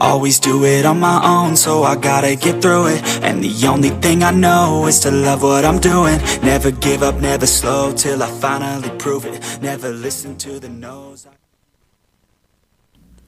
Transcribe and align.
Always 0.00 0.40
do 0.40 0.64
it 0.64 0.84
on 0.86 0.98
my 0.98 1.20
own, 1.24 1.56
so 1.56 1.82
I 1.82 1.94
gotta 1.94 2.34
get 2.34 2.60
through 2.60 2.86
it. 2.88 3.02
And 3.22 3.44
the 3.44 3.66
only 3.66 3.90
thing 3.90 4.22
I 4.22 4.32
know 4.32 4.86
is 4.86 4.98
to 5.00 5.10
love 5.10 5.42
what 5.42 5.64
I'm 5.64 5.78
doing. 5.78 6.18
Never 6.42 6.70
give 6.70 7.02
up, 7.02 7.20
never 7.20 7.46
slow, 7.46 7.92
till 7.92 8.22
I 8.22 8.26
finally 8.26 8.90
prove 8.98 9.24
it. 9.24 9.62
Never 9.62 9.90
listen 9.90 10.36
to 10.38 10.58
the 10.58 10.68
no's. 10.68 11.26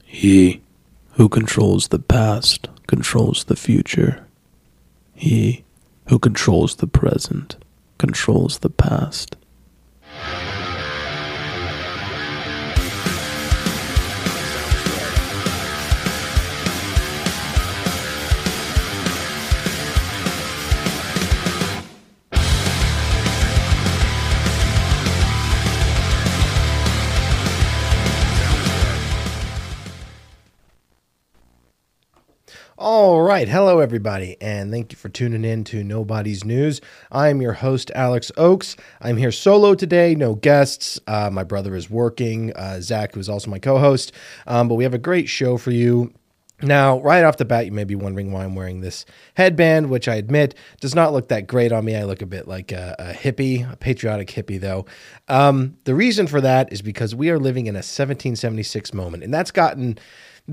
He 0.03 0.61
who 1.11 1.29
controls 1.29 1.87
the 1.87 1.99
past 1.99 2.67
controls 2.87 3.45
the 3.45 3.55
future. 3.55 4.22
He 5.13 5.63
who 6.09 6.19
controls 6.19 6.75
the 6.75 6.87
present 6.87 7.57
controls 7.97 8.59
the 8.59 8.69
past. 8.69 9.35
All 32.85 33.21
right. 33.21 33.47
Hello, 33.47 33.79
everybody, 33.79 34.35
and 34.41 34.69
thank 34.69 34.91
you 34.91 34.97
for 34.97 35.07
tuning 35.07 35.45
in 35.45 35.63
to 35.63 35.85
Nobody's 35.85 36.43
News. 36.43 36.81
I'm 37.13 37.41
your 37.41 37.53
host, 37.53 37.89
Alex 37.95 38.29
Oakes. 38.35 38.75
I'm 38.99 39.15
here 39.15 39.31
solo 39.31 39.73
today, 39.73 40.15
no 40.15 40.35
guests. 40.35 40.99
Uh, 41.07 41.29
my 41.31 41.45
brother 41.45 41.77
is 41.77 41.89
working, 41.89 42.51
uh, 42.57 42.81
Zach, 42.81 43.13
who 43.13 43.21
is 43.21 43.29
also 43.29 43.49
my 43.49 43.57
co 43.57 43.77
host, 43.77 44.11
um, 44.47 44.67
but 44.67 44.75
we 44.75 44.83
have 44.83 44.93
a 44.93 44.97
great 44.97 45.29
show 45.29 45.55
for 45.55 45.71
you. 45.71 46.13
Now, 46.61 46.99
right 46.99 47.23
off 47.23 47.37
the 47.37 47.45
bat, 47.45 47.65
you 47.65 47.71
may 47.71 47.85
be 47.85 47.95
wondering 47.95 48.33
why 48.33 48.43
I'm 48.43 48.53
wearing 48.53 48.81
this 48.81 49.05
headband, 49.35 49.89
which 49.89 50.09
I 50.09 50.15
admit 50.15 50.53
does 50.81 50.93
not 50.93 51.13
look 51.13 51.29
that 51.29 51.47
great 51.47 51.71
on 51.71 51.85
me. 51.85 51.95
I 51.95 52.03
look 52.03 52.21
a 52.21 52.25
bit 52.25 52.49
like 52.49 52.73
a, 52.73 52.97
a 52.99 53.13
hippie, 53.13 53.71
a 53.71 53.77
patriotic 53.77 54.27
hippie, 54.27 54.59
though. 54.59 54.85
Um, 55.29 55.77
the 55.85 55.95
reason 55.95 56.27
for 56.27 56.41
that 56.41 56.71
is 56.73 56.81
because 56.81 57.15
we 57.15 57.29
are 57.29 57.39
living 57.39 57.67
in 57.67 57.75
a 57.75 57.79
1776 57.79 58.93
moment, 58.93 59.23
and 59.23 59.33
that's 59.33 59.51
gotten 59.51 59.97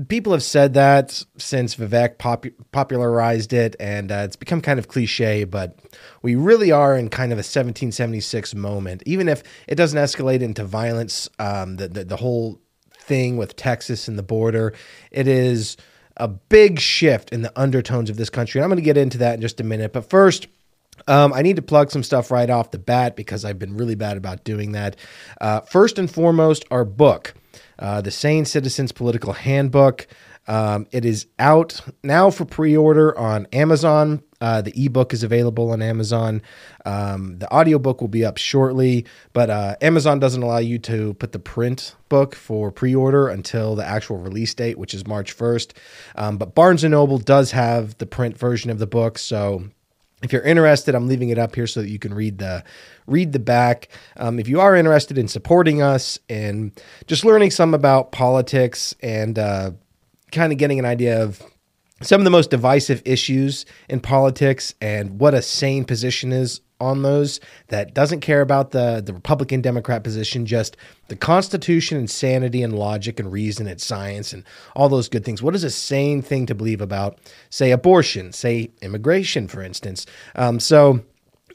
people 0.07 0.31
have 0.31 0.43
said 0.43 0.73
that 0.73 1.23
since 1.37 1.75
Vivek 1.75 2.17
pop- 2.17 2.45
popularized 2.71 3.51
it, 3.53 3.75
and 3.79 4.11
uh, 4.11 4.23
it's 4.25 4.35
become 4.35 4.61
kind 4.61 4.79
of 4.79 4.87
cliche, 4.87 5.43
but 5.43 5.77
we 6.21 6.35
really 6.35 6.71
are 6.71 6.97
in 6.97 7.09
kind 7.09 7.31
of 7.31 7.37
a 7.37 7.43
1776 7.43 8.55
moment. 8.55 9.03
Even 9.05 9.27
if 9.27 9.43
it 9.67 9.75
doesn't 9.75 9.99
escalate 9.99 10.41
into 10.41 10.63
violence, 10.63 11.29
um, 11.39 11.75
the, 11.75 11.87
the, 11.87 12.05
the 12.05 12.17
whole 12.17 12.61
thing 12.93 13.35
with 13.35 13.55
Texas 13.55 14.07
and 14.07 14.17
the 14.17 14.23
border, 14.23 14.73
it 15.11 15.27
is 15.27 15.75
a 16.17 16.27
big 16.27 16.79
shift 16.79 17.31
in 17.31 17.41
the 17.41 17.51
undertones 17.59 18.09
of 18.09 18.17
this 18.17 18.29
country. 18.29 18.59
And 18.59 18.63
I'm 18.63 18.69
going 18.69 18.77
to 18.77 18.85
get 18.85 18.97
into 18.97 19.17
that 19.19 19.35
in 19.35 19.41
just 19.41 19.59
a 19.59 19.63
minute. 19.63 19.91
But 19.91 20.09
first, 20.09 20.47
um, 21.07 21.33
I 21.33 21.41
need 21.41 21.55
to 21.55 21.61
plug 21.61 21.91
some 21.91 22.03
stuff 22.03 22.31
right 22.31 22.49
off 22.49 22.71
the 22.71 22.77
bat 22.77 23.15
because 23.15 23.43
I've 23.43 23.59
been 23.59 23.75
really 23.75 23.95
bad 23.95 24.17
about 24.17 24.43
doing 24.43 24.73
that. 24.73 24.95
Uh, 25.39 25.61
first 25.61 25.97
and 25.97 26.09
foremost, 26.09 26.63
our 26.71 26.85
book, 26.85 27.33
uh, 27.81 28.01
The 28.01 28.11
Sane 28.11 28.45
Citizens 28.45 28.91
Political 28.91 29.33
Handbook. 29.33 30.07
Um, 30.47 30.87
it 30.91 31.05
is 31.05 31.27
out 31.37 31.81
now 32.03 32.29
for 32.29 32.45
pre 32.45 32.75
order 32.75 33.17
on 33.17 33.47
Amazon. 33.53 34.23
Uh, 34.41 34.59
the 34.61 34.73
ebook 34.85 35.13
is 35.13 35.21
available 35.21 35.69
on 35.69 35.83
Amazon. 35.83 36.41
Um, 36.83 37.37
the 37.37 37.53
audiobook 37.53 38.01
will 38.01 38.07
be 38.07 38.25
up 38.25 38.37
shortly, 38.37 39.05
but 39.33 39.51
uh, 39.51 39.75
Amazon 39.81 40.19
doesn't 40.19 40.41
allow 40.41 40.57
you 40.57 40.79
to 40.79 41.13
put 41.15 41.31
the 41.31 41.39
print 41.39 41.95
book 42.09 42.33
for 42.33 42.71
pre 42.71 42.95
order 42.95 43.27
until 43.27 43.75
the 43.75 43.85
actual 43.85 44.17
release 44.17 44.53
date, 44.55 44.79
which 44.79 44.95
is 44.95 45.05
March 45.05 45.37
1st. 45.37 45.73
Um, 46.15 46.37
but 46.37 46.55
Barnes 46.55 46.83
and 46.83 46.91
Noble 46.91 47.19
does 47.19 47.51
have 47.51 47.97
the 47.99 48.07
print 48.07 48.35
version 48.35 48.71
of 48.71 48.79
the 48.79 48.87
book. 48.87 49.19
So 49.19 49.65
if 50.21 50.31
you're 50.31 50.41
interested, 50.43 50.95
I'm 50.95 51.07
leaving 51.07 51.29
it 51.29 51.37
up 51.37 51.55
here 51.55 51.67
so 51.67 51.81
that 51.81 51.89
you 51.89 51.99
can 51.99 52.13
read 52.13 52.37
the 52.37 52.63
read 53.07 53.33
the 53.33 53.39
back. 53.39 53.89
Um, 54.17 54.39
if 54.39 54.47
you 54.47 54.59
are 54.61 54.75
interested 54.75 55.17
in 55.17 55.27
supporting 55.27 55.81
us 55.81 56.19
and 56.29 56.71
just 57.07 57.25
learning 57.25 57.51
some 57.51 57.73
about 57.73 58.11
politics 58.11 58.95
and 59.01 59.37
uh, 59.37 59.71
kind 60.31 60.51
of 60.51 60.57
getting 60.57 60.79
an 60.79 60.85
idea 60.85 61.21
of 61.21 61.41
some 62.01 62.19
of 62.21 62.25
the 62.25 62.31
most 62.31 62.49
divisive 62.49 63.01
issues 63.05 63.65
in 63.89 63.99
politics 63.99 64.73
and 64.81 65.19
what 65.19 65.33
a 65.33 65.41
sane 65.41 65.85
position 65.85 66.31
is 66.31 66.61
on 66.81 67.03
those 67.03 67.39
that 67.67 67.93
doesn't 67.93 68.19
care 68.21 68.41
about 68.41 68.71
the 68.71 69.01
the 69.05 69.13
Republican 69.13 69.61
Democrat 69.61 70.03
position, 70.03 70.45
just 70.45 70.75
the 71.07 71.15
Constitution 71.15 71.97
and 71.97 72.09
sanity 72.09 72.63
and 72.63 72.77
logic 72.77 73.19
and 73.19 73.31
reason 73.31 73.67
and 73.67 73.79
science 73.79 74.33
and 74.33 74.43
all 74.75 74.89
those 74.89 75.07
good 75.07 75.23
things. 75.23 75.41
What 75.41 75.55
is 75.55 75.63
a 75.63 75.69
sane 75.69 76.21
thing 76.21 76.45
to 76.47 76.55
believe 76.55 76.81
about, 76.81 77.19
say, 77.49 77.71
abortion, 77.71 78.33
say, 78.33 78.71
immigration, 78.81 79.47
for 79.47 79.61
instance? 79.61 80.05
Um, 80.35 80.59
so. 80.59 81.01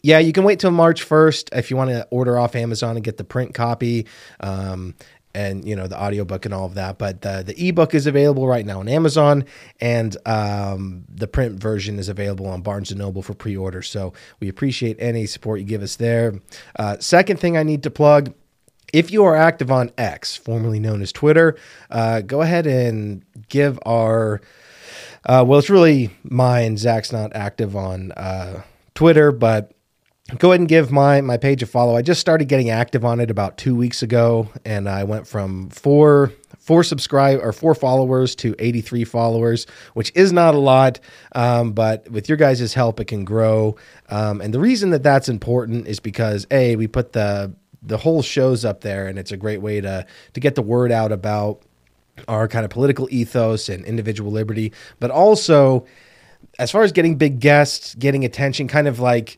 Yeah, 0.02 0.20
you 0.20 0.30
can 0.32 0.44
wait 0.44 0.60
till 0.60 0.70
March 0.70 1.04
1st 1.04 1.58
if 1.58 1.68
you 1.68 1.76
want 1.76 1.90
to 1.90 2.06
order 2.12 2.38
off 2.38 2.54
Amazon 2.54 2.94
and 2.96 3.04
get 3.04 3.16
the 3.16 3.24
print 3.24 3.54
copy. 3.54 4.06
Um, 4.38 4.94
and 5.36 5.68
you 5.68 5.76
know 5.76 5.86
the 5.86 6.00
audiobook 6.00 6.46
and 6.46 6.54
all 6.54 6.64
of 6.64 6.74
that 6.74 6.96
but 6.98 7.20
the, 7.20 7.44
the 7.46 7.68
ebook 7.68 7.94
is 7.94 8.06
available 8.06 8.46
right 8.46 8.64
now 8.64 8.80
on 8.80 8.88
amazon 8.88 9.44
and 9.80 10.16
um, 10.26 11.04
the 11.12 11.28
print 11.28 11.60
version 11.60 11.98
is 11.98 12.08
available 12.08 12.46
on 12.46 12.62
barnes 12.62 12.94
& 12.94 12.96
noble 12.96 13.22
for 13.22 13.34
pre-order. 13.34 13.82
So 13.82 14.14
we 14.40 14.48
appreciate 14.48 14.96
any 14.98 15.26
support 15.26 15.60
you 15.60 15.66
give 15.66 15.82
us 15.82 15.96
there. 15.96 16.40
Uh, 16.78 16.96
second 16.98 17.38
thing 17.38 17.56
i 17.56 17.62
need 17.62 17.82
to 17.82 17.90
plug 17.90 18.32
if 18.92 19.10
you 19.10 19.24
are 19.24 19.36
active 19.36 19.70
on 19.70 19.90
x 19.98 20.36
formerly 20.36 20.80
known 20.80 21.02
as 21.02 21.12
twitter 21.12 21.56
uh, 21.90 22.22
go 22.22 22.40
ahead 22.40 22.66
and 22.66 23.24
give 23.48 23.78
our 23.84 24.40
uh, 25.26 25.44
well 25.46 25.58
it's 25.58 25.68
really 25.68 26.10
mine. 26.22 26.76
Zach's 26.76 27.12
not 27.12 27.34
active 27.34 27.76
on 27.76 28.12
uh, 28.12 28.62
twitter 28.94 29.32
but 29.32 29.72
go 30.38 30.50
ahead 30.50 30.60
and 30.60 30.68
give 30.68 30.90
my 30.90 31.20
my 31.20 31.36
page 31.36 31.62
a 31.62 31.66
follow. 31.66 31.96
I 31.96 32.02
just 32.02 32.20
started 32.20 32.48
getting 32.48 32.70
active 32.70 33.04
on 33.04 33.20
it 33.20 33.30
about 33.30 33.58
two 33.58 33.76
weeks 33.76 34.02
ago, 34.02 34.48
and 34.64 34.88
I 34.88 35.04
went 35.04 35.26
from 35.26 35.70
four 35.70 36.32
four 36.58 36.82
subscribe 36.82 37.38
or 37.42 37.52
four 37.52 37.76
followers 37.76 38.34
to 38.34 38.52
83 38.58 39.04
followers, 39.04 39.68
which 39.94 40.10
is 40.16 40.32
not 40.32 40.54
a 40.54 40.58
lot, 40.58 40.98
um, 41.36 41.72
but 41.72 42.10
with 42.10 42.28
your 42.28 42.36
guys' 42.36 42.74
help, 42.74 42.98
it 42.98 43.04
can 43.04 43.24
grow. 43.24 43.76
Um, 44.08 44.40
and 44.40 44.52
the 44.52 44.58
reason 44.58 44.90
that 44.90 45.04
that's 45.04 45.28
important 45.28 45.86
is 45.86 46.00
because 46.00 46.44
a 46.50 46.74
we 46.74 46.88
put 46.88 47.12
the 47.12 47.54
the 47.82 47.98
whole 47.98 48.22
shows 48.22 48.64
up 48.64 48.80
there, 48.80 49.06
and 49.06 49.18
it's 49.18 49.30
a 49.32 49.36
great 49.36 49.62
way 49.62 49.80
to 49.80 50.04
to 50.32 50.40
get 50.40 50.56
the 50.56 50.62
word 50.62 50.90
out 50.90 51.12
about 51.12 51.62
our 52.26 52.48
kind 52.48 52.64
of 52.64 52.70
political 52.70 53.06
ethos 53.12 53.68
and 53.68 53.84
individual 53.84 54.32
liberty, 54.32 54.72
but 54.98 55.10
also 55.10 55.86
as 56.58 56.70
far 56.70 56.82
as 56.82 56.90
getting 56.90 57.16
big 57.16 57.38
guests, 57.38 57.94
getting 57.94 58.24
attention, 58.24 58.66
kind 58.66 58.88
of 58.88 58.98
like 58.98 59.36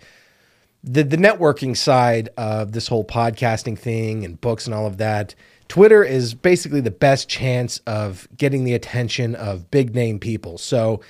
the 0.84 1.02
the 1.02 1.16
networking 1.16 1.76
side 1.76 2.28
of 2.36 2.72
this 2.72 2.88
whole 2.88 3.04
podcasting 3.04 3.78
thing 3.78 4.24
and 4.24 4.40
books 4.40 4.66
and 4.66 4.74
all 4.74 4.86
of 4.86 4.98
that, 4.98 5.34
Twitter 5.68 6.02
is 6.02 6.34
basically 6.34 6.80
the 6.80 6.90
best 6.90 7.28
chance 7.28 7.78
of 7.86 8.28
getting 8.36 8.64
the 8.64 8.74
attention 8.74 9.34
of 9.34 9.70
big 9.70 9.94
name 9.94 10.18
people. 10.18 10.58
So 10.58 11.00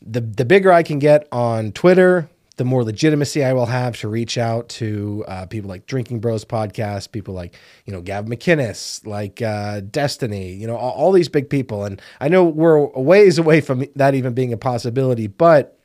the 0.00 0.20
the 0.20 0.44
bigger 0.44 0.72
I 0.72 0.82
can 0.82 0.98
get 0.98 1.28
on 1.30 1.72
Twitter, 1.72 2.28
the 2.56 2.64
more 2.64 2.84
legitimacy 2.84 3.44
I 3.44 3.52
will 3.52 3.66
have 3.66 3.98
to 4.00 4.08
reach 4.08 4.38
out 4.38 4.68
to 4.70 5.24
uh, 5.28 5.46
people 5.46 5.68
like 5.68 5.86
Drinking 5.86 6.20
Bros 6.20 6.44
podcast, 6.44 7.12
people 7.12 7.34
like 7.34 7.54
you 7.84 7.92
know 7.92 8.00
Gav 8.00 8.24
McInnes, 8.24 9.06
like 9.06 9.42
uh, 9.42 9.80
Destiny, 9.80 10.54
you 10.54 10.66
know 10.66 10.76
all, 10.76 10.92
all 10.92 11.12
these 11.12 11.28
big 11.28 11.50
people. 11.50 11.84
And 11.84 12.00
I 12.20 12.28
know 12.28 12.44
we're 12.44 12.76
a 12.76 13.00
ways 13.00 13.38
away 13.38 13.60
from 13.60 13.84
that 13.94 14.14
even 14.14 14.32
being 14.32 14.52
a 14.54 14.58
possibility, 14.58 15.26
but 15.26 15.78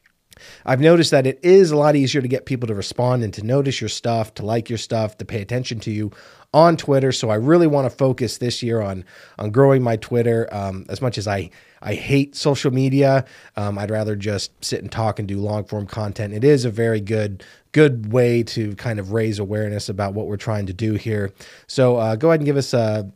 I've 0.65 0.81
noticed 0.81 1.11
that 1.11 1.27
it 1.27 1.39
is 1.43 1.71
a 1.71 1.77
lot 1.77 1.95
easier 1.95 2.21
to 2.21 2.27
get 2.27 2.45
people 2.45 2.67
to 2.67 2.75
respond 2.75 3.23
and 3.23 3.33
to 3.33 3.43
notice 3.43 3.81
your 3.81 3.89
stuff, 3.89 4.33
to 4.35 4.45
like 4.45 4.69
your 4.69 4.77
stuff, 4.77 5.17
to 5.17 5.25
pay 5.25 5.41
attention 5.41 5.79
to 5.81 5.91
you 5.91 6.11
on 6.53 6.77
Twitter. 6.77 7.11
So 7.11 7.29
I 7.29 7.35
really 7.35 7.67
want 7.67 7.89
to 7.89 7.95
focus 7.95 8.37
this 8.37 8.63
year 8.63 8.81
on 8.81 9.05
on 9.37 9.51
growing 9.51 9.81
my 9.83 9.97
Twitter. 9.97 10.47
Um, 10.51 10.85
as 10.89 11.01
much 11.01 11.17
as 11.17 11.27
I 11.27 11.49
I 11.81 11.93
hate 11.93 12.35
social 12.35 12.71
media, 12.71 13.25
um, 13.55 13.77
I'd 13.77 13.91
rather 13.91 14.15
just 14.15 14.51
sit 14.63 14.81
and 14.81 14.91
talk 14.91 15.19
and 15.19 15.27
do 15.27 15.39
long 15.39 15.65
form 15.65 15.85
content. 15.85 16.33
It 16.33 16.43
is 16.43 16.65
a 16.65 16.71
very 16.71 17.01
good 17.01 17.43
good 17.71 18.11
way 18.11 18.43
to 18.43 18.75
kind 18.75 18.99
of 18.99 19.11
raise 19.11 19.39
awareness 19.39 19.89
about 19.89 20.13
what 20.13 20.27
we're 20.27 20.37
trying 20.37 20.65
to 20.65 20.73
do 20.73 20.93
here. 20.93 21.31
So 21.67 21.97
uh, 21.97 22.15
go 22.15 22.29
ahead 22.29 22.39
and 22.39 22.45
give 22.45 22.57
us 22.57 22.73
a 22.73 23.11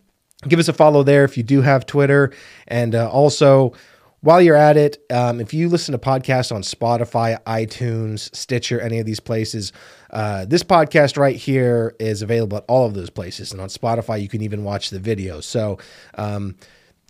give 0.48 0.60
us 0.60 0.68
a 0.68 0.74
follow 0.74 1.04
there 1.04 1.24
if 1.24 1.38
you 1.38 1.44
do 1.44 1.62
have 1.62 1.86
Twitter, 1.86 2.32
and 2.68 2.96
uh, 2.96 3.10
also 3.10 3.74
while 4.22 4.40
you're 4.40 4.56
at 4.56 4.78
it, 4.78 5.04
um, 5.12 5.40
if 5.42 5.54
you 5.54 5.68
listen 5.68 5.94
to 5.94 5.98
podcasts 5.98 6.54
on 6.54 6.62
Spotify, 6.62 7.42
iTunes, 7.44 8.34
Stitcher, 8.36 8.80
any 8.80 9.00
of 9.00 9.06
these 9.06 9.20
places, 9.20 9.74
uh, 10.12 10.46
this 10.46 10.64
podcast 10.64 11.18
right 11.18 11.36
here 11.36 11.96
is 12.00 12.22
available 12.22 12.58
at 12.58 12.66
all 12.68 12.86
of 12.86 12.94
those 12.94 13.10
places. 13.10 13.52
And 13.52 13.60
on 13.60 13.70
Spotify, 13.70 14.22
you 14.22 14.28
can 14.28 14.44
even 14.44 14.64
watch 14.64 14.92
the 14.92 15.00
video. 15.00 15.42
So, 15.42 15.80
um, 16.16 16.56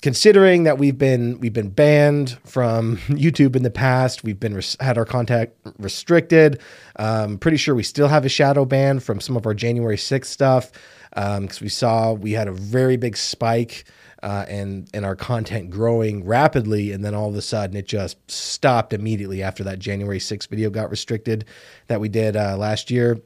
considering 0.02 0.64
that 0.64 0.78
we've 0.78 0.98
been 0.98 1.40
we've 1.40 1.54
been 1.54 1.70
banned 1.70 2.38
from 2.46 2.98
YouTube 3.08 3.58
in 3.58 3.64
the 3.64 3.70
past, 3.70 4.24
we've 4.24 4.40
been 4.40 4.56
res- 4.56 4.78
had 4.80 4.98
our 4.98 5.06
contact 5.06 5.54
restricted. 5.80 6.62
Um, 6.96 7.38
pretty 7.38 7.58
sure 7.58 7.76
we 7.76 7.84
still 7.84 8.08
have 8.08 8.26
a 8.26 8.30
shadow 8.30 8.64
ban 8.64 9.02
from 9.02 9.20
some 9.20 9.36
of 9.36 9.46
our 9.46 9.54
January 9.54 9.98
6th 9.98 10.26
stuff 10.26 10.72
because 11.10 11.38
um, 11.38 11.50
we 11.62 11.68
saw 11.68 12.14
we 12.14 12.32
had 12.32 12.48
a 12.48 12.54
very 12.54 12.96
big 12.96 13.18
spike 13.18 13.84
uh, 14.24 14.46
and 14.48 14.90
and 14.94 15.06
our 15.06 15.16
content 15.16 15.70
growing 15.70 16.26
rapidly, 16.26 16.92
and 16.92 17.04
then 17.04 17.16
all 17.16 17.30
of 17.30 17.36
a 17.36 17.42
sudden 17.42 17.76
it 17.76 17.88
just 17.88 18.18
stopped 18.30 18.94
immediately 18.94 19.42
after 19.42 19.64
that 19.64 19.80
January 19.80 20.20
6th 20.20 20.48
video 20.48 20.70
got 20.70 20.90
restricted 20.90 21.46
that 21.88 22.00
we 22.00 22.10
did 22.10 22.36
uh, 22.36 22.56
last 22.58 22.92
year. 22.92 23.20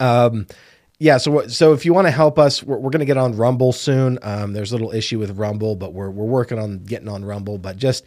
Um, 0.00 0.46
yeah, 0.98 1.18
so 1.18 1.46
so 1.46 1.72
if 1.72 1.84
you 1.84 1.94
want 1.94 2.06
to 2.06 2.10
help 2.10 2.38
us, 2.38 2.62
we're, 2.62 2.78
we're 2.78 2.90
going 2.90 3.00
to 3.00 3.06
get 3.06 3.16
on 3.16 3.36
Rumble 3.36 3.72
soon. 3.72 4.18
Um, 4.22 4.52
there's 4.52 4.72
a 4.72 4.74
little 4.74 4.92
issue 4.92 5.18
with 5.18 5.36
Rumble, 5.38 5.76
but 5.76 5.92
we're 5.92 6.10
we're 6.10 6.24
working 6.24 6.58
on 6.58 6.78
getting 6.84 7.08
on 7.08 7.24
Rumble. 7.24 7.58
But 7.58 7.76
just 7.76 8.04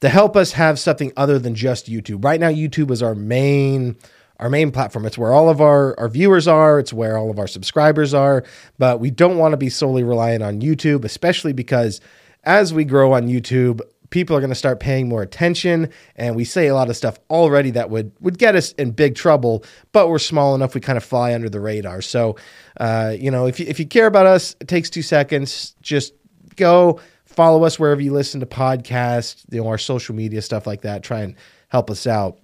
to 0.00 0.08
help 0.08 0.36
us 0.36 0.52
have 0.52 0.78
something 0.78 1.12
other 1.16 1.38
than 1.38 1.54
just 1.54 1.90
YouTube. 1.90 2.24
Right 2.24 2.40
now, 2.40 2.50
YouTube 2.50 2.90
is 2.90 3.02
our 3.02 3.14
main 3.14 3.96
our 4.40 4.50
main 4.50 4.70
platform. 4.70 5.06
It's 5.06 5.18
where 5.18 5.32
all 5.32 5.48
of 5.48 5.60
our, 5.60 5.98
our 5.98 6.08
viewers 6.08 6.48
are, 6.48 6.78
it's 6.78 6.92
where 6.92 7.16
all 7.16 7.30
of 7.30 7.38
our 7.38 7.46
subscribers 7.46 8.12
are. 8.14 8.44
But 8.78 9.00
we 9.00 9.10
don't 9.10 9.38
want 9.38 9.52
to 9.52 9.56
be 9.56 9.68
solely 9.68 10.02
reliant 10.02 10.42
on 10.42 10.60
YouTube, 10.60 11.04
especially 11.04 11.52
because 11.52 12.00
as 12.42 12.74
we 12.74 12.84
grow 12.84 13.12
on 13.12 13.28
YouTube, 13.28 13.80
people 14.10 14.36
are 14.36 14.40
going 14.40 14.50
to 14.50 14.54
start 14.54 14.78
paying 14.78 15.08
more 15.08 15.22
attention 15.22 15.88
and 16.14 16.36
we 16.36 16.44
say 16.44 16.68
a 16.68 16.74
lot 16.74 16.88
of 16.88 16.96
stuff 16.96 17.18
already 17.30 17.72
that 17.72 17.90
would 17.90 18.12
would 18.20 18.38
get 18.38 18.54
us 18.54 18.70
in 18.72 18.92
big 18.92 19.16
trouble 19.16 19.64
but 19.90 20.08
we're 20.08 20.20
small 20.20 20.54
enough 20.54 20.72
we 20.72 20.80
kind 20.80 20.96
of 20.96 21.02
fly 21.02 21.34
under 21.34 21.48
the 21.48 21.58
radar. 21.58 22.00
So 22.00 22.36
uh, 22.78 23.14
you 23.18 23.30
know 23.30 23.46
if 23.46 23.58
you, 23.58 23.66
if 23.66 23.80
you 23.80 23.86
care 23.86 24.06
about 24.06 24.26
us 24.26 24.54
it 24.60 24.68
takes 24.68 24.88
two 24.88 25.02
seconds. 25.02 25.74
Just 25.82 26.12
go 26.54 27.00
follow 27.24 27.64
us 27.64 27.78
wherever 27.80 28.00
you 28.00 28.12
listen 28.12 28.38
to 28.38 28.46
podcasts 28.46 29.44
you 29.50 29.60
know 29.60 29.66
our 29.66 29.78
social 29.78 30.14
media 30.14 30.42
stuff 30.42 30.64
like 30.64 30.82
that. 30.82 31.02
Try 31.02 31.22
and 31.22 31.34
help 31.68 31.90
us 31.90 32.06
out 32.06 32.38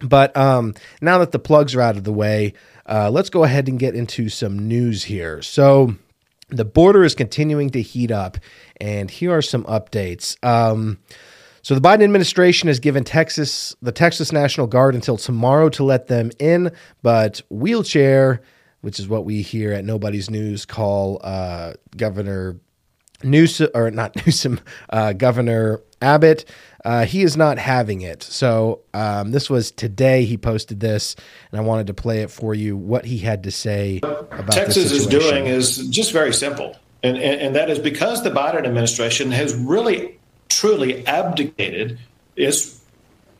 but 0.00 0.36
um, 0.36 0.74
now 1.00 1.18
that 1.18 1.32
the 1.32 1.38
plugs 1.38 1.74
are 1.74 1.80
out 1.80 1.96
of 1.96 2.04
the 2.04 2.12
way, 2.12 2.52
uh, 2.88 3.10
let's 3.10 3.30
go 3.30 3.44
ahead 3.44 3.68
and 3.68 3.78
get 3.78 3.94
into 3.94 4.28
some 4.28 4.68
news 4.68 5.04
here. 5.04 5.42
So 5.42 5.94
the 6.48 6.64
border 6.64 7.04
is 7.04 7.14
continuing 7.14 7.70
to 7.70 7.82
heat 7.82 8.10
up, 8.10 8.38
and 8.80 9.10
here 9.10 9.36
are 9.36 9.42
some 9.42 9.64
updates. 9.64 10.36
Um, 10.44 10.98
so 11.62 11.74
the 11.74 11.80
Biden 11.80 12.04
administration 12.04 12.68
has 12.68 12.78
given 12.78 13.02
Texas 13.02 13.74
the 13.82 13.90
Texas 13.90 14.30
National 14.32 14.68
Guard 14.68 14.94
until 14.94 15.16
tomorrow 15.16 15.68
to 15.70 15.82
let 15.82 16.06
them 16.06 16.30
in, 16.38 16.70
but 17.02 17.42
wheelchair, 17.50 18.40
which 18.82 19.00
is 19.00 19.08
what 19.08 19.24
we 19.24 19.42
here 19.42 19.72
at 19.72 19.84
Nobody's 19.84 20.30
News 20.30 20.64
call 20.64 21.20
uh, 21.24 21.72
Governor 21.96 22.60
Newsom 23.24 23.68
or 23.74 23.90
not 23.90 24.14
Newsom, 24.26 24.60
uh, 24.90 25.12
Governor 25.12 25.80
Abbott. 26.00 26.44
Uh, 26.86 27.04
he 27.04 27.22
is 27.22 27.36
not 27.36 27.58
having 27.58 28.02
it. 28.02 28.22
So 28.22 28.78
um, 28.94 29.32
this 29.32 29.50
was 29.50 29.72
today. 29.72 30.24
He 30.24 30.36
posted 30.36 30.78
this, 30.78 31.16
and 31.50 31.60
I 31.60 31.64
wanted 31.64 31.88
to 31.88 31.94
play 31.94 32.22
it 32.22 32.30
for 32.30 32.54
you. 32.54 32.76
What 32.76 33.04
he 33.04 33.18
had 33.18 33.42
to 33.42 33.50
say 33.50 33.98
about 34.04 34.52
Texas 34.52 34.92
is 34.92 35.04
doing 35.04 35.46
is 35.46 35.88
just 35.88 36.12
very 36.12 36.32
simple, 36.32 36.76
and, 37.02 37.16
and 37.16 37.40
and 37.40 37.56
that 37.56 37.70
is 37.70 37.80
because 37.80 38.22
the 38.22 38.30
Biden 38.30 38.64
administration 38.64 39.32
has 39.32 39.52
really 39.56 40.16
truly 40.48 41.04
abdicated 41.08 41.98
its 42.36 42.80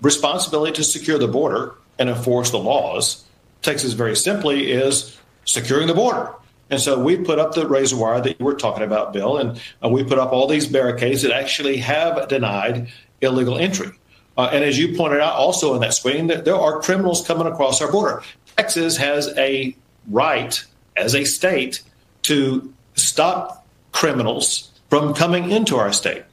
responsibility 0.03 0.73
to 0.73 0.83
secure 0.83 1.17
the 1.17 1.29
border 1.29 1.77
and 2.01 2.09
enforce 2.09 2.51
the 2.51 2.59
laws. 2.59 3.25
Texas 3.63 3.93
very 3.93 4.17
simply 4.17 4.73
is 4.73 5.17
securing 5.45 5.87
the 5.87 5.95
border. 5.95 6.35
And 6.69 6.81
so 6.81 6.99
we 6.99 7.17
put 7.17 7.39
up 7.39 7.55
the 7.55 7.67
razor 7.69 7.97
wire 7.97 8.21
that 8.21 8.41
you 8.41 8.45
were 8.45 8.55
talking 8.55 8.83
about, 8.83 9.13
Bill, 9.13 9.39
and 9.39 9.61
uh, 9.85 9.89
we 9.89 10.03
put 10.03 10.19
up 10.19 10.33
all 10.33 10.49
these 10.49 10.67
barricades 10.67 11.23
that 11.23 11.31
actually 11.31 11.77
have 11.77 12.27
denied 12.27 12.89
illegal 13.21 13.59
entry. 13.59 13.91
Uh, 14.37 14.51
and 14.53 14.65
as 14.65 14.79
you 14.79 14.97
pointed 14.97 15.21
out 15.21 15.35
also 15.35 15.75
in 15.75 15.81
that 15.81 15.95
screen, 15.95 16.27
that 16.27 16.45
there 16.45 16.57
are 16.57 16.81
criminals 16.81 17.27
coming 17.27 17.47
across 17.47 17.81
our 17.81 17.91
border. 17.91 18.23
Texas 18.57 18.97
has 18.97 19.29
a 19.39 19.75
right 20.11 20.63
as 20.97 21.15
a 21.15 21.25
state 21.25 21.83
to 22.23 22.73
stop 22.95 23.67
criminals 23.93 24.71
from 24.91 25.15
coming 25.15 25.51
into 25.51 25.77
our 25.77 25.93
state, 25.93 26.25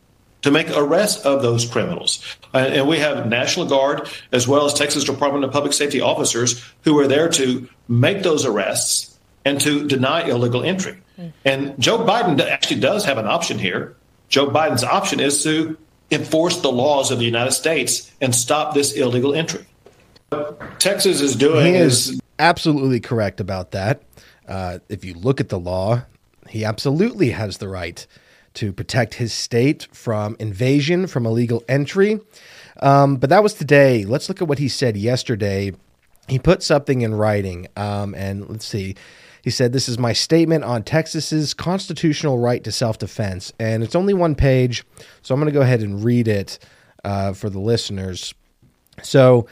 to 0.42 0.52
make 0.52 0.70
arrests 0.76 1.26
of 1.26 1.42
those 1.42 1.66
criminals. 1.66 2.24
Uh, 2.54 2.58
and 2.58 2.88
we 2.88 3.00
have 3.00 3.28
National 3.28 3.66
Guard 3.66 4.08
as 4.32 4.48
well 4.48 4.66
as 4.66 4.74
Texas 4.74 5.04
Department 5.04 5.46
of 5.46 5.52
Public 5.52 5.74
Safety 5.74 6.02
officers 6.02 6.64
who 6.84 7.00
are 7.00 7.08
there 7.08 7.30
to 7.30 7.68
make 7.88 8.24
those 8.24 8.46
arrests 8.46 9.18
and 9.46 9.60
to 9.62 9.88
deny 9.88 10.24
illegal 10.28 10.64
entry. 10.64 10.98
Mm. 11.18 11.34
And 11.46 11.80
Joe 11.80 12.00
Biden 12.00 12.40
actually 12.40 12.80
does 12.80 13.06
have 13.06 13.18
an 13.18 13.28
option 13.28 13.60
here. 13.60 13.96
Joe 14.30 14.48
Biden's 14.48 14.84
option 14.84 15.20
is 15.20 15.44
to 15.44 15.78
enforce 16.14 16.62
the 16.62 16.72
laws 16.72 17.12
of 17.12 17.20
the 17.20 17.26
United 17.26 17.52
States 17.52 18.12
and 18.22 18.34
stop 18.34 18.74
this 18.74 18.94
illegal 18.94 19.34
entry. 19.34 19.66
What 20.30 20.80
Texas 20.80 21.22
is 21.22 21.36
doing 21.36 21.76
is, 21.76 22.10
is 22.10 22.22
absolutely 22.40 23.00
correct 23.00 23.40
about 23.40 23.72
that. 23.72 24.04
Uh, 24.48 24.80
if 24.90 25.06
you 25.06 25.14
look 25.14 25.40
at 25.40 25.50
the 25.50 25.60
law, 25.60 26.04
he 26.50 26.66
absolutely 26.66 27.30
has 27.30 27.58
the 27.58 27.68
right 27.68 28.06
to 28.56 28.72
protect 28.72 29.16
his 29.16 29.34
state 29.34 29.88
from 29.92 30.36
invasion, 30.40 31.08
from 31.08 31.26
illegal 31.26 31.64
entry. 31.68 32.20
Um, 32.82 33.18
but 33.18 33.30
that 33.30 33.44
was 33.44 33.54
today. 33.54 34.06
Let's 34.06 34.30
look 34.30 34.42
at 34.42 34.48
what 34.48 34.60
he 34.60 34.68
said 34.68 34.98
yesterday. 34.98 35.74
He 36.28 36.40
put 36.40 36.64
something 36.64 37.02
in 37.02 37.16
writing, 37.16 37.68
um, 37.76 38.14
and 38.16 38.50
let's 38.50 38.66
see. 38.66 38.96
He 39.44 39.50
said, 39.50 39.74
This 39.74 39.90
is 39.90 40.00
my 40.00 40.14
statement 40.14 40.64
on 40.64 40.84
Texas's 40.84 41.54
constitutional 41.54 42.40
right 42.40 42.64
to 42.64 42.72
self 42.72 42.98
defense. 42.98 43.54
And 43.60 43.84
it's 43.84 43.96
only 43.96 44.14
one 44.14 44.36
page, 44.36 44.84
so 45.22 45.36
I'm 45.36 45.40
going 45.40 45.52
to 45.52 45.58
go 45.58 45.62
ahead 45.62 45.82
and 45.82 46.04
read 46.04 46.28
it 46.28 46.58
uh, 47.04 47.34
for 47.34 47.50
the 47.50 47.60
listeners. 47.60 48.34
So, 49.04 49.48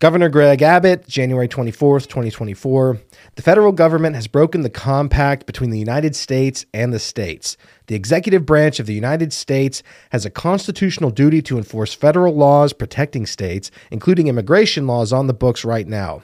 Governor 0.00 0.28
Greg 0.28 0.62
Abbott, 0.62 1.08
January 1.08 1.48
24th, 1.48 2.06
2024. 2.06 2.98
The 3.34 3.42
federal 3.42 3.72
government 3.72 4.14
has 4.14 4.28
broken 4.28 4.62
the 4.62 4.70
compact 4.70 5.44
between 5.44 5.70
the 5.70 5.78
United 5.78 6.14
States 6.14 6.64
and 6.72 6.92
the 6.92 7.00
states. 7.00 7.56
The 7.88 7.96
executive 7.96 8.46
branch 8.46 8.78
of 8.78 8.86
the 8.86 8.94
United 8.94 9.32
States 9.32 9.82
has 10.10 10.24
a 10.24 10.30
constitutional 10.30 11.10
duty 11.10 11.42
to 11.42 11.58
enforce 11.58 11.94
federal 11.94 12.36
laws 12.36 12.72
protecting 12.72 13.26
states, 13.26 13.72
including 13.90 14.28
immigration 14.28 14.86
laws 14.86 15.12
on 15.12 15.26
the 15.26 15.34
books 15.34 15.64
right 15.64 15.86
now. 15.86 16.22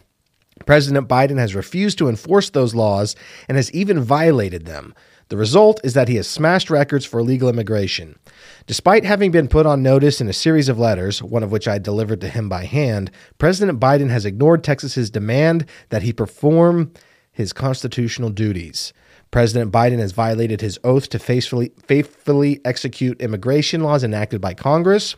President 0.66 1.08
Biden 1.08 1.38
has 1.38 1.54
refused 1.54 1.98
to 1.98 2.08
enforce 2.08 2.50
those 2.50 2.74
laws 2.74 3.16
and 3.48 3.56
has 3.56 3.72
even 3.72 4.00
violated 4.00 4.66
them. 4.66 4.94
The 5.28 5.36
result 5.36 5.80
is 5.82 5.94
that 5.94 6.08
he 6.08 6.16
has 6.16 6.28
smashed 6.28 6.70
records 6.70 7.04
for 7.04 7.18
illegal 7.18 7.48
immigration. 7.48 8.18
Despite 8.66 9.04
having 9.04 9.30
been 9.30 9.48
put 9.48 9.66
on 9.66 9.82
notice 9.82 10.20
in 10.20 10.28
a 10.28 10.34
series 10.34 10.68
of 10.68 10.78
letters, 10.78 11.22
one 11.22 11.42
of 11.42 11.50
which 11.50 11.66
I 11.66 11.78
delivered 11.78 12.20
to 12.20 12.28
him 12.28 12.48
by 12.48 12.66
hand, 12.66 13.10
President 13.38 13.80
Biden 13.80 14.10
has 14.10 14.26
ignored 14.26 14.62
Texas's 14.62 15.10
demand 15.10 15.66
that 15.88 16.02
he 16.02 16.12
perform 16.12 16.92
his 17.32 17.52
constitutional 17.52 18.30
duties. 18.30 18.92
President 19.30 19.72
Biden 19.72 19.98
has 19.98 20.12
violated 20.12 20.60
his 20.60 20.78
oath 20.84 21.08
to 21.08 21.18
faithfully, 21.18 21.72
faithfully 21.86 22.60
execute 22.64 23.20
immigration 23.20 23.82
laws 23.82 24.04
enacted 24.04 24.40
by 24.40 24.54
Congress. 24.54 25.16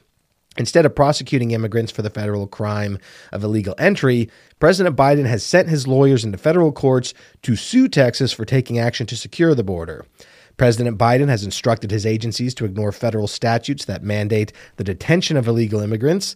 Instead 0.59 0.87
of 0.87 0.95
prosecuting 0.95 1.51
immigrants 1.51 1.93
for 1.93 2.03
the 2.03 2.11
federal 2.11 2.47
crime 2.47 2.99
of 3.33 3.45
illegal 3.45 3.75
entry, 3.79 4.31
President 4.59 4.97
Biden 4.97 5.27
has 5.27 5.45
sent 5.45 5.69
his 5.69 5.87
lawyers 5.87 6.25
into 6.25 6.39
federal 6.39 6.73
courts 6.73 7.13
to 7.43 7.57
sue 7.57 7.89
Texas 7.89 8.33
for 8.33 8.45
taking 8.45 8.79
action 8.79 9.07
to 9.07 9.17
secure 9.17 9.55
the 9.55 9.65
border. 9.65 10.07
President 10.57 10.97
Biden 10.97 11.29
has 11.29 11.45
instructed 11.45 11.91
his 11.91 12.07
agencies 12.07 12.55
to 12.55 12.65
ignore 12.65 12.93
federal 12.93 13.27
statutes 13.27 13.85
that 13.85 14.03
mandate 14.03 14.53
the 14.77 14.85
detention 14.85 15.37
of 15.37 15.47
illegal 15.47 15.81
immigrants. 15.81 16.35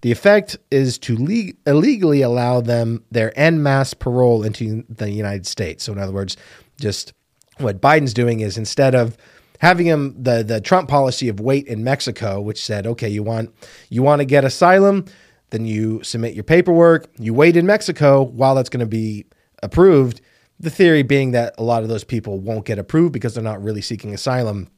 The 0.00 0.10
effect 0.10 0.56
is 0.70 0.98
to 1.00 1.16
le- 1.16 1.52
illegally 1.66 2.22
allow 2.22 2.60
them 2.60 3.04
their 3.10 3.38
en 3.38 3.62
masse 3.62 3.94
parole 3.94 4.42
into 4.42 4.84
the 4.88 5.10
United 5.10 5.46
States. 5.46 5.84
So, 5.84 5.92
in 5.92 5.98
other 5.98 6.12
words, 6.12 6.36
just 6.80 7.12
what 7.58 7.80
Biden's 7.80 8.14
doing 8.14 8.40
is 8.40 8.58
instead 8.58 8.94
of 8.94 9.16
having 9.60 9.86
him 9.86 10.14
the 10.20 10.42
the 10.42 10.60
Trump 10.60 10.88
policy 10.88 11.28
of 11.28 11.40
wait 11.40 11.66
in 11.66 11.84
Mexico, 11.84 12.40
which 12.40 12.62
said, 12.62 12.86
okay, 12.86 13.08
you 13.08 13.22
want 13.22 13.54
you 13.88 14.02
want 14.02 14.20
to 14.20 14.24
get 14.24 14.44
asylum, 14.44 15.04
then 15.50 15.64
you 15.64 16.02
submit 16.02 16.34
your 16.34 16.44
paperwork, 16.44 17.08
you 17.18 17.32
wait 17.32 17.56
in 17.56 17.66
Mexico 17.66 18.22
while 18.22 18.54
that's 18.54 18.68
going 18.68 18.80
to 18.80 18.86
be 18.86 19.26
approved. 19.62 20.20
The 20.58 20.70
theory 20.70 21.02
being 21.02 21.30
that 21.30 21.54
a 21.56 21.62
lot 21.62 21.82
of 21.82 21.88
those 21.88 22.04
people 22.04 22.38
won't 22.38 22.66
get 22.66 22.78
approved 22.78 23.12
because 23.12 23.34
they're 23.34 23.44
not 23.44 23.62
really 23.62 23.80
seeking 23.80 24.12
asylum. 24.12 24.68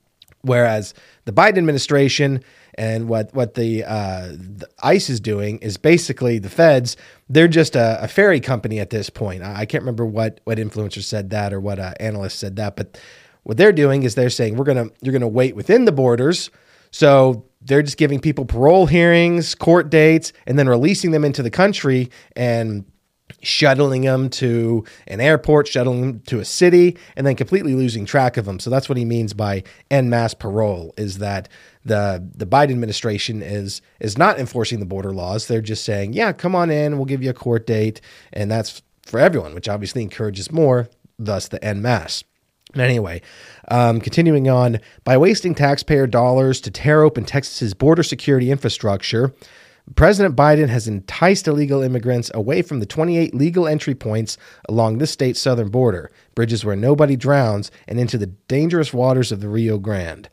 Whereas 0.43 0.93
the 1.25 1.33
Biden 1.33 1.59
administration 1.59 2.43
and 2.75 3.09
what 3.09 3.33
what 3.35 3.55
the, 3.55 3.85
uh, 3.85 4.29
the 4.33 4.69
ICE 4.83 5.11
is 5.11 5.21
doing 5.21 5.59
is 5.59 5.77
basically 5.77 6.39
the 6.39 6.49
feds. 6.49 6.97
They're 7.29 7.47
just 7.47 7.77
a, 7.77 8.03
a 8.03 8.09
ferry 8.09 8.41
company 8.41 8.81
at 8.81 8.91
this 8.91 9.11
point. 9.11 9.43
I, 9.43 9.61
I, 9.61 9.67
can't 9.67 9.83
remember 9.83 10.05
what 10.05 10.41
what 10.45 10.59
influencer 10.59 11.03
said 11.03 11.31
that 11.31 11.53
or 11.53 11.61
what 11.61 11.79
uh, 11.79 11.95
analyst 12.01 12.41
said 12.41 12.57
that, 12.57 12.75
but 12.77 12.99
what 13.45 13.57
they're 13.57 13.73
doing 13.73 14.03
is 14.03 14.15
they're 14.15 14.31
saying 14.31 14.57
we're 14.57 14.65
gonna 14.65 14.89
you're 15.01 15.13
gonna 15.13 15.29
wait 15.29 15.57
within 15.57 15.85
the 15.85 15.93
borders. 15.93 16.51
So 16.91 17.47
they're 17.63 17.83
just 17.83 17.97
giving 17.97 18.21
people 18.21 18.45
parole 18.45 18.87
hearings, 18.87 19.55
court 19.55 19.91
dates, 19.91 20.33
and 20.47 20.59
then 20.59 20.69
releasing 20.69 21.11
them 21.11 21.25
into 21.25 21.43
the 21.43 21.51
country. 21.51 22.11
And 22.37 22.85
shuttling 23.41 24.03
them 24.03 24.29
to 24.29 24.85
an 25.07 25.21
airport, 25.21 25.67
shuttling 25.67 26.01
them 26.01 26.21
to 26.21 26.39
a 26.41 26.45
city, 26.45 26.97
and 27.17 27.27
then 27.27 27.37
completely 27.37 27.75
losing 27.75 28.05
track 28.05 28.37
of 28.37 28.45
them. 28.45 28.59
So 28.59 28.71
that's 28.71 28.89
what 28.89 28.99
he 28.99 29.05
means 29.05 29.35
by 29.35 29.65
en 29.91 30.11
masse 30.11 30.35
parole 30.35 30.95
is 30.97 31.19
that 31.19 31.49
the 31.85 32.27
the 32.35 32.47
Biden 32.47 32.71
administration 32.71 33.43
is 33.43 33.83
is 34.01 34.17
not 34.17 34.39
enforcing 34.39 34.81
the 34.81 34.87
border 34.87 35.13
laws. 35.13 35.47
They're 35.47 35.61
just 35.61 35.85
saying, 35.85 36.13
"Yeah, 36.13 36.33
come 36.33 36.55
on 36.55 36.71
in, 36.71 36.97
we'll 36.97 37.07
give 37.07 37.23
you 37.23 37.31
a 37.31 37.35
court 37.35 37.67
date." 37.67 38.01
And 38.33 38.51
that's 38.51 38.83
for 39.05 39.19
everyone, 39.19 39.55
which 39.55 39.69
obviously 39.69 40.03
encourages 40.03 40.53
more, 40.53 40.89
thus 41.19 41.49
the 41.49 41.63
en 41.65 41.83
masse. 41.83 42.25
Anyway, 42.77 43.21
um, 43.69 44.01
continuing 44.01 44.49
on, 44.49 44.81
by 45.05 45.17
wasting 45.17 45.55
taxpayer 45.55 46.07
dollars 46.07 46.61
to 46.63 46.71
tear 46.71 47.03
open 47.03 47.25
Texas's 47.25 47.75
border 47.75 48.03
security 48.03 48.51
infrastructure, 48.51 49.35
President 49.97 50.37
Biden 50.37 50.69
has 50.69 50.87
enticed 50.87 51.49
illegal 51.49 51.83
immigrants 51.83 52.31
away 52.35 52.63
from 52.63 52.81
the 52.81 52.87
28 52.87 53.35
legal 53.35 53.67
entry 53.67 53.95
points 53.95 54.39
along 54.69 54.99
this 54.99 55.11
state's 55.11 55.41
southern 55.41 55.69
border, 55.71 56.11
bridges 56.35 56.65
where 56.65 56.77
nobody 56.77 57.17
drowns, 57.17 57.71
and 57.89 57.99
into 57.99 58.17
the 58.17 58.27
dangerous 58.27 58.95
waters 58.95 59.33
of 59.33 59.41
the 59.41 59.49
Rio 59.49 59.79
Grande. 59.79 60.29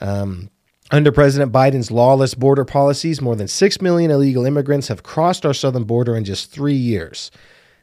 Um, 0.00 0.50
under 0.92 1.10
President 1.10 1.52
Biden's 1.52 1.90
lawless 1.90 2.34
border 2.34 2.64
policies, 2.64 3.20
more 3.20 3.34
than 3.34 3.48
6 3.48 3.80
million 3.80 4.10
illegal 4.10 4.46
immigrants 4.46 4.88
have 4.88 5.02
crossed 5.02 5.44
our 5.44 5.54
southern 5.54 5.84
border 5.84 6.14
in 6.14 6.24
just 6.24 6.52
three 6.52 6.74
years. 6.74 7.30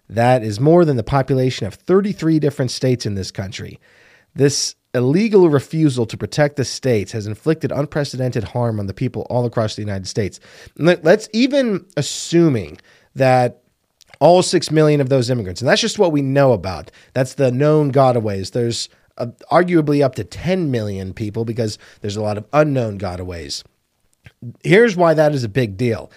That 0.09 0.43
is 0.43 0.59
more 0.59 0.85
than 0.85 0.97
the 0.97 1.03
population 1.03 1.65
of 1.65 1.73
33 1.73 2.39
different 2.39 2.71
states 2.71 3.05
in 3.05 3.15
this 3.15 3.31
country. 3.31 3.79
This 4.35 4.75
illegal 4.93 5.49
refusal 5.49 6.05
to 6.05 6.17
protect 6.17 6.55
the 6.55 6.65
states 6.65 7.11
has 7.13 7.25
inflicted 7.25 7.71
unprecedented 7.71 8.43
harm 8.43 8.79
on 8.79 8.87
the 8.87 8.93
people 8.93 9.25
all 9.29 9.45
across 9.45 9.75
the 9.75 9.81
United 9.81 10.07
States. 10.07 10.39
Let's 10.77 11.27
even 11.33 11.85
assuming 11.97 12.79
that 13.15 13.61
all 14.19 14.43
6 14.43 14.71
million 14.71 15.01
of 15.01 15.09
those 15.09 15.29
immigrants, 15.29 15.61
and 15.61 15.67
that's 15.67 15.81
just 15.81 15.99
what 15.99 16.11
we 16.11 16.21
know 16.21 16.53
about, 16.53 16.91
that's 17.13 17.33
the 17.35 17.51
known 17.51 17.91
gotaways. 17.91 18.51
There's 18.51 18.89
uh, 19.17 19.27
arguably 19.51 20.03
up 20.03 20.15
to 20.15 20.23
10 20.23 20.71
million 20.71 21.13
people 21.13 21.45
because 21.45 21.77
there's 22.01 22.15
a 22.15 22.21
lot 22.21 22.37
of 22.37 22.45
unknown 22.53 22.99
gotaways. 22.99 23.63
Here's 24.63 24.95
why 24.95 25.13
that 25.13 25.33
is 25.33 25.43
a 25.43 25.49
big 25.49 25.77
deal. 25.77 26.11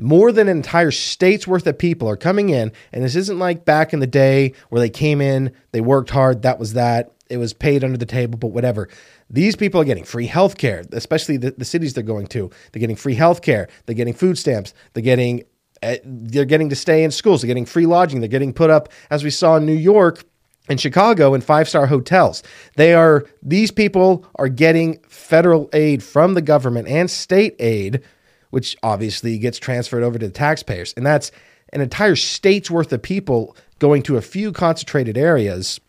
More 0.00 0.32
than 0.32 0.48
an 0.48 0.56
entire 0.56 0.90
state's 0.90 1.46
worth 1.46 1.66
of 1.66 1.78
people 1.78 2.08
are 2.08 2.16
coming 2.16 2.48
in, 2.48 2.72
and 2.92 3.04
this 3.04 3.16
isn't 3.16 3.38
like 3.38 3.64
back 3.64 3.92
in 3.92 4.00
the 4.00 4.06
day 4.06 4.54
where 4.70 4.80
they 4.80 4.90
came 4.90 5.20
in, 5.20 5.52
they 5.72 5.80
worked 5.80 6.10
hard, 6.10 6.42
that 6.42 6.58
was 6.58 6.72
that 6.72 7.12
it 7.30 7.38
was 7.38 7.52
paid 7.52 7.84
under 7.84 7.96
the 7.96 8.04
table, 8.04 8.36
but 8.36 8.48
whatever. 8.48 8.88
These 9.30 9.54
people 9.54 9.80
are 9.80 9.84
getting 9.84 10.04
free 10.04 10.26
health 10.26 10.58
care, 10.58 10.84
especially 10.92 11.36
the, 11.36 11.52
the 11.52 11.64
cities 11.64 11.94
they're 11.94 12.02
going 12.02 12.26
to. 12.28 12.50
They're 12.72 12.80
getting 12.80 12.96
free 12.96 13.14
health 13.14 13.40
care. 13.40 13.68
They're 13.86 13.94
getting 13.94 14.14
food 14.14 14.36
stamps. 14.36 14.74
They're 14.92 15.02
getting 15.02 15.44
uh, 15.82 15.96
they're 16.04 16.44
getting 16.44 16.68
to 16.68 16.76
stay 16.76 17.04
in 17.04 17.10
schools. 17.10 17.40
They're 17.40 17.46
getting 17.46 17.64
free 17.64 17.86
lodging. 17.86 18.20
They're 18.20 18.28
getting 18.28 18.52
put 18.52 18.68
up, 18.68 18.90
as 19.08 19.24
we 19.24 19.30
saw 19.30 19.56
in 19.56 19.64
New 19.64 19.72
York 19.72 20.24
and 20.68 20.78
Chicago, 20.78 21.32
in 21.32 21.40
five 21.40 21.68
star 21.68 21.86
hotels. 21.86 22.42
They 22.76 22.92
are 22.92 23.24
these 23.42 23.70
people 23.70 24.26
are 24.34 24.48
getting 24.48 24.98
federal 25.08 25.70
aid 25.72 26.02
from 26.02 26.34
the 26.34 26.42
government 26.42 26.88
and 26.88 27.08
state 27.08 27.54
aid, 27.60 28.02
which 28.50 28.76
obviously 28.82 29.38
gets 29.38 29.58
transferred 29.58 30.02
over 30.02 30.18
to 30.18 30.26
the 30.26 30.32
taxpayers, 30.32 30.92
and 30.96 31.06
that's 31.06 31.30
an 31.72 31.80
entire 31.80 32.16
state's 32.16 32.70
worth 32.70 32.92
of 32.92 33.00
people 33.00 33.56
going 33.78 34.02
to 34.02 34.16
a 34.16 34.22
few 34.22 34.52
concentrated 34.52 35.16
areas 35.16 35.80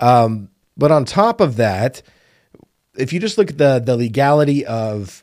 um, 0.00 0.48
but 0.76 0.90
on 0.90 1.04
top 1.04 1.40
of 1.40 1.56
that, 1.56 2.02
if 2.96 3.12
you 3.12 3.20
just 3.20 3.38
look 3.38 3.50
at 3.50 3.58
the 3.58 3.78
the 3.78 3.96
legality 3.96 4.66
of 4.66 5.22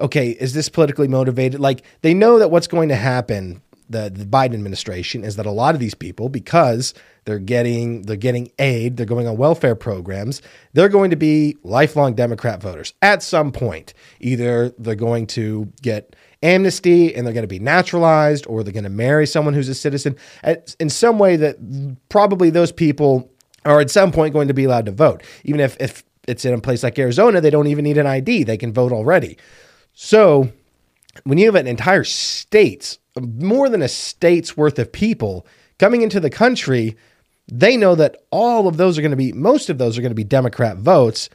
okay, 0.00 0.30
is 0.30 0.54
this 0.54 0.68
politically 0.68 1.08
motivated? 1.08 1.60
Like 1.60 1.82
they 2.00 2.14
know 2.14 2.38
that 2.38 2.50
what's 2.50 2.66
going 2.66 2.88
to 2.88 2.96
happen, 2.96 3.62
the, 3.90 4.10
the 4.10 4.24
Biden 4.24 4.54
administration, 4.54 5.22
is 5.22 5.36
that 5.36 5.46
a 5.46 5.50
lot 5.50 5.74
of 5.74 5.80
these 5.80 5.94
people, 5.94 6.28
because 6.28 6.94
they're 7.24 7.38
getting 7.38 8.02
they're 8.02 8.16
getting 8.16 8.50
aid, 8.58 8.96
they're 8.96 9.06
going 9.06 9.26
on 9.26 9.36
welfare 9.36 9.74
programs, 9.74 10.42
they're 10.72 10.88
going 10.88 11.10
to 11.10 11.16
be 11.16 11.56
lifelong 11.62 12.14
Democrat 12.14 12.60
voters 12.60 12.94
at 13.02 13.22
some 13.22 13.52
point. 13.52 13.94
Either 14.20 14.70
they're 14.78 14.94
going 14.94 15.26
to 15.28 15.72
get 15.82 16.16
amnesty 16.42 17.14
and 17.14 17.26
they're 17.26 17.34
going 17.34 17.44
to 17.44 17.48
be 17.48 17.58
naturalized, 17.58 18.46
or 18.46 18.62
they're 18.62 18.72
going 18.72 18.84
to 18.84 18.90
marry 18.90 19.26
someone 19.26 19.54
who's 19.54 19.68
a 19.68 19.74
citizen. 19.74 20.16
In 20.78 20.90
some 20.90 21.18
way, 21.18 21.36
that 21.36 21.56
probably 22.08 22.50
those 22.50 22.72
people 22.72 23.30
are 23.64 23.80
at 23.80 23.90
some 23.90 24.10
point 24.10 24.32
going 24.32 24.48
to 24.48 24.54
be 24.54 24.64
allowed 24.64 24.86
to 24.86 24.92
vote. 24.92 25.22
Even 25.44 25.60
if, 25.60 25.76
if 25.80 26.02
it's 26.26 26.44
in 26.44 26.52
a 26.52 26.60
place 26.60 26.82
like 26.82 26.98
Arizona, 26.98 27.40
they 27.40 27.50
don't 27.50 27.68
even 27.68 27.84
need 27.84 27.98
an 27.98 28.06
ID, 28.06 28.44
they 28.44 28.56
can 28.56 28.72
vote 28.72 28.92
already. 28.92 29.38
So 29.94 30.50
when 31.24 31.38
you 31.38 31.46
have 31.46 31.54
an 31.54 31.66
entire 31.66 32.04
state's, 32.04 32.98
more 33.20 33.68
than 33.68 33.82
a 33.82 33.88
state's 33.88 34.56
worth 34.56 34.78
of 34.78 34.90
people 34.90 35.46
coming 35.78 36.02
into 36.02 36.18
the 36.18 36.30
country, 36.30 36.96
they 37.48 37.76
know 37.76 37.94
that 37.94 38.16
all 38.30 38.68
of 38.68 38.76
those 38.76 38.98
are 38.98 39.02
going 39.02 39.10
to 39.10 39.16
be, 39.16 39.32
most 39.32 39.68
of 39.68 39.78
those 39.78 39.98
are 39.98 40.02
going 40.02 40.10
to 40.10 40.16
be 40.16 40.24
Democrat 40.24 40.76
votes. 40.76 41.28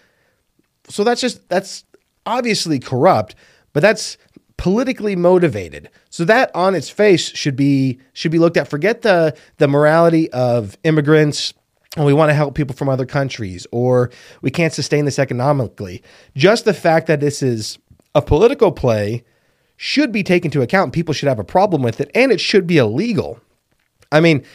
So 0.89 1.03
that's 1.03 1.21
just, 1.21 1.47
that's 1.49 1.83
obviously 2.25 2.79
corrupt, 2.79 3.35
but 3.73 3.81
that's 3.81 4.17
politically 4.57 5.15
motivated. 5.15 5.89
So 6.09 6.25
that 6.25 6.51
on 6.55 6.75
its 6.75 6.89
face 6.89 7.29
should 7.29 7.55
be 7.55 7.99
should 8.13 8.31
be 8.31 8.39
looked 8.39 8.57
at. 8.57 8.67
Forget 8.67 9.03
the 9.03 9.37
the 9.57 9.67
morality 9.67 10.31
of 10.31 10.77
immigrants 10.83 11.53
and 11.95 12.05
we 12.05 12.13
want 12.13 12.29
to 12.29 12.35
help 12.35 12.53
people 12.53 12.75
from 12.75 12.89
other 12.89 13.05
countries, 13.05 13.65
or 13.71 14.11
we 14.41 14.51
can't 14.51 14.73
sustain 14.73 15.05
this 15.05 15.17
economically. 15.17 16.03
Just 16.35 16.65
the 16.65 16.73
fact 16.73 17.07
that 17.07 17.19
this 17.19 17.41
is 17.41 17.79
a 18.13 18.21
political 18.21 18.71
play 18.71 19.23
should 19.77 20.11
be 20.11 20.23
taken 20.23 20.49
into 20.49 20.61
account. 20.61 20.93
People 20.93 21.13
should 21.13 21.27
have 21.27 21.39
a 21.39 21.43
problem 21.43 21.81
with 21.81 21.99
it, 21.99 22.11
and 22.13 22.31
it 22.31 22.39
should 22.39 22.67
be 22.67 22.77
illegal. 22.77 23.39
I 24.11 24.19
mean, 24.19 24.45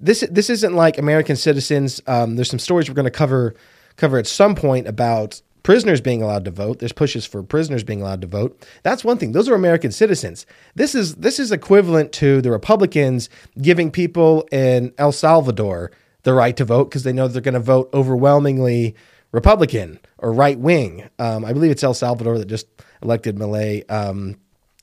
this 0.00 0.24
this 0.30 0.50
isn't 0.50 0.74
like 0.74 0.98
American 0.98 1.36
citizens. 1.36 2.00
Um, 2.06 2.36
there's 2.36 2.50
some 2.50 2.58
stories 2.58 2.88
we're 2.88 2.94
going 2.94 3.04
to 3.04 3.10
cover 3.10 3.54
cover 3.96 4.18
at 4.18 4.26
some 4.26 4.54
point 4.54 4.88
about 4.88 5.40
prisoners 5.62 6.00
being 6.00 6.22
allowed 6.22 6.44
to 6.46 6.50
vote. 6.50 6.78
There's 6.78 6.92
pushes 6.92 7.26
for 7.26 7.42
prisoners 7.42 7.84
being 7.84 8.00
allowed 8.00 8.22
to 8.22 8.26
vote. 8.26 8.66
That's 8.82 9.04
one 9.04 9.18
thing. 9.18 9.32
Those 9.32 9.48
are 9.48 9.54
American 9.54 9.92
citizens. 9.92 10.46
This 10.74 10.94
is 10.94 11.16
this 11.16 11.38
is 11.38 11.52
equivalent 11.52 12.12
to 12.12 12.40
the 12.40 12.50
Republicans 12.50 13.28
giving 13.60 13.90
people 13.90 14.48
in 14.50 14.92
El 14.98 15.12
Salvador 15.12 15.92
the 16.22 16.32
right 16.34 16.56
to 16.56 16.64
vote 16.64 16.84
because 16.84 17.02
they 17.02 17.12
know 17.12 17.28
they're 17.28 17.42
going 17.42 17.54
to 17.54 17.60
vote 17.60 17.90
overwhelmingly 17.94 18.94
Republican 19.32 19.98
or 20.18 20.32
right 20.32 20.58
wing. 20.58 21.08
Um, 21.18 21.44
I 21.44 21.52
believe 21.52 21.70
it's 21.70 21.84
El 21.84 21.94
Salvador 21.94 22.38
that 22.38 22.48
just 22.48 22.66
elected 23.02 23.36
Milei 23.36 23.90
Um, 23.90 24.36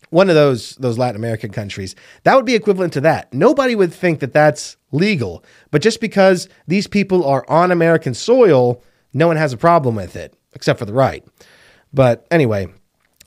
one 0.10 0.30
of 0.30 0.36
those 0.36 0.76
those 0.76 0.98
Latin 0.98 1.16
American 1.16 1.52
countries. 1.52 1.96
That 2.24 2.36
would 2.36 2.46
be 2.46 2.56
equivalent 2.56 2.94
to 2.94 3.02
that. 3.02 3.34
Nobody 3.34 3.76
would 3.76 3.94
think 3.94 4.20
that 4.20 4.34
that's 4.34 4.78
legal, 4.92 5.44
but 5.72 5.82
just 5.82 6.00
because 6.00 6.48
these 6.68 6.88
people 6.88 7.26
are 7.26 7.46
on 7.50 7.72
American 7.72 8.14
soil, 8.14 8.84
no 9.14 9.28
one 9.28 9.38
has 9.38 9.54
a 9.54 9.58
problem 9.58 9.96
with 9.96 10.16
it 10.16 10.34
except 10.54 10.80
for 10.80 10.86
the 10.86 10.94
right. 10.94 11.24
But 11.94 12.26
anyway, 12.32 12.68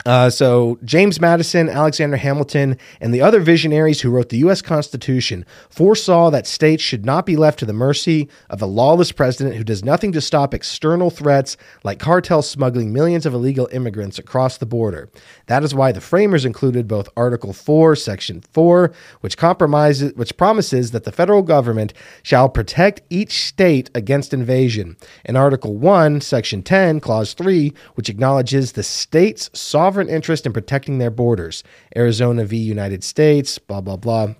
uh, 0.07 0.31
so, 0.31 0.79
James 0.85 1.21
Madison, 1.21 1.69
Alexander 1.69 2.17
Hamilton, 2.17 2.79
and 3.01 3.13
the 3.13 3.21
other 3.21 3.41
visionaries 3.41 4.01
who 4.01 4.11
wrote 4.11 4.31
the 4.31 4.39
U.S. 4.39 4.63
Constitution 4.63 5.45
foresaw 5.69 6.31
that 6.31 6.47
states 6.47 6.83
should 6.83 7.05
not 7.05 7.27
be 7.27 7.37
left 7.37 7.59
to 7.59 7.67
the 7.67 7.73
mercy 7.73 8.29
of 8.49 8.63
a 8.63 8.67
lawless 8.67 9.13
president 9.13 9.57
who 9.57 9.65
does 9.65 9.85
nothing 9.85 10.13
to 10.13 10.21
stop 10.21 10.55
external 10.55 11.11
threats 11.11 11.57
like 11.85 11.99
cartels 11.99 12.49
smuggling 12.49 12.93
millions 12.93 13.27
of 13.27 13.35
illegal 13.35 13.69
immigrants 13.73 14.19
across 14.19 14.59
the 14.59 14.67
border. 14.67 15.11
That 15.47 15.65
is 15.65 15.75
why 15.75 15.93
the 15.93 16.01
framers 16.01 16.45
included 16.45 16.89
both 16.89 17.09
Article 17.17 17.53
4, 17.53 17.97
Section 17.97 18.41
4, 18.53 18.93
which 19.21 19.37
compromises 19.37 20.15
which 20.15 20.37
promises 20.37 20.91
that 20.93 21.05
the 21.05 21.13
federal 21.13 21.43
government 21.43 21.93
shall 22.23 22.49
protect 22.49 23.03
each 23.11 23.45
state 23.45 23.91
against 23.95 24.33
invasion, 24.33 24.97
and 25.25 25.37
Article 25.37 25.77
1, 25.77 26.21
Section 26.21 26.63
10, 26.63 27.01
Clause 27.01 27.35
3, 27.35 27.73
which 27.95 28.09
acknowledges 28.09 28.73
the 28.73 28.83
state's 28.83 29.51
sovereign 29.91 30.09
interest 30.09 30.47
in 30.47 30.53
protecting 30.53 30.99
their 30.99 31.11
borders. 31.11 31.65
Arizona 31.97 32.45
v. 32.45 32.57
United 32.57 33.03
States, 33.03 33.59
blah 33.59 33.81
blah 33.81 33.97
blah. 33.97 34.35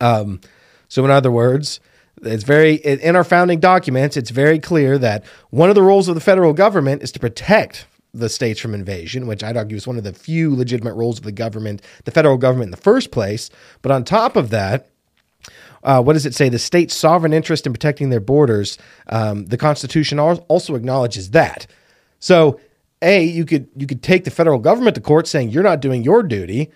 Um, 0.00 0.40
so 0.88 1.04
in 1.04 1.10
other 1.10 1.30
words, 1.30 1.80
it's 2.22 2.44
very 2.44 2.76
in 2.76 3.14
our 3.14 3.24
founding 3.24 3.60
documents, 3.60 4.16
it's 4.16 4.30
very 4.30 4.58
clear 4.58 4.96
that 4.96 5.24
one 5.50 5.68
of 5.68 5.74
the 5.74 5.82
roles 5.82 6.08
of 6.08 6.14
the 6.14 6.22
federal 6.22 6.54
government 6.54 7.02
is 7.02 7.12
to 7.12 7.20
protect 7.20 7.86
the 8.14 8.30
states 8.30 8.58
from 8.58 8.72
invasion, 8.72 9.26
which 9.26 9.44
I'd 9.44 9.58
argue 9.58 9.76
is 9.76 9.86
one 9.86 9.98
of 9.98 10.04
the 10.04 10.14
few 10.14 10.56
legitimate 10.56 10.94
roles 10.94 11.18
of 11.18 11.24
the 11.24 11.32
government, 11.32 11.82
the 12.04 12.10
federal 12.10 12.38
government 12.38 12.68
in 12.68 12.70
the 12.70 12.78
first 12.78 13.10
place. 13.10 13.50
But 13.82 13.92
on 13.92 14.04
top 14.04 14.36
of 14.36 14.48
that, 14.48 14.88
uh, 15.84 16.02
what 16.02 16.14
does 16.14 16.24
it 16.24 16.34
say? 16.34 16.48
The 16.48 16.58
state's 16.58 16.94
sovereign 16.94 17.34
interest 17.34 17.66
in 17.66 17.74
protecting 17.74 18.08
their 18.08 18.20
borders. 18.20 18.78
Um, 19.08 19.44
the 19.44 19.58
Constitution 19.58 20.18
also 20.18 20.74
acknowledges 20.74 21.30
that. 21.32 21.66
So, 22.20 22.58
a 23.02 23.22
you 23.24 23.44
could 23.44 23.68
you 23.76 23.86
could 23.86 24.02
take 24.02 24.24
the 24.24 24.30
federal 24.30 24.58
government 24.58 24.94
to 24.96 25.00
court 25.00 25.26
saying 25.26 25.50
you're 25.50 25.62
not 25.62 25.80
doing 25.80 26.02
your 26.02 26.22
duty, 26.22 26.70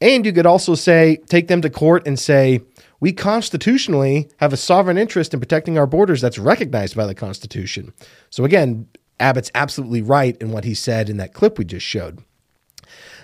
and 0.00 0.24
you 0.24 0.32
could 0.32 0.46
also 0.46 0.74
say 0.74 1.16
take 1.26 1.48
them 1.48 1.62
to 1.62 1.70
court 1.70 2.06
and 2.06 2.18
say 2.18 2.60
we 3.00 3.12
constitutionally 3.12 4.28
have 4.38 4.52
a 4.52 4.56
sovereign 4.56 4.98
interest 4.98 5.34
in 5.34 5.40
protecting 5.40 5.78
our 5.78 5.86
borders 5.86 6.20
that's 6.20 6.38
recognized 6.38 6.96
by 6.96 7.06
the 7.06 7.14
Constitution. 7.14 7.92
So 8.30 8.44
again, 8.44 8.88
Abbott's 9.20 9.50
absolutely 9.54 10.02
right 10.02 10.36
in 10.38 10.50
what 10.50 10.64
he 10.64 10.74
said 10.74 11.08
in 11.08 11.16
that 11.18 11.34
clip 11.34 11.58
we 11.58 11.64
just 11.64 11.86
showed. 11.86 12.22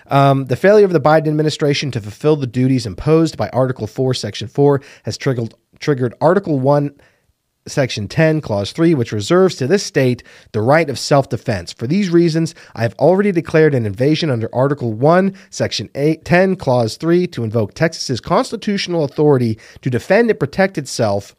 Um, 0.09 0.47
the 0.47 0.57
failure 0.57 0.85
of 0.85 0.93
the 0.93 1.01
Biden 1.01 1.29
administration 1.29 1.91
to 1.93 2.01
fulfill 2.01 2.37
the 2.37 2.47
duties 2.47 2.87
imposed 2.87 3.37
by 3.37 3.49
Article 3.51 3.87
4, 3.87 4.15
Section 4.15 4.49
4 4.49 4.83
has 5.05 5.17
triggered, 5.17 5.55
triggered 5.79 6.15
Article 6.21 6.59
1 6.59 6.95
Section 7.67 8.09
10, 8.09 8.41
Clause 8.41 8.73
3, 8.73 8.95
which 8.95 9.13
reserves 9.13 9.55
to 9.57 9.67
this 9.67 9.85
state 9.85 10.23
the 10.53 10.61
right 10.61 10.91
of 10.91 10.99
self 10.99 11.29
defense. 11.29 11.73
For 11.73 11.87
these 11.87 12.11
reasons, 12.11 12.55
I 12.75 12.83
have 12.83 12.95
already 12.95 13.31
declared 13.31 13.75
an 13.75 13.87
invasion 13.87 14.31
under 14.31 14.53
Article 14.53 14.93
1, 14.93 15.35
Section 15.51 15.89
8, 15.95 16.25
10, 16.25 16.57
Clause 16.57 16.97
3 16.97 17.27
to 17.29 17.45
invoke 17.45 17.75
Texas's 17.75 18.21
constitutional 18.21 19.05
authority 19.05 19.59
to 19.81 19.91
defend 19.91 20.31
and 20.31 20.41
protect 20.41 20.77
itself 20.77 21.37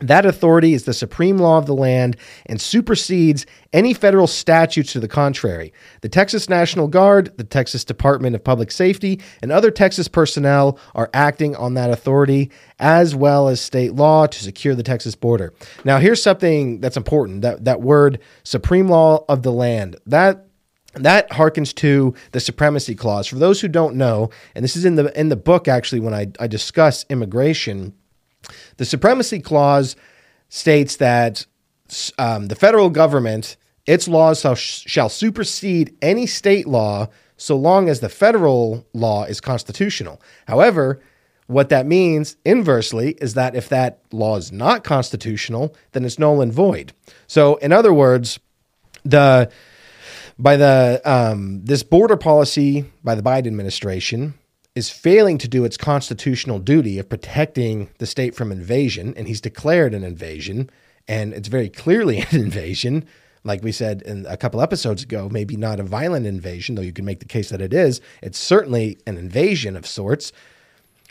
that 0.00 0.26
authority 0.26 0.74
is 0.74 0.84
the 0.84 0.92
supreme 0.92 1.38
law 1.38 1.58
of 1.58 1.66
the 1.66 1.74
land 1.74 2.16
and 2.46 2.60
supersedes 2.60 3.46
any 3.72 3.94
federal 3.94 4.26
statutes 4.26 4.92
to 4.92 5.00
the 5.00 5.08
contrary. 5.08 5.72
The 6.00 6.08
Texas 6.08 6.48
National 6.48 6.88
Guard, 6.88 7.32
the 7.36 7.44
Texas 7.44 7.84
Department 7.84 8.34
of 8.34 8.42
Public 8.42 8.70
Safety, 8.70 9.20
and 9.40 9.52
other 9.52 9.70
Texas 9.70 10.08
personnel 10.08 10.78
are 10.94 11.10
acting 11.14 11.54
on 11.56 11.74
that 11.74 11.90
authority, 11.90 12.50
as 12.78 13.14
well 13.14 13.48
as 13.48 13.60
state 13.60 13.94
law 13.94 14.26
to 14.26 14.42
secure 14.42 14.74
the 14.74 14.82
Texas 14.82 15.14
border. 15.14 15.52
Now, 15.84 15.98
here's 15.98 16.22
something 16.22 16.80
that's 16.80 16.96
important 16.96 17.42
that, 17.42 17.64
that 17.64 17.80
word, 17.80 18.20
supreme 18.42 18.88
law 18.88 19.24
of 19.28 19.42
the 19.42 19.52
land. 19.52 19.96
That 20.06 20.46
that 20.94 21.28
harkens 21.30 21.74
to 21.74 22.14
the 22.30 22.38
supremacy 22.38 22.94
clause. 22.94 23.26
For 23.26 23.34
those 23.34 23.60
who 23.60 23.66
don't 23.66 23.96
know, 23.96 24.30
and 24.54 24.62
this 24.62 24.76
is 24.76 24.84
in 24.84 24.94
the 24.94 25.18
in 25.18 25.28
the 25.28 25.36
book 25.36 25.66
actually 25.66 26.00
when 26.00 26.14
I, 26.14 26.28
I 26.38 26.46
discuss 26.46 27.04
immigration 27.10 27.94
the 28.76 28.84
Supremacy 28.84 29.40
Clause 29.40 29.96
states 30.48 30.96
that 30.96 31.46
um, 32.18 32.48
the 32.48 32.54
federal 32.54 32.90
government, 32.90 33.56
its 33.86 34.08
laws 34.08 34.40
shall, 34.40 34.54
shall 34.54 35.08
supersede 35.08 35.96
any 36.00 36.26
state 36.26 36.66
law 36.66 37.08
so 37.36 37.56
long 37.56 37.88
as 37.88 38.00
the 38.00 38.08
federal 38.08 38.86
law 38.92 39.24
is 39.24 39.40
constitutional. 39.40 40.20
However, 40.46 41.00
what 41.46 41.68
that 41.68 41.86
means 41.86 42.36
inversely 42.44 43.16
is 43.20 43.34
that 43.34 43.54
if 43.54 43.68
that 43.68 44.00
law 44.12 44.36
is 44.36 44.50
not 44.50 44.84
constitutional, 44.84 45.74
then 45.92 46.04
it's 46.04 46.18
null 46.18 46.40
and 46.40 46.52
void. 46.52 46.92
So, 47.26 47.56
in 47.56 47.72
other 47.72 47.92
words, 47.92 48.38
the 49.04 49.50
by 50.38 50.56
the 50.56 51.00
um, 51.04 51.64
this 51.64 51.82
border 51.82 52.16
policy 52.16 52.90
by 53.02 53.14
the 53.14 53.22
Biden 53.22 53.46
administration 53.46 54.34
is 54.74 54.90
failing 54.90 55.38
to 55.38 55.48
do 55.48 55.64
its 55.64 55.76
constitutional 55.76 56.58
duty 56.58 56.98
of 56.98 57.08
protecting 57.08 57.90
the 57.98 58.06
state 58.06 58.34
from 58.34 58.50
invasion, 58.50 59.14
and 59.16 59.28
he's 59.28 59.40
declared 59.40 59.94
an 59.94 60.02
invasion, 60.02 60.68
and 61.06 61.32
it's 61.32 61.48
very 61.48 61.68
clearly 61.68 62.18
an 62.30 62.40
invasion. 62.40 63.04
Like 63.44 63.62
we 63.62 63.72
said 63.72 64.02
in 64.02 64.26
a 64.26 64.36
couple 64.36 64.60
episodes 64.60 65.02
ago, 65.02 65.28
maybe 65.30 65.56
not 65.56 65.78
a 65.78 65.84
violent 65.84 66.26
invasion, 66.26 66.74
though 66.74 66.82
you 66.82 66.92
can 66.92 67.04
make 67.04 67.20
the 67.20 67.26
case 67.26 67.50
that 67.50 67.60
it 67.60 67.74
is. 67.74 68.00
It's 68.22 68.38
certainly 68.38 68.98
an 69.06 69.18
invasion 69.18 69.76
of 69.76 69.86
sorts. 69.86 70.32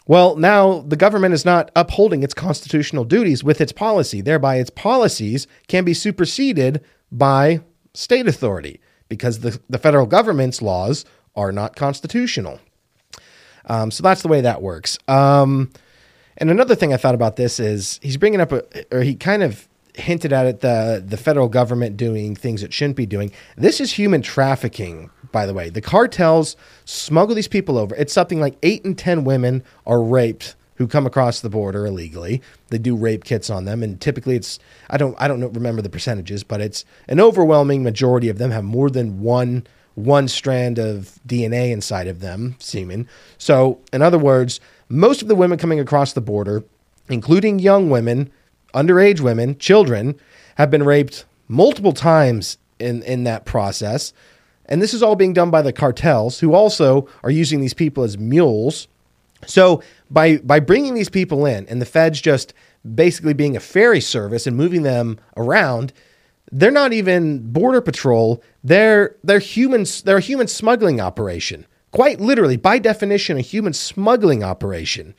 Well, 0.07 0.35
now 0.35 0.81
the 0.81 0.97
government 0.97 1.33
is 1.33 1.45
not 1.45 1.71
upholding 1.75 2.23
its 2.23 2.33
constitutional 2.33 3.05
duties 3.05 3.43
with 3.43 3.61
its 3.61 3.71
policy. 3.71 4.19
Thereby, 4.19 4.57
its 4.57 4.71
policies 4.71 5.47
can 5.67 5.85
be 5.85 5.93
superseded 5.93 6.83
by 7.11 7.61
state 7.93 8.27
authority 8.27 8.81
because 9.07 9.39
the, 9.39 9.61
the 9.69 9.77
federal 9.77 10.07
government's 10.07 10.61
laws 10.61 11.05
are 11.35 11.51
not 11.51 11.75
constitutional. 11.75 12.59
Um, 13.65 13.91
so 13.91 14.03
that's 14.03 14.21
the 14.21 14.27
way 14.27 14.41
that 14.41 14.61
works. 14.61 14.97
Um, 15.07 15.71
and 16.37 16.49
another 16.49 16.75
thing 16.75 16.93
I 16.93 16.97
thought 16.97 17.15
about 17.15 17.35
this 17.35 17.59
is 17.59 17.99
he's 18.01 18.17
bringing 18.17 18.41
up, 18.41 18.51
a, 18.51 18.63
or 18.91 19.01
he 19.01 19.15
kind 19.15 19.43
of 19.43 19.67
hinted 19.95 20.33
at 20.33 20.45
it, 20.45 20.59
the 20.61 21.03
the 21.05 21.17
federal 21.17 21.47
government 21.47 21.97
doing 21.97 22.35
things 22.35 22.63
it 22.63 22.73
shouldn't 22.73 22.97
be 22.97 23.05
doing. 23.05 23.31
This 23.55 23.79
is 23.79 23.93
human 23.93 24.21
trafficking, 24.21 25.09
by 25.31 25.45
the 25.45 25.53
way. 25.53 25.69
The 25.69 25.81
cartels 25.81 26.55
smuggle 26.85 27.35
these 27.35 27.47
people 27.47 27.77
over. 27.77 27.95
It's 27.95 28.13
something 28.13 28.39
like 28.39 28.57
eight 28.63 28.83
and 28.85 28.97
ten 28.97 29.23
women 29.23 29.63
are 29.85 30.01
raped 30.01 30.55
who 30.75 30.87
come 30.87 31.05
across 31.05 31.41
the 31.41 31.49
border 31.49 31.85
illegally. 31.85 32.41
They 32.69 32.79
do 32.79 32.95
rape 32.95 33.23
kits 33.23 33.49
on 33.49 33.65
them, 33.65 33.83
and 33.83 34.01
typically 34.01 34.35
it's 34.35 34.59
I 34.89 34.97
don't 34.97 35.15
I 35.19 35.27
don't 35.27 35.53
remember 35.53 35.81
the 35.81 35.89
percentages, 35.89 36.43
but 36.43 36.61
it's 36.61 36.85
an 37.07 37.19
overwhelming 37.19 37.83
majority 37.83 38.29
of 38.29 38.37
them 38.37 38.51
have 38.51 38.63
more 38.63 38.89
than 38.89 39.21
one 39.21 39.67
one 39.95 40.27
strand 40.27 40.79
of 40.79 41.19
DNA 41.27 41.71
inside 41.71 42.07
of 42.07 42.19
them, 42.19 42.55
semen. 42.59 43.07
So, 43.37 43.79
in 43.91 44.01
other 44.01 44.17
words, 44.17 44.59
most 44.89 45.21
of 45.21 45.27
the 45.27 45.35
women 45.35 45.57
coming 45.57 45.79
across 45.79 46.13
the 46.13 46.21
border, 46.21 46.63
including 47.09 47.59
young 47.59 47.89
women, 47.89 48.31
underage 48.73 49.19
women, 49.19 49.57
children, 49.57 50.15
have 50.55 50.71
been 50.71 50.83
raped 50.83 51.25
multiple 51.47 51.93
times 51.93 52.57
in, 52.79 53.03
in 53.03 53.23
that 53.25 53.45
process. 53.45 54.13
And 54.65 54.81
this 54.81 54.93
is 54.93 55.03
all 55.03 55.15
being 55.15 55.33
done 55.33 55.51
by 55.51 55.61
the 55.61 55.73
cartels, 55.73 56.39
who 56.39 56.53
also 56.53 57.07
are 57.23 57.31
using 57.31 57.61
these 57.61 57.73
people 57.73 58.03
as 58.03 58.17
mules. 58.17 58.87
So, 59.45 59.83
by, 60.09 60.37
by 60.37 60.59
bringing 60.59 60.93
these 60.93 61.09
people 61.09 61.45
in 61.45 61.67
and 61.67 61.81
the 61.81 61.85
feds 61.85 62.21
just 62.21 62.53
basically 62.95 63.33
being 63.33 63.55
a 63.55 63.59
ferry 63.59 64.01
service 64.01 64.47
and 64.47 64.55
moving 64.57 64.83
them 64.83 65.19
around, 65.37 65.93
they're 66.51 66.71
not 66.71 66.93
even 66.93 67.51
border 67.51 67.81
patrol. 67.81 68.43
They're 68.63 69.15
they're 69.23 69.39
humans. 69.39 70.01
They're 70.01 70.17
a 70.17 70.21
human 70.21 70.47
smuggling 70.47 70.99
operation. 70.99 71.65
Quite 71.91 72.19
literally, 72.19 72.57
by 72.57 72.79
definition, 72.79 73.37
a 73.37 73.41
human 73.41 73.73
smuggling 73.73 74.43
operation. 74.43 75.15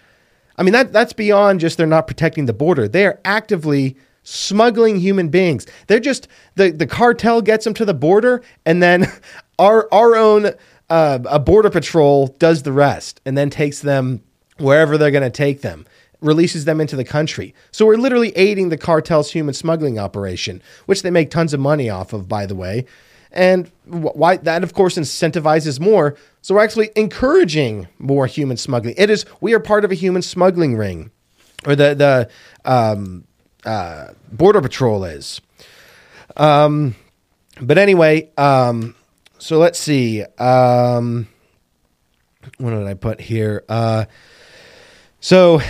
I 0.56 0.62
mean 0.62 0.72
that 0.72 0.92
that's 0.92 1.12
beyond 1.12 1.60
just 1.60 1.76
they're 1.76 1.86
not 1.86 2.06
protecting 2.06 2.46
the 2.46 2.52
border. 2.52 2.86
They 2.88 3.06
are 3.06 3.20
actively 3.24 3.96
smuggling 4.22 4.98
human 5.00 5.28
beings. 5.28 5.66
They're 5.86 6.00
just 6.00 6.28
the 6.56 6.70
the 6.70 6.86
cartel 6.86 7.42
gets 7.42 7.64
them 7.64 7.74
to 7.74 7.84
the 7.84 7.94
border, 7.94 8.42
and 8.64 8.82
then 8.82 9.10
our 9.58 9.88
our 9.92 10.16
own 10.16 10.52
uh, 10.90 11.18
a 11.26 11.38
border 11.38 11.70
patrol 11.70 12.28
does 12.38 12.62
the 12.62 12.72
rest, 12.72 13.20
and 13.24 13.36
then 13.36 13.50
takes 13.50 13.80
them 13.80 14.22
wherever 14.58 14.96
they're 14.96 15.10
going 15.10 15.24
to 15.24 15.30
take 15.30 15.62
them 15.62 15.84
releases 16.20 16.64
them 16.64 16.80
into 16.80 16.96
the 16.96 17.04
country. 17.04 17.54
So 17.70 17.86
we're 17.86 17.96
literally 17.96 18.32
aiding 18.36 18.68
the 18.68 18.78
cartel's 18.78 19.32
human 19.32 19.54
smuggling 19.54 19.98
operation, 19.98 20.62
which 20.86 21.02
they 21.02 21.10
make 21.10 21.30
tons 21.30 21.54
of 21.54 21.60
money 21.60 21.90
off 21.90 22.12
of, 22.12 22.28
by 22.28 22.46
the 22.46 22.54
way. 22.54 22.86
And 23.30 23.70
why 23.86 24.36
that, 24.36 24.62
of 24.62 24.74
course, 24.74 24.96
incentivizes 24.96 25.80
more. 25.80 26.16
So 26.40 26.54
we're 26.54 26.62
actually 26.62 26.90
encouraging 26.94 27.88
more 27.98 28.26
human 28.26 28.56
smuggling. 28.56 28.94
It 28.96 29.10
is 29.10 29.26
we 29.40 29.54
are 29.54 29.60
part 29.60 29.84
of 29.84 29.90
a 29.90 29.96
human 29.96 30.22
smuggling 30.22 30.76
ring, 30.76 31.10
or 31.66 31.74
the 31.74 31.94
the 31.94 32.30
um, 32.64 33.24
uh, 33.64 34.08
border 34.30 34.60
patrol 34.60 35.04
is. 35.04 35.40
Um, 36.36 36.94
but 37.60 37.76
anyway, 37.76 38.30
um, 38.36 38.94
so 39.38 39.58
let's 39.58 39.78
see. 39.78 40.22
Um, 40.38 41.28
what 42.58 42.70
did 42.70 42.86
I 42.86 42.94
put 42.94 43.20
here? 43.20 43.64
Uh, 43.68 44.04
so 45.20 45.60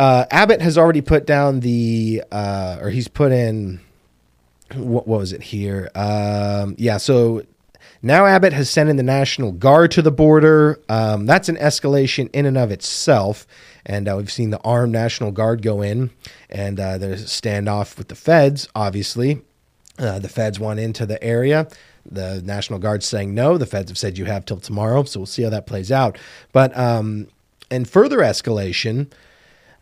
uh, 0.00 0.24
Abbott 0.30 0.62
has 0.62 0.78
already 0.78 1.02
put 1.02 1.26
down 1.26 1.60
the, 1.60 2.24
uh, 2.32 2.78
or 2.80 2.88
he's 2.88 3.06
put 3.06 3.32
in, 3.32 3.80
what, 4.74 5.06
what 5.06 5.20
was 5.20 5.34
it 5.34 5.42
here? 5.42 5.90
Um, 5.94 6.74
yeah, 6.78 6.96
so 6.96 7.42
now 8.00 8.24
Abbott 8.24 8.54
has 8.54 8.70
sent 8.70 8.88
in 8.88 8.96
the 8.96 9.02
National 9.02 9.52
Guard 9.52 9.90
to 9.90 10.00
the 10.00 10.10
border. 10.10 10.80
Um, 10.88 11.26
that's 11.26 11.50
an 11.50 11.56
escalation 11.56 12.30
in 12.32 12.46
and 12.46 12.56
of 12.56 12.70
itself. 12.70 13.46
And 13.84 14.08
uh, 14.08 14.14
we've 14.16 14.32
seen 14.32 14.48
the 14.48 14.60
armed 14.60 14.92
National 14.92 15.32
Guard 15.32 15.60
go 15.60 15.82
in 15.82 16.08
and 16.48 16.80
uh, 16.80 16.96
there's 16.96 17.22
a 17.22 17.26
standoff 17.26 17.98
with 17.98 18.08
the 18.08 18.14
feds, 18.14 18.68
obviously. 18.74 19.42
Uh, 19.98 20.18
the 20.18 20.30
feds 20.30 20.58
want 20.58 20.80
into 20.80 21.04
the 21.04 21.22
area. 21.22 21.68
The 22.10 22.40
National 22.42 22.78
Guard's 22.78 23.04
saying 23.04 23.34
no. 23.34 23.58
The 23.58 23.66
feds 23.66 23.90
have 23.90 23.98
said 23.98 24.16
you 24.16 24.24
have 24.24 24.46
till 24.46 24.60
tomorrow. 24.60 25.04
So 25.04 25.20
we'll 25.20 25.26
see 25.26 25.42
how 25.42 25.50
that 25.50 25.66
plays 25.66 25.92
out. 25.92 26.16
But 26.52 26.74
um, 26.74 27.28
and 27.70 27.86
further 27.86 28.20
escalation. 28.20 29.10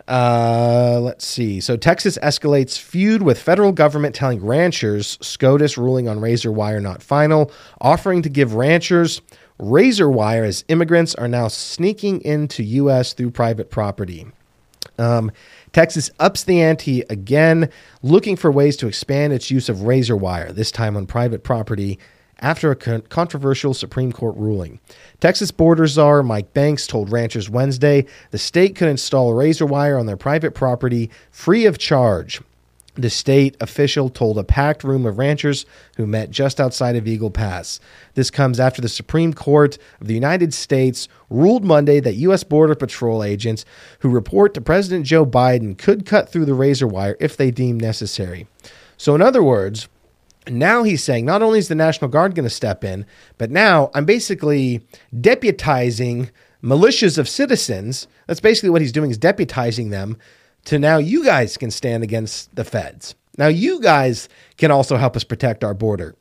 Uh, 0.08 0.98
let's 1.02 1.26
see. 1.26 1.60
So 1.60 1.76
Texas 1.76 2.16
escalates 2.22 2.78
feud 2.78 3.22
with 3.22 3.38
federal 3.40 3.72
government 3.72 4.14
telling 4.14 4.42
ranchers 4.42 5.18
SCOTUS 5.20 5.76
ruling 5.76 6.08
on 6.08 6.18
razor 6.18 6.50
wire 6.50 6.80
not 6.80 7.02
final, 7.02 7.52
offering 7.80 8.22
to 8.22 8.30
give 8.30 8.54
ranchers 8.54 9.20
razor 9.58 10.08
wire 10.08 10.44
as 10.44 10.64
immigrants 10.68 11.14
are 11.16 11.28
now 11.28 11.48
sneaking 11.48 12.22
into 12.22 12.62
U.S. 12.62 13.12
through 13.12 13.32
private 13.32 13.70
property. 13.70 14.26
Um, 14.98 15.30
Texas 15.72 16.10
ups 16.18 16.44
the 16.44 16.62
ante 16.62 17.02
again, 17.10 17.68
looking 18.02 18.36
for 18.36 18.50
ways 18.50 18.78
to 18.78 18.88
expand 18.88 19.34
its 19.34 19.50
use 19.50 19.68
of 19.68 19.82
razor 19.82 20.16
wire, 20.16 20.52
this 20.52 20.72
time 20.72 20.96
on 20.96 21.06
private 21.06 21.44
property 21.44 21.98
after 22.40 22.70
a 22.70 23.00
controversial 23.02 23.74
Supreme 23.74 24.12
Court 24.12 24.36
ruling. 24.36 24.80
Texas 25.20 25.50
border 25.50 25.86
czar 25.86 26.22
Mike 26.22 26.54
Banks 26.54 26.86
told 26.86 27.10
ranchers 27.10 27.50
Wednesday 27.50 28.06
the 28.30 28.38
state 28.38 28.76
could 28.76 28.88
install 28.88 29.34
razor 29.34 29.66
wire 29.66 29.98
on 29.98 30.06
their 30.06 30.16
private 30.16 30.54
property 30.54 31.10
free 31.30 31.66
of 31.66 31.78
charge. 31.78 32.40
The 32.94 33.10
state 33.10 33.56
official 33.60 34.08
told 34.10 34.38
a 34.38 34.44
packed 34.44 34.82
room 34.82 35.06
of 35.06 35.18
ranchers 35.18 35.66
who 35.96 36.06
met 36.06 36.32
just 36.32 36.60
outside 36.60 36.96
of 36.96 37.06
Eagle 37.06 37.30
Pass. 37.30 37.78
This 38.14 38.28
comes 38.28 38.58
after 38.58 38.82
the 38.82 38.88
Supreme 38.88 39.32
Court 39.32 39.78
of 40.00 40.08
the 40.08 40.14
United 40.14 40.52
States 40.52 41.06
ruled 41.30 41.64
Monday 41.64 42.00
that 42.00 42.14
U.S. 42.14 42.42
Border 42.42 42.74
Patrol 42.74 43.22
agents 43.22 43.64
who 44.00 44.08
report 44.08 44.52
to 44.54 44.60
President 44.60 45.06
Joe 45.06 45.24
Biden 45.24 45.78
could 45.78 46.06
cut 46.06 46.28
through 46.28 46.46
the 46.46 46.54
razor 46.54 46.88
wire 46.88 47.16
if 47.20 47.36
they 47.36 47.52
deem 47.52 47.78
necessary. 47.78 48.48
So, 48.96 49.14
in 49.14 49.22
other 49.22 49.44
words, 49.44 49.88
Now 50.48 50.82
he's 50.82 51.02
saying 51.02 51.24
not 51.24 51.42
only 51.42 51.58
is 51.58 51.68
the 51.68 51.74
National 51.74 52.10
Guard 52.10 52.34
going 52.34 52.44
to 52.44 52.50
step 52.50 52.84
in, 52.84 53.06
but 53.36 53.50
now 53.50 53.90
I'm 53.94 54.04
basically 54.04 54.86
deputizing 55.14 56.30
militias 56.62 57.18
of 57.18 57.28
citizens. 57.28 58.06
That's 58.26 58.40
basically 58.40 58.70
what 58.70 58.80
he's 58.80 58.92
doing 58.92 59.10
is 59.10 59.18
deputizing 59.18 59.90
them 59.90 60.16
to 60.64 60.78
now 60.78 60.98
you 60.98 61.24
guys 61.24 61.56
can 61.56 61.70
stand 61.70 62.02
against 62.02 62.54
the 62.54 62.64
feds. 62.64 63.14
Now 63.36 63.46
you 63.46 63.80
guys 63.80 64.28
can 64.56 64.70
also 64.70 64.96
help 64.96 65.16
us 65.16 65.24
protect 65.24 65.62
our 65.64 65.74
border. 65.74 66.14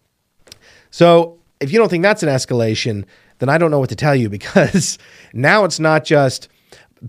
So 0.91 1.39
if 1.59 1.71
you 1.71 1.79
don't 1.79 1.89
think 1.89 2.03
that's 2.03 2.23
an 2.23 2.29
escalation, 2.29 3.05
then 3.39 3.49
I 3.49 3.57
don't 3.57 3.71
know 3.71 3.79
what 3.79 3.89
to 3.89 3.95
tell 3.95 4.15
you 4.15 4.29
because 4.37 4.97
now 5.33 5.65
it's 5.65 5.79
not 5.79 6.05
just 6.05 6.49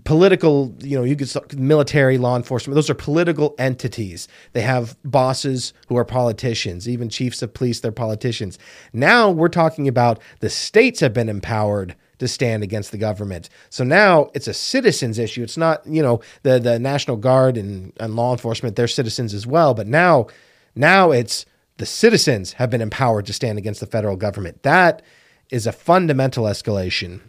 political, 0.03 0.75
you 0.81 0.97
know, 0.97 1.03
you 1.03 1.15
could 1.15 1.59
military, 1.59 2.17
law 2.17 2.35
enforcement. 2.35 2.75
Those 2.75 2.89
are 2.89 2.95
political 2.95 3.55
entities. 3.57 4.27
They 4.53 4.61
have 4.61 4.97
bosses 5.03 5.73
who 5.87 5.97
are 5.97 6.05
politicians, 6.05 6.87
even 6.87 7.09
chiefs 7.09 7.41
of 7.41 7.53
police, 7.53 7.79
they're 7.79 7.91
politicians. 7.91 8.59
Now 8.93 9.29
we're 9.31 9.49
talking 9.49 9.87
about 9.87 10.19
the 10.39 10.49
states 10.49 10.99
have 10.99 11.13
been 11.13 11.29
empowered 11.29 11.95
to 12.19 12.27
stand 12.27 12.63
against 12.63 12.91
the 12.91 12.97
government. 12.97 13.49
So 13.69 13.83
now 13.83 14.29
it's 14.33 14.47
a 14.47 14.53
citizens 14.53 15.17
issue. 15.17 15.41
It's 15.41 15.57
not, 15.57 15.85
you 15.87 16.03
know, 16.03 16.21
the 16.43 16.59
the 16.59 16.77
National 16.77 17.17
Guard 17.17 17.57
and, 17.57 17.93
and 17.99 18.15
law 18.15 18.31
enforcement, 18.31 18.75
they're 18.75 18.87
citizens 18.87 19.33
as 19.33 19.47
well. 19.47 19.73
But 19.73 19.87
now 19.87 20.27
now 20.75 21.11
it's 21.11 21.45
the 21.77 21.85
citizens 21.85 22.53
have 22.53 22.69
been 22.69 22.81
empowered 22.81 23.25
to 23.27 23.33
stand 23.33 23.57
against 23.57 23.79
the 23.79 23.85
federal 23.85 24.17
government. 24.17 24.63
That 24.63 25.01
is 25.49 25.65
a 25.65 25.71
fundamental 25.71 26.43
escalation. 26.43 27.21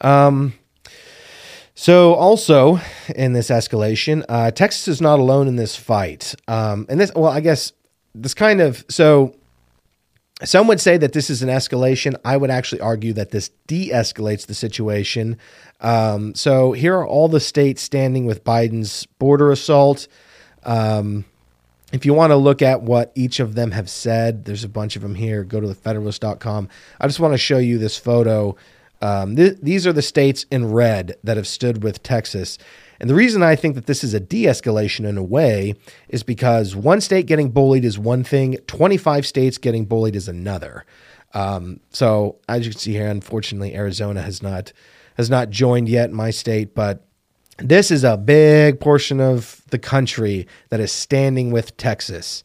Um, 0.00 0.54
so, 1.74 2.14
also 2.14 2.80
in 3.14 3.32
this 3.32 3.48
escalation, 3.48 4.24
uh, 4.28 4.50
Texas 4.50 4.88
is 4.88 5.00
not 5.00 5.18
alone 5.18 5.48
in 5.48 5.56
this 5.56 5.74
fight. 5.74 6.34
Um, 6.46 6.86
and 6.88 7.00
this, 7.00 7.12
well, 7.14 7.30
I 7.30 7.40
guess 7.40 7.72
this 8.14 8.34
kind 8.34 8.60
of 8.60 8.84
so. 8.88 9.34
Some 10.44 10.66
would 10.66 10.80
say 10.80 10.96
that 10.96 11.12
this 11.12 11.30
is 11.30 11.42
an 11.42 11.48
escalation. 11.48 12.16
I 12.24 12.36
would 12.36 12.50
actually 12.50 12.80
argue 12.80 13.12
that 13.12 13.30
this 13.30 13.50
de 13.68 13.90
escalates 13.90 14.44
the 14.44 14.54
situation. 14.54 15.38
Um, 15.80 16.34
so, 16.34 16.72
here 16.72 16.96
are 16.96 17.06
all 17.06 17.28
the 17.28 17.40
states 17.40 17.80
standing 17.80 18.26
with 18.26 18.42
Biden's 18.44 19.06
border 19.06 19.52
assault. 19.52 20.08
Um, 20.64 21.24
if 21.92 22.06
you 22.06 22.14
want 22.14 22.30
to 22.30 22.36
look 22.36 22.62
at 22.62 22.82
what 22.82 23.12
each 23.14 23.38
of 23.38 23.54
them 23.54 23.70
have 23.70 23.88
said, 23.88 24.46
there's 24.46 24.64
a 24.64 24.68
bunch 24.68 24.96
of 24.96 25.02
them 25.02 25.14
here. 25.14 25.44
Go 25.44 25.60
to 25.60 25.68
the 25.68 25.74
thefederalist.com. 25.74 26.68
I 26.98 27.06
just 27.06 27.20
want 27.20 27.34
to 27.34 27.38
show 27.38 27.58
you 27.58 27.78
this 27.78 27.98
photo. 27.98 28.56
Um, 29.02 29.34
th- 29.34 29.58
these 29.60 29.86
are 29.86 29.92
the 29.92 30.00
states 30.00 30.46
in 30.50 30.72
red 30.72 31.16
that 31.24 31.36
have 31.36 31.48
stood 31.48 31.82
with 31.82 32.02
Texas. 32.02 32.56
And 33.00 33.10
the 33.10 33.16
reason 33.16 33.42
I 33.42 33.56
think 33.56 33.74
that 33.74 33.86
this 33.86 34.04
is 34.04 34.14
a 34.14 34.20
de 34.20 34.44
escalation 34.44 35.06
in 35.06 35.18
a 35.18 35.24
way 35.24 35.74
is 36.08 36.22
because 36.22 36.76
one 36.76 37.00
state 37.00 37.26
getting 37.26 37.50
bullied 37.50 37.84
is 37.84 37.98
one 37.98 38.22
thing, 38.22 38.58
25 38.68 39.26
states 39.26 39.58
getting 39.58 39.86
bullied 39.86 40.14
is 40.14 40.28
another. 40.28 40.86
Um, 41.34 41.80
so 41.90 42.38
as 42.48 42.64
you 42.64 42.72
can 42.72 42.78
see 42.78 42.92
here, 42.92 43.08
unfortunately, 43.08 43.74
Arizona 43.74 44.22
has 44.22 44.42
not 44.42 44.72
has 45.16 45.28
not 45.28 45.50
joined 45.50 45.88
yet 45.88 46.10
my 46.10 46.30
state, 46.30 46.74
but 46.74 47.04
this 47.58 47.90
is 47.90 48.04
a 48.04 48.16
big 48.16 48.80
portion 48.80 49.20
of 49.20 49.62
the 49.68 49.78
country 49.78 50.46
that 50.70 50.80
is 50.80 50.90
standing 50.90 51.50
with 51.50 51.76
Texas. 51.76 52.44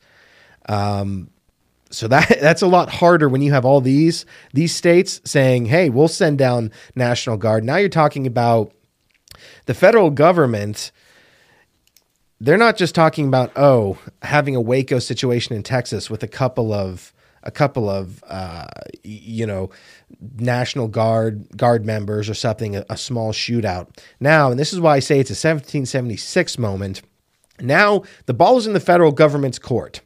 Um, 0.68 1.30
so 1.90 2.08
that 2.08 2.38
that's 2.42 2.62
a 2.62 2.68
lot 2.68 2.90
harder 2.90 3.30
when 3.30 3.42
you 3.42 3.52
have 3.54 3.66
all 3.66 3.82
these 3.82 4.26
these 4.54 4.76
states 4.76 5.22
saying, 5.24 5.66
"Hey, 5.66 5.90
we'll 5.90 6.08
send 6.08 6.38
down 6.38 6.72
National 6.96 7.38
Guard." 7.38 7.64
Now 7.64 7.78
you're 7.78 7.90
talking 7.90 8.28
about 8.28 8.74
the 9.66 9.74
federal 9.74 10.10
government. 10.10 10.92
They're 12.40 12.58
not 12.58 12.78
just 12.78 12.94
talking 12.94 13.28
about 13.28 13.52
oh, 13.56 13.98
having 14.22 14.56
a 14.56 14.62
Waco 14.62 15.00
situation 15.00 15.56
in 15.56 15.64
Texas 15.64 16.10
with 16.10 16.24
a 16.24 16.28
couple 16.28 16.72
of 16.72 17.14
a 17.44 17.52
couple 17.52 17.90
of 17.90 18.24
uh, 18.28 18.68
you 19.04 19.46
know 19.46 19.70
National 20.36 20.88
Guard 20.88 21.48
guard 21.58 21.86
members 21.86 22.30
or 22.30 22.34
something, 22.34 22.76
a, 22.76 22.86
a 22.90 22.98
small 22.98 23.32
shootout. 23.32 23.98
Now, 24.20 24.52
and 24.52 24.60
this 24.60 24.74
is 24.74 24.80
why 24.80 24.96
I 24.96 25.00
say 25.00 25.20
it's 25.20 25.30
a 25.30 25.34
1776 25.34 26.58
moment. 26.60 27.02
Now 27.60 28.04
the 28.28 28.34
ball 28.34 28.58
is 28.58 28.68
in 28.68 28.74
the 28.74 28.80
federal 28.80 29.12
government's 29.12 29.58
court. 29.58 30.02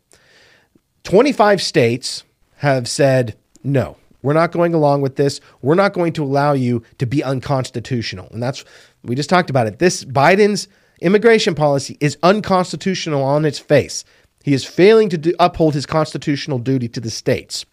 25 1.04 1.62
states 1.62 2.24
have 2.58 2.88
said 2.88 3.38
no. 3.64 3.98
We're 4.22 4.34
not 4.34 4.52
going 4.52 4.74
along 4.74 5.02
with 5.02 5.16
this. 5.16 5.42
We're 5.62 5.76
not 5.76 5.94
going 5.94 6.14
to 6.14 6.24
allow 6.24 6.54
you 6.54 6.84
to 7.00 7.06
be 7.06 7.24
unconstitutional. 7.24 8.28
And 8.32 8.42
that's 8.42 8.64
we 9.04 9.16
just 9.16 9.30
talked 9.30 9.50
about 9.50 9.68
it. 9.68 9.80
This 9.80 10.06
Biden's 10.06 10.68
immigration 11.02 11.56
policy 11.56 11.98
is 12.00 12.18
unconstitutional 12.22 13.24
on 13.24 13.46
its 13.46 13.58
face. 13.58 14.06
He 14.44 14.54
is 14.54 14.64
failing 14.64 15.10
to 15.10 15.18
do, 15.18 15.34
uphold 15.40 15.74
his 15.74 15.86
constitutional 15.86 16.60
duty 16.60 16.88
to 16.90 17.00
the 17.00 17.10
states. 17.10 17.66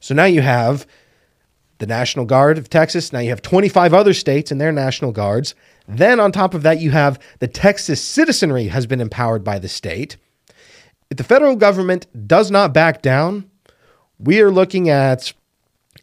So 0.00 0.14
now 0.14 0.24
you 0.24 0.42
have 0.42 0.86
the 1.78 1.86
National 1.86 2.24
Guard 2.24 2.58
of 2.58 2.68
Texas. 2.68 3.12
Now 3.12 3.20
you 3.20 3.30
have 3.30 3.42
25 3.42 3.94
other 3.94 4.14
states 4.14 4.50
and 4.50 4.60
their 4.60 4.72
National 4.72 5.12
Guards. 5.12 5.54
Then 5.86 6.20
on 6.20 6.32
top 6.32 6.54
of 6.54 6.62
that, 6.62 6.80
you 6.80 6.90
have 6.90 7.18
the 7.38 7.48
Texas 7.48 8.02
citizenry 8.02 8.68
has 8.68 8.86
been 8.86 9.00
empowered 9.00 9.44
by 9.44 9.58
the 9.58 9.68
state. 9.68 10.16
If 11.10 11.18
the 11.18 11.24
federal 11.24 11.56
government 11.56 12.06
does 12.26 12.50
not 12.50 12.74
back 12.74 13.02
down, 13.02 13.50
we 14.18 14.40
are 14.40 14.50
looking 14.50 14.88
at 14.88 15.32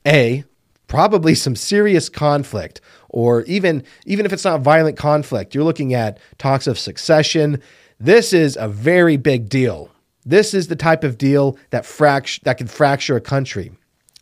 A, 0.05 0.43
probably 0.87 1.35
some 1.35 1.55
serious 1.55 2.09
conflict 2.09 2.81
or 3.09 3.43
even 3.43 3.83
even 4.05 4.25
if 4.25 4.33
it's 4.33 4.43
not 4.43 4.61
violent 4.61 4.97
conflict 4.97 5.55
you're 5.55 5.63
looking 5.63 5.93
at 5.93 6.19
talks 6.37 6.67
of 6.67 6.77
succession 6.77 7.61
this 8.01 8.33
is 8.33 8.57
a 8.59 8.67
very 8.67 9.15
big 9.15 9.47
deal. 9.47 9.91
This 10.25 10.55
is 10.55 10.67
the 10.67 10.75
type 10.75 11.03
of 11.03 11.19
deal 11.19 11.55
that 11.69 11.83
fract- 11.83 12.41
that 12.43 12.57
can 12.57 12.65
fracture 12.65 13.15
a 13.15 13.21
country. 13.21 13.71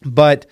But 0.04 0.46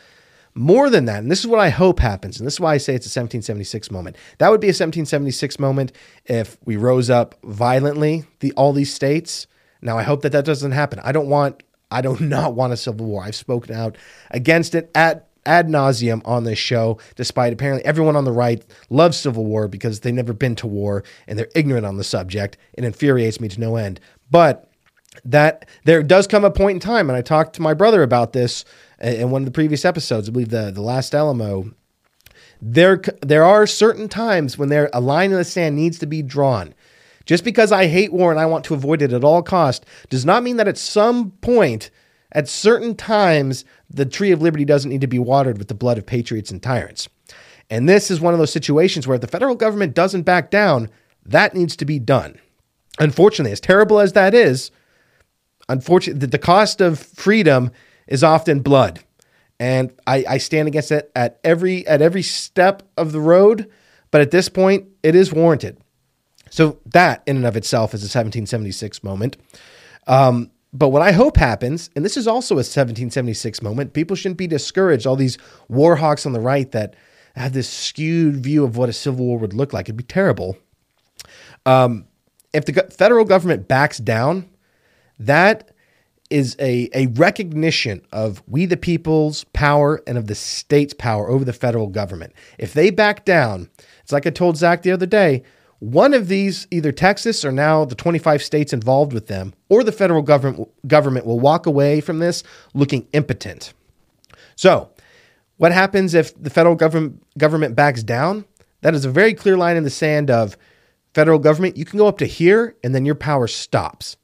more 0.56 0.90
than 0.90 1.06
that, 1.06 1.20
and 1.20 1.30
this 1.30 1.42
is 1.42 1.48
what 1.48 1.60
I 1.60 1.68
hope 1.68 2.00
happens, 2.00 2.40
and 2.40 2.48
this 2.48 2.54
is 2.54 2.60
why 2.62 2.74
I 2.74 2.78
say 2.78 2.96
it's 2.96 3.06
a 3.06 3.12
1776 3.12 3.92
moment. 3.92 4.16
That 4.38 4.50
would 4.50 4.62
be 4.62 4.68
a 4.68 4.70
1776 4.70 5.60
moment 5.60 5.92
if 6.24 6.58
we 6.64 6.78
rose 6.78 7.10
up 7.10 7.36
violently, 7.44 8.24
the 8.40 8.54
all 8.54 8.72
these 8.72 8.94
states. 8.94 9.46
Now 9.82 9.98
I 9.98 10.04
hope 10.04 10.22
that 10.22 10.32
that 10.32 10.46
doesn't 10.46 10.72
happen. 10.72 11.00
I 11.04 11.12
don't 11.12 11.30
want 11.30 11.64
I 11.90 12.02
do 12.02 12.18
not 12.20 12.56
want 12.56 12.74
a 12.74 12.78
civil 12.78 13.06
war. 13.06 13.24
I've 13.24 13.36
spoken 13.36 13.76
out 13.76 13.98
against 14.32 14.76
it 14.76 14.92
at 14.96 15.28
ad 15.46 15.68
nauseum 15.70 16.22
on 16.26 16.44
this 16.44 16.60
show, 16.60 17.00
despite 17.16 17.54
apparently 17.54 17.86
everyone 17.86 18.16
on 18.16 18.26
the 18.26 18.32
right 18.32 18.64
loves 18.90 19.18
civil 19.18 19.46
war 19.46 19.68
because 19.68 20.02
they've 20.02 20.14
never 20.14 20.34
been 20.34 20.56
to 20.56 20.68
war 20.68 21.04
and 21.26 21.40
they're 21.40 21.50
ignorant 21.56 21.86
on 21.86 21.98
the 21.98 22.04
subject. 22.04 22.58
It 22.74 22.84
infuriates 22.84 23.40
me 23.40 23.48
to 23.48 23.60
no 23.60 23.78
end. 23.78 24.00
But 24.30 24.70
that 25.24 25.68
there 25.86 26.04
does 26.04 26.28
come 26.28 26.46
a 26.46 26.52
point 26.52 26.76
in 26.76 26.80
time, 26.80 27.10
and 27.10 27.18
I 27.18 27.22
talked 27.22 27.56
to 27.56 27.62
my 27.62 27.74
brother 27.74 28.04
about 28.04 28.34
this 28.34 28.66
in 29.02 29.32
one 29.32 29.42
of 29.42 29.46
the 29.46 29.52
previous 29.52 29.86
episodes. 29.86 30.30
I 30.30 30.32
believe 30.32 30.50
the 30.50 30.72
the 30.72 30.82
last 30.82 31.16
Alamo. 31.16 31.74
There, 32.60 33.00
there 33.22 33.44
are 33.44 33.68
certain 33.68 34.10
times 34.10 34.58
when 34.58 34.70
there 34.70 34.90
a 34.92 35.00
line 35.00 35.30
in 35.30 35.38
the 35.38 35.44
sand 35.44 35.76
needs 35.76 36.00
to 36.00 36.08
be 36.08 36.24
drawn. 36.24 36.74
Just 37.28 37.44
because 37.44 37.72
I 37.72 37.86
hate 37.86 38.12
war 38.12 38.32
and 38.32 38.40
I 38.40 38.48
want 38.48 38.66
to 38.66 38.74
avoid 38.74 39.02
it 39.04 39.14
at 39.14 39.24
all 39.24 39.44
cost 39.44 39.86
does 40.10 40.26
not 40.26 40.42
mean 40.42 40.58
that 40.58 40.68
at 40.68 40.78
some 40.78 41.32
point 41.42 41.92
at 42.32 42.48
certain 42.48 42.96
times, 42.96 43.66
the 43.90 44.06
tree 44.06 44.32
of 44.32 44.42
liberty 44.42 44.66
doesn't 44.66 44.90
need 44.90 45.02
to 45.02 45.08
be 45.08 45.20
watered 45.20 45.58
with 45.58 45.68
the 45.68 45.74
blood 45.74 45.98
of 45.98 46.06
patriots 46.06 46.52
and 46.52 46.64
tyrants. 46.64 47.08
And 47.70 47.88
this 47.88 48.10
is 48.10 48.22
one 48.22 48.34
of 48.34 48.40
those 48.40 48.52
situations 48.52 49.08
where 49.08 49.16
if 49.16 49.22
the 49.22 49.28
federal 49.28 49.56
government 49.56 49.94
doesn't 49.94 50.24
back 50.24 50.50
down, 50.50 50.90
that 51.26 51.54
needs 51.54 51.76
to 51.78 51.86
be 51.86 52.00
done. 52.00 52.40
Unfortunately, 53.00 53.52
as 53.52 53.60
terrible 53.60 54.00
as 54.00 54.14
that 54.14 54.34
is, 54.34 54.72
unfortunately, 55.70 56.28
the 56.28 56.38
cost 56.38 56.82
of 56.82 56.98
freedom 56.98 57.72
is 58.08 58.24
often 58.24 58.62
blood. 58.62 59.02
And 59.60 59.92
I, 60.06 60.24
I 60.30 60.38
stand 60.38 60.68
against 60.68 60.92
it 60.92 61.12
at 61.16 61.40
every 61.44 61.86
at 61.88 62.02
every 62.02 62.22
step 62.22 62.84
of 62.96 63.12
the 63.12 63.20
road, 63.20 63.70
but 64.12 64.22
at 64.22 64.32
this 64.32 64.50
point, 64.50 64.88
it 65.04 65.16
is 65.16 65.34
warranted. 65.34 65.78
So 66.50 66.80
that, 66.88 67.24
in 67.26 67.38
and 67.38 67.46
of 67.46 67.56
itself, 67.56 67.94
is 67.94 68.02
a 68.02 68.06
1776 68.06 69.04
moment. 69.04 69.38
Um, 70.08 70.52
but 70.74 70.90
what 70.90 71.02
I 71.02 71.12
hope 71.12 71.38
happens, 71.38 71.90
and 71.96 72.04
this 72.04 72.18
is 72.18 72.28
also 72.28 72.56
a 72.56 72.58
1776 72.58 73.62
moment, 73.62 73.94
people 73.94 74.16
shouldn't 74.16 74.38
be 74.38 74.48
discouraged. 74.48 75.08
All 75.08 75.16
these 75.16 75.38
war 75.70 75.96
hawks 75.96 76.26
on 76.26 76.34
the 76.34 76.40
right 76.40 76.72
that 76.72 76.96
have 77.36 77.54
this 77.54 77.70
skewed 77.70 78.38
view 78.38 78.64
of 78.64 78.78
what 78.78 78.90
a 78.90 78.94
civil 78.94 79.26
war 79.26 79.40
would 79.40 79.54
look 79.54 79.74
like. 79.74 79.86
It'd 79.86 79.98
be 79.98 80.04
terrible. 80.04 80.58
Um, 81.66 82.06
if 82.54 82.66
the 82.66 82.74
federal 82.92 83.26
government 83.26 83.68
backs 83.68 83.98
down, 83.98 84.50
that 85.20 85.72
is 86.30 86.56
a, 86.60 86.90
a 86.94 87.08
recognition 87.08 88.02
of 88.12 88.44
we 88.48 88.66
the 88.66 88.78
people's 88.78 89.46
power 89.46 90.02
and 90.08 90.18
of 90.18 90.28
the 90.28 90.36
state's 90.36 90.94
power 90.94 91.30
over 91.30 91.46
the 91.46 91.54
federal 91.54 91.88
government. 91.88 92.34
If 92.58 92.74
they 92.74 92.90
back 92.90 93.24
down, 93.24 93.70
it's 94.02 94.12
like 94.12 94.28
I 94.28 94.32
told 94.32 94.58
Zach 94.58 94.82
the 94.82 94.92
other 94.92 95.06
day, 95.06 95.44
one 95.80 96.14
of 96.14 96.28
these, 96.28 96.68
either 96.72 96.92
Texas 96.92 97.46
or 97.46 97.52
now 97.52 97.86
the 97.86 97.96
25 97.96 98.42
states 98.42 98.74
involved 98.74 99.14
with 99.14 99.28
them, 99.28 99.54
or 99.70 99.84
the 99.84 99.92
federal 99.92 100.22
government, 100.24 100.70
government 100.88 101.26
will 101.26 101.40
walk 101.40 101.66
away 101.66 102.02
from 102.02 102.20
this 102.20 102.44
looking 102.74 103.08
impotent. 103.14 103.74
So, 104.56 104.90
what 105.58 105.72
happens 105.72 106.14
if 106.14 106.40
the 106.42 106.50
federal 106.50 106.76
government, 106.76 107.24
government 107.38 107.76
backs 107.76 108.04
down? 108.04 108.46
That 108.82 108.96
is 108.96 109.06
a 109.06 109.12
very 109.12 109.34
clear 109.34 109.58
line 109.58 109.78
in 109.78 109.84
the 109.84 109.90
sand 109.90 110.30
of 110.30 110.58
federal 111.14 111.40
government, 111.40 111.78
you 111.78 111.86
can 111.86 111.98
go 111.98 112.08
up 112.08 112.20
to 112.20 112.26
here 112.26 112.76
and 112.84 112.94
then 112.94 113.06
your 113.06 113.16
power 113.16 113.48
stops. 113.48 114.18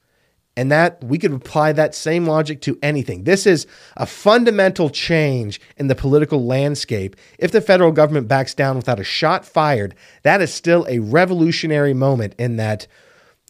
And 0.56 0.72
that 0.72 1.04
we 1.04 1.18
could 1.18 1.34
apply 1.34 1.74
that 1.74 1.96
same 1.96 2.28
logic 2.28 2.62
to 2.62 2.78
anything. 2.84 3.24
This 3.24 3.48
is 3.48 3.66
a 3.98 4.06
fundamental 4.06 4.92
change 4.92 5.60
in 5.78 5.88
the 5.88 5.96
political 5.96 6.46
landscape. 6.46 7.16
If 7.40 7.52
the 7.52 7.62
federal 7.62 7.92
government 7.92 8.28
backs 8.28 8.54
down 8.54 8.76
without 8.76 9.00
a 9.00 9.04
shot 9.04 9.46
fired, 9.46 9.96
that 10.22 10.42
is 10.42 10.54
still 10.54 10.86
a 10.88 11.00
revolutionary 11.00 11.96
moment 11.96 12.36
in 12.38 12.58
that 12.58 12.86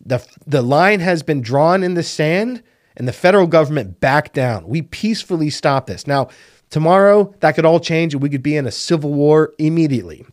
the, 0.05 0.25
the 0.47 0.61
line 0.61 1.01
has 1.01 1.23
been 1.23 1.41
drawn 1.41 1.83
in 1.83 1.93
the 1.93 2.03
sand 2.03 2.63
and 2.95 3.07
the 3.07 3.13
federal 3.13 3.47
government 3.47 3.99
backed 3.99 4.33
down. 4.33 4.67
We 4.67 4.81
peacefully 4.81 5.49
stop 5.49 5.87
this. 5.87 6.07
Now, 6.07 6.29
tomorrow 6.69 7.33
that 7.41 7.55
could 7.55 7.65
all 7.65 7.79
change 7.79 8.13
and 8.13 8.23
we 8.23 8.29
could 8.29 8.43
be 8.43 8.55
in 8.55 8.65
a 8.65 8.71
civil 8.71 9.13
war 9.13 9.53
immediately. 9.57 10.25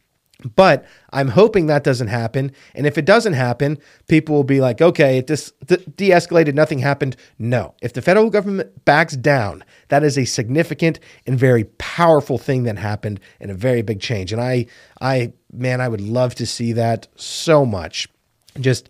But 0.57 0.87
I'm 1.13 1.29
hoping 1.29 1.67
that 1.67 1.85
doesn't 1.85 2.09
happen. 2.09 2.53
And 2.75 2.87
if 2.87 2.97
it 2.99 3.05
doesn't 3.05 3.35
happen, 3.35 3.79
people 4.09 4.35
will 4.35 4.45
be 4.45 4.61
like, 4.61 4.81
okay, 4.81 5.19
it 5.19 5.27
just 5.27 5.59
de 5.67 6.11
escalated, 6.11 6.55
nothing 6.55 6.79
happened. 6.79 7.17
No. 7.39 7.75
If 7.83 7.93
the 7.93 8.03
federal 8.03 8.31
government 8.31 8.85
backs 8.85 9.17
down, 9.17 9.65
that 9.89 10.03
is 10.03 10.17
a 10.17 10.25
significant 10.25 10.99
and 11.27 11.39
very 11.39 11.65
powerful 11.65 12.39
thing 12.39 12.65
that 12.65 12.79
happened 12.79 13.21
and 13.41 13.51
a 13.51 13.55
very 13.55 13.83
big 13.83 14.01
change. 14.01 14.33
And 14.33 14.41
I, 14.41 14.67
I, 15.01 15.33
man, 15.53 15.81
I 15.81 15.89
would 15.89 16.01
love 16.01 16.35
to 16.37 16.47
see 16.47 16.73
that 16.73 17.09
so 17.17 17.67
much. 17.67 18.09
Just 18.59 18.89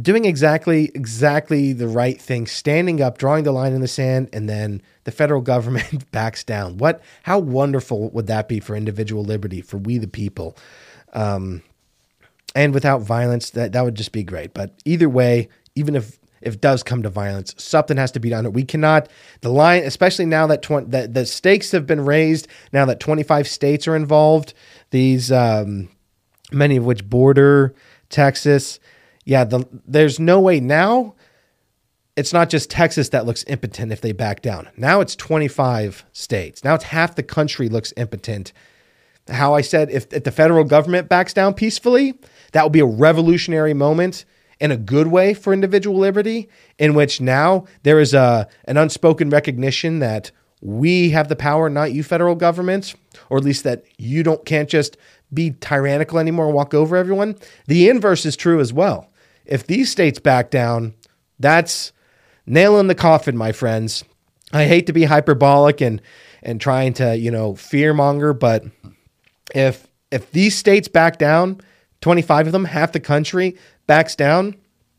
doing 0.00 0.24
exactly 0.24 0.90
exactly 0.94 1.72
the 1.72 1.88
right 1.88 2.20
thing, 2.20 2.46
standing 2.46 3.00
up, 3.00 3.18
drawing 3.18 3.44
the 3.44 3.52
line 3.52 3.72
in 3.72 3.80
the 3.80 3.88
sand, 3.88 4.28
and 4.32 4.48
then 4.48 4.82
the 5.04 5.12
federal 5.12 5.40
government 5.52 6.10
backs 6.10 6.44
down. 6.44 6.78
What? 6.78 7.02
How 7.22 7.38
wonderful 7.38 8.10
would 8.10 8.26
that 8.26 8.48
be 8.48 8.60
for 8.60 8.76
individual 8.76 9.24
liberty, 9.24 9.60
for 9.60 9.78
we 9.78 9.98
the 9.98 10.08
people? 10.08 10.56
Um, 11.12 11.62
and 12.54 12.74
without 12.74 13.02
violence, 13.02 13.50
that 13.50 13.72
that 13.72 13.84
would 13.84 13.94
just 13.94 14.12
be 14.12 14.22
great. 14.22 14.54
But 14.54 14.74
either 14.84 15.08
way, 15.08 15.48
even 15.74 15.94
if 15.96 16.18
if 16.40 16.54
it 16.54 16.60
does 16.60 16.82
come 16.82 17.02
to 17.02 17.08
violence, 17.08 17.54
something 17.58 17.96
has 17.96 18.12
to 18.12 18.20
be 18.20 18.30
done. 18.30 18.52
We 18.52 18.62
cannot 18.62 19.08
the 19.40 19.50
line, 19.50 19.82
especially 19.82 20.26
now 20.26 20.46
that 20.46 20.62
20, 20.62 20.90
that 20.90 21.14
the 21.14 21.26
stakes 21.26 21.72
have 21.72 21.86
been 21.86 22.04
raised. 22.04 22.46
Now 22.72 22.84
that 22.84 23.00
twenty 23.00 23.22
five 23.22 23.48
states 23.48 23.88
are 23.88 23.96
involved, 23.96 24.54
these 24.90 25.32
um, 25.32 25.88
many 26.52 26.76
of 26.76 26.84
which 26.84 27.08
border 27.08 27.74
Texas 28.08 28.78
yeah, 29.28 29.44
the, 29.44 29.68
there's 29.86 30.18
no 30.18 30.40
way 30.40 30.58
now. 30.58 31.14
It's 32.16 32.32
not 32.32 32.48
just 32.48 32.70
Texas 32.70 33.10
that 33.10 33.26
looks 33.26 33.44
impotent 33.46 33.92
if 33.92 34.00
they 34.00 34.12
back 34.12 34.40
down. 34.40 34.70
Now 34.74 35.02
it's 35.02 35.14
25 35.14 36.06
states. 36.14 36.64
Now 36.64 36.74
it's 36.74 36.84
half 36.84 37.14
the 37.14 37.22
country 37.22 37.68
looks 37.68 37.92
impotent. 37.98 38.54
How 39.28 39.54
I 39.54 39.60
said, 39.60 39.90
if, 39.90 40.10
if 40.14 40.24
the 40.24 40.30
federal 40.30 40.64
government 40.64 41.10
backs 41.10 41.34
down 41.34 41.52
peacefully, 41.52 42.18
that 42.52 42.62
will 42.62 42.70
be 42.70 42.80
a 42.80 42.86
revolutionary 42.86 43.74
moment 43.74 44.24
in 44.60 44.70
a 44.70 44.78
good 44.78 45.08
way 45.08 45.34
for 45.34 45.52
individual 45.52 45.98
liberty, 45.98 46.48
in 46.78 46.94
which 46.94 47.20
now 47.20 47.66
there 47.82 48.00
is 48.00 48.14
a 48.14 48.48
an 48.64 48.78
unspoken 48.78 49.28
recognition 49.28 49.98
that 49.98 50.30
we 50.62 51.10
have 51.10 51.28
the 51.28 51.36
power, 51.36 51.68
not 51.68 51.92
you, 51.92 52.02
federal 52.02 52.34
government, 52.34 52.94
or 53.28 53.36
at 53.36 53.44
least 53.44 53.62
that 53.64 53.84
you 53.98 54.22
don't 54.22 54.46
can't 54.46 54.70
just 54.70 54.96
be 55.32 55.54
tyrannical 55.60 56.18
anymore 56.18 56.46
and 56.46 56.54
walk 56.54 56.74
over 56.74 56.96
everyone. 56.96 57.36
The 57.66 57.88
inverse 57.88 58.24
is 58.24 58.36
true 58.36 58.60
as 58.60 58.72
well. 58.72 59.07
If 59.48 59.66
these 59.66 59.90
states 59.90 60.18
back 60.18 60.50
down, 60.50 60.94
that's 61.40 61.92
nail 62.46 62.78
in 62.78 62.86
the 62.86 62.94
coffin, 62.94 63.36
my 63.36 63.52
friends. 63.52 64.04
I 64.52 64.66
hate 64.66 64.86
to 64.86 64.92
be 64.92 65.04
hyperbolic 65.04 65.80
and 65.80 66.00
and 66.42 66.60
trying 66.60 66.92
to, 66.94 67.16
you 67.16 67.30
know, 67.30 67.56
fear 67.56 67.92
monger, 67.92 68.32
but 68.32 68.64
if 69.54 69.88
if 70.10 70.30
these 70.30 70.56
states 70.56 70.88
back 70.88 71.18
down, 71.18 71.60
25 72.00 72.46
of 72.46 72.52
them, 72.52 72.64
half 72.66 72.92
the 72.92 73.00
country 73.00 73.56
backs 73.86 74.14
down, 74.14 74.54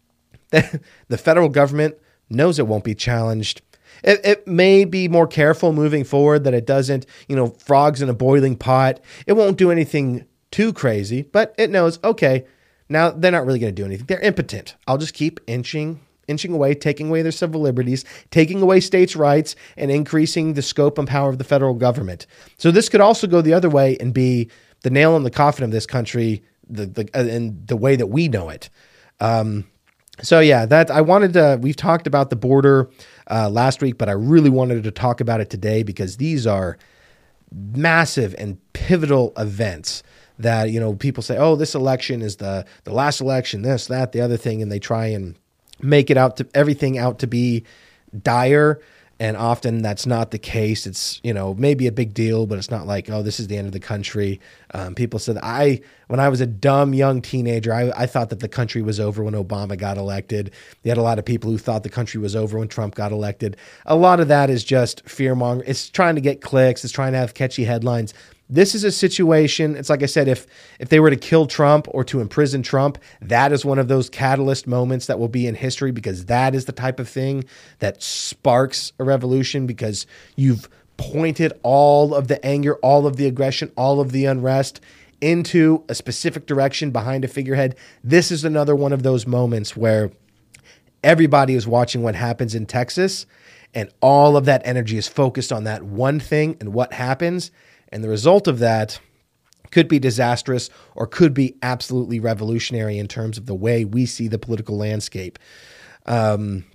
the 0.50 1.18
federal 1.18 1.50
government 1.50 1.96
knows 2.30 2.60
it 2.60 2.68
won't 2.68 2.84
be 2.84 2.96
challenged. 2.96 3.62
It, 4.04 4.22
it, 4.24 4.48
may 4.48 4.86
be 4.86 5.08
more 5.08 5.28
careful 5.28 5.74
moving 5.74 6.04
forward 6.04 6.46
that 6.46 6.54
it 6.54 6.66
doesn't, 6.66 7.06
you 7.28 7.36
know, 7.36 7.48
frogs 7.48 8.02
in 8.02 8.08
a 8.08 8.14
boiling 8.14 8.56
pot. 8.56 9.02
It 9.26 9.34
won't 9.34 9.58
do 9.58 9.72
anything 9.72 10.26
too 10.52 10.72
crazy, 10.72 11.24
but 11.24 11.54
it 11.58 11.70
knows, 11.70 12.00
okay, 12.04 12.46
now 12.90 13.12
they're 13.12 13.32
not 13.32 13.46
really 13.46 13.60
going 13.60 13.74
to 13.74 13.82
do 13.82 13.86
anything. 13.86 14.08
They're 14.08 14.20
impotent. 14.20 14.76
I'll 14.88 14.98
just 14.98 15.14
keep 15.14 15.40
inching 15.48 16.02
inching 16.30 16.54
away, 16.54 16.76
taking 16.76 17.10
away 17.10 17.24
their 17.24 17.32
civil 17.32 17.60
liberties, 17.60 18.06
taking 18.30 18.62
away 18.62 18.80
states' 18.80 19.16
rights, 19.16 19.56
and 19.76 19.90
increasing 19.90 20.54
the 20.54 20.62
scope 20.62 20.98
and 20.98 21.08
power 21.08 21.30
of 21.30 21.40
the 21.40 21.44
federal 21.44 21.74
government. 21.74 22.28
So 22.58 22.72
this 22.72 22.88
could 22.88 23.02
also 23.02 23.28
go 23.28 23.42
the 23.42 23.54
other 23.54 23.70
way 23.70 23.98
and 24.00 24.14
be 24.14 24.50
the 24.82 24.92
nail 24.92 25.18
in 25.18 25.24
the 25.24 25.32
coffin 25.32 25.66
of 25.66 25.72
this 25.72 25.86
country, 25.86 26.44
the 26.70 26.86
the 26.86 27.10
uh, 27.14 27.24
in 27.24 27.62
the 27.66 27.76
way 27.76 27.96
that 27.96 28.08
we 28.08 28.28
know 28.28 28.50
it. 28.50 28.70
Um, 29.20 29.66
so 30.22 30.40
yeah, 30.40 30.66
that 30.68 30.92
I 30.92 31.02
wanted 31.02 31.34
to. 31.34 31.58
We've 31.62 31.76
talked 31.76 32.08
about 32.08 32.30
the 32.30 32.36
border 32.36 32.90
uh, 33.30 33.50
last 33.50 33.82
week, 33.82 33.98
but 33.98 34.08
I 34.08 34.14
really 34.14 34.50
wanted 34.50 34.84
to 34.84 34.92
talk 34.92 35.22
about 35.22 35.42
it 35.42 35.50
today 35.50 35.84
because 35.84 36.18
these 36.18 36.46
are 36.46 36.78
massive 37.52 38.36
and 38.38 38.60
pivotal 38.74 39.34
events 39.38 40.04
that 40.40 40.72
you 40.72 40.80
know 40.80 40.94
people 40.96 41.22
say, 41.22 41.38
oh, 41.38 41.56
this 41.56 41.76
election 41.76 42.22
is 42.22 42.38
the 42.38 42.66
the 42.84 42.94
last 42.94 43.22
election, 43.22 43.62
this, 43.62 43.88
that, 43.88 44.12
the 44.12 44.22
other 44.22 44.38
thing, 44.38 44.62
and 44.62 44.72
they 44.72 44.80
try 44.80 45.08
and 45.08 45.36
make 45.82 46.10
it 46.10 46.18
out 46.18 46.38
to 46.38 46.48
everything 46.54 46.98
out 46.98 47.20
to 47.20 47.28
be 47.28 47.64
dire 48.24 48.82
and 49.22 49.36
often 49.36 49.82
that's 49.82 50.06
not 50.06 50.32
the 50.32 50.40
case. 50.40 50.88
It's 50.88 51.20
you 51.24 51.34
know 51.34 51.54
maybe 51.54 51.88
a 51.88 51.92
big 51.92 52.14
deal, 52.14 52.46
but 52.46 52.58
it's 52.58 52.72
not 52.72 52.88
like 52.88 53.10
oh 53.10 53.22
this 53.22 53.40
is 53.40 53.48
the 53.48 53.58
end 53.58 53.68
of 53.68 53.74
the 53.74 53.80
country. 53.80 54.40
Um, 54.74 54.96
people 54.96 55.20
said 55.20 55.38
I 55.44 55.82
when 56.08 56.20
I 56.20 56.30
was 56.30 56.40
a 56.40 56.48
dumb 56.48 56.94
young 56.94 57.22
teenager, 57.22 57.74
I, 57.74 57.92
I 57.96 58.06
thought 58.06 58.30
that 58.30 58.40
the 58.40 58.48
country 58.48 58.82
was 58.82 59.00
over 59.00 59.24
when 59.24 59.34
Obama 59.34 59.78
got 59.78 59.98
elected. 59.98 60.52
You 60.84 60.90
had 60.90 60.98
a 60.98 61.04
lot 61.04 61.20
of 61.20 61.26
people 61.26 61.52
who 61.52 61.58
thought 61.58 61.84
the 61.84 61.90
country 61.90 62.22
was 62.22 62.36
over 62.36 62.58
when 62.58 62.70
Trump 62.70 62.96
got 62.96 63.12
elected. 63.12 63.58
A 63.86 63.96
lot 63.96 64.22
of 64.22 64.30
that 64.30 64.50
is 64.50 64.64
just 64.64 65.08
fear 65.08 65.36
mongering. 65.36 65.70
It's 65.70 65.90
trying 65.90 66.16
to 66.16 66.22
get 66.22 66.42
clicks. 66.42 66.84
It's 66.86 66.94
trying 66.94 67.12
to 67.12 67.18
have 67.18 67.34
catchy 67.34 67.66
headlines. 67.66 68.14
This 68.50 68.74
is 68.74 68.84
a 68.84 68.92
situation. 68.92 69.76
It's 69.76 69.90
like 69.90 70.02
I 70.02 70.08
said, 70.08 70.28
if 70.28 70.48
if 70.80 70.90
they 70.90 71.00
were 71.00 71.12
to 71.12 71.16
kill 71.16 71.46
Trump 71.46 71.88
or 71.92 72.04
to 72.06 72.20
imprison 72.20 72.64
Trump, 72.64 72.98
that 73.22 73.52
is 73.52 73.64
one 73.64 73.78
of 73.78 73.88
those 73.88 74.10
catalyst 74.10 74.66
moments 74.66 75.06
that 75.06 75.20
will 75.20 75.28
be 75.28 75.46
in 75.46 75.54
history 75.54 75.92
because 75.92 76.26
that 76.26 76.56
is 76.56 76.66
the 76.66 76.72
type 76.72 77.00
of 77.00 77.08
thing 77.08 77.46
that 77.78 78.02
sparks 78.02 78.92
a 78.98 79.04
revolution 79.04 79.68
because 79.68 80.08
you've 80.36 80.68
pointed 80.98 81.54
all 81.62 82.16
of 82.16 82.28
the 82.28 82.44
anger, 82.44 82.76
all 82.78 83.06
of 83.06 83.18
the 83.18 83.28
aggression, 83.28 83.72
all 83.78 84.02
of 84.02 84.12
the 84.12 84.26
unrest 84.26 84.82
into 85.22 85.84
a 85.88 85.94
specific 85.94 86.46
direction 86.48 86.92
behind 86.92 87.24
a 87.24 87.28
figurehead. 87.28 87.76
This 88.04 88.32
is 88.32 88.44
another 88.44 88.76
one 88.76 88.94
of 88.94 89.04
those 89.04 89.28
moments 89.28 89.78
where 89.78 90.12
everybody 91.04 91.54
is 91.54 91.68
watching 91.68 92.02
what 92.02 92.16
happens 92.16 92.56
in 92.56 92.66
Texas 92.66 93.26
and 93.74 93.90
all 94.02 94.36
of 94.36 94.46
that 94.46 94.62
energy 94.66 94.98
is 94.98 95.08
focused 95.08 95.52
on 95.52 95.66
that 95.66 95.84
one 95.84 96.20
thing 96.20 96.58
and 96.60 96.74
what 96.74 96.94
happens 96.94 97.52
and 97.90 98.04
the 98.04 98.10
result 98.10 98.48
of 98.48 98.60
that 98.60 99.00
could 99.72 99.88
be 99.88 100.00
disastrous 100.00 100.70
or 100.96 101.08
could 101.08 101.34
be 101.34 101.56
absolutely 101.62 102.20
revolutionary 102.20 102.98
in 102.98 103.08
terms 103.08 103.38
of 103.38 103.46
the 103.46 103.56
way 103.56 103.86
we 103.86 104.06
see 104.06 104.28
the 104.28 104.40
political 104.40 104.78
landscape. 104.78 105.38
Um, 106.06 106.66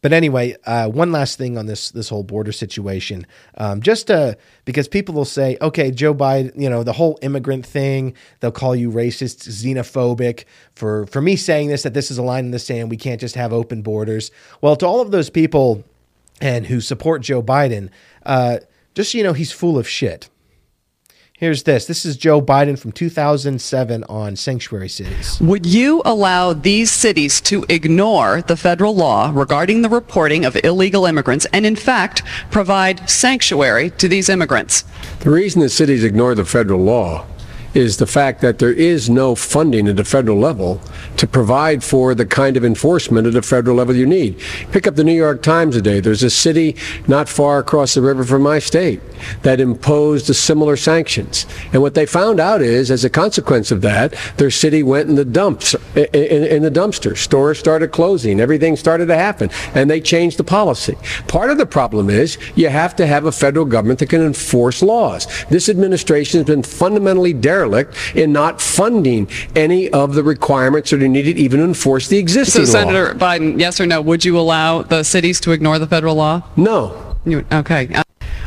but 0.00 0.12
anyway, 0.12 0.54
uh, 0.66 0.88
one 0.88 1.12
last 1.12 1.38
thing 1.38 1.56
on 1.56 1.64
this 1.64 1.90
this 1.90 2.10
whole 2.10 2.24
border 2.24 2.52
situation, 2.52 3.26
um, 3.56 3.80
just 3.80 4.10
uh, 4.10 4.34
because 4.66 4.86
people 4.86 5.14
will 5.14 5.24
say, 5.24 5.56
okay, 5.62 5.90
Joe 5.90 6.14
Biden, 6.14 6.52
you 6.60 6.68
know, 6.68 6.82
the 6.82 6.92
whole 6.92 7.18
immigrant 7.22 7.64
thing, 7.64 8.14
they'll 8.40 8.52
call 8.52 8.76
you 8.76 8.90
racist, 8.90 9.48
xenophobic 9.48 10.44
for 10.74 11.06
for 11.06 11.22
me 11.22 11.36
saying 11.36 11.68
this 11.68 11.84
that 11.84 11.94
this 11.94 12.10
is 12.10 12.18
a 12.18 12.22
line 12.22 12.44
in 12.44 12.50
the 12.50 12.58
sand. 12.58 12.90
We 12.90 12.98
can't 12.98 13.20
just 13.20 13.34
have 13.34 13.52
open 13.52 13.80
borders. 13.80 14.30
Well, 14.60 14.76
to 14.76 14.86
all 14.86 15.00
of 15.00 15.10
those 15.10 15.30
people 15.30 15.84
and 16.38 16.66
who 16.66 16.82
support 16.82 17.22
Joe 17.22 17.42
Biden, 17.42 17.88
uh, 18.26 18.58
just 18.94 19.12
so 19.12 19.18
you 19.18 19.24
know, 19.24 19.32
he's 19.32 19.52
full 19.52 19.78
of 19.78 19.88
shit. 19.88 20.28
Here's 21.44 21.64
this. 21.64 21.84
This 21.84 22.06
is 22.06 22.16
Joe 22.16 22.40
Biden 22.40 22.78
from 22.78 22.92
2007 22.92 24.02
on 24.04 24.34
sanctuary 24.34 24.88
cities. 24.88 25.38
Would 25.42 25.66
you 25.66 26.00
allow 26.06 26.54
these 26.54 26.90
cities 26.90 27.38
to 27.42 27.66
ignore 27.68 28.40
the 28.40 28.56
federal 28.56 28.96
law 28.96 29.30
regarding 29.30 29.82
the 29.82 29.90
reporting 29.90 30.46
of 30.46 30.56
illegal 30.64 31.04
immigrants 31.04 31.46
and, 31.52 31.66
in 31.66 31.76
fact, 31.76 32.22
provide 32.50 33.10
sanctuary 33.10 33.90
to 33.90 34.08
these 34.08 34.30
immigrants? 34.30 34.84
The 35.20 35.28
reason 35.28 35.60
the 35.60 35.68
cities 35.68 36.02
ignore 36.02 36.34
the 36.34 36.46
federal 36.46 36.80
law 36.80 37.26
is 37.74 37.96
the 37.96 38.06
fact 38.06 38.40
that 38.40 38.58
there 38.58 38.72
is 38.72 39.10
no 39.10 39.34
funding 39.34 39.88
at 39.88 39.96
the 39.96 40.04
federal 40.04 40.38
level 40.38 40.80
to 41.16 41.26
provide 41.26 41.82
for 41.82 42.14
the 42.14 42.24
kind 42.24 42.56
of 42.56 42.64
enforcement 42.64 43.26
at 43.26 43.32
the 43.32 43.42
federal 43.42 43.76
level 43.76 43.94
you 43.94 44.06
need. 44.06 44.38
Pick 44.70 44.86
up 44.86 44.94
the 44.94 45.04
New 45.04 45.14
York 45.14 45.42
Times 45.42 45.74
today. 45.74 46.00
There's 46.00 46.22
a 46.22 46.30
city 46.30 46.76
not 47.08 47.28
far 47.28 47.58
across 47.58 47.94
the 47.94 48.02
river 48.02 48.24
from 48.24 48.42
my 48.42 48.58
state 48.58 49.00
that 49.42 49.60
imposed 49.60 50.34
similar 50.34 50.76
sanctions. 50.76 51.46
And 51.72 51.82
what 51.82 51.94
they 51.94 52.06
found 52.06 52.40
out 52.40 52.62
is, 52.62 52.90
as 52.90 53.04
a 53.04 53.10
consequence 53.10 53.70
of 53.70 53.80
that, 53.82 54.14
their 54.36 54.50
city 54.50 54.82
went 54.82 55.08
in 55.08 55.16
the 55.16 55.24
dumps, 55.24 55.74
in, 55.94 56.04
in, 56.12 56.44
in 56.44 56.62
the 56.62 56.70
dumpster. 56.70 57.16
Stores 57.16 57.58
started 57.58 57.90
closing. 57.92 58.40
Everything 58.40 58.76
started 58.76 59.06
to 59.06 59.16
happen. 59.16 59.50
And 59.74 59.90
they 59.90 60.00
changed 60.00 60.38
the 60.38 60.44
policy. 60.44 60.96
Part 61.26 61.50
of 61.50 61.58
the 61.58 61.66
problem 61.66 62.10
is 62.10 62.38
you 62.54 62.68
have 62.68 62.94
to 62.96 63.06
have 63.06 63.24
a 63.24 63.32
federal 63.32 63.64
government 63.64 63.98
that 63.98 64.10
can 64.10 64.22
enforce 64.22 64.82
laws. 64.82 65.26
This 65.48 65.68
administration 65.68 66.38
has 66.38 66.46
been 66.46 66.62
fundamentally 66.62 67.32
derelict 67.32 67.63
derelict 67.64 67.96
in 68.14 68.32
not 68.32 68.60
funding 68.60 69.28
any 69.56 69.88
of 69.90 70.14
the 70.14 70.22
requirements 70.22 70.90
that 70.90 71.02
are 71.02 71.08
needed 71.08 71.38
even 71.38 71.60
to 71.60 71.64
enforce 71.64 72.08
the 72.08 72.18
existing 72.18 72.66
So, 72.66 72.78
law. 72.78 72.84
Senator 72.84 73.14
Biden, 73.14 73.58
yes 73.58 73.80
or 73.80 73.86
no, 73.86 74.00
would 74.00 74.24
you 74.24 74.38
allow 74.38 74.82
the 74.82 75.02
cities 75.02 75.40
to 75.40 75.52
ignore 75.52 75.78
the 75.78 75.86
federal 75.86 76.14
law? 76.16 76.42
No. 76.56 77.16
You- 77.24 77.44
Okay. 77.52 77.88
Uh, 77.94 78.02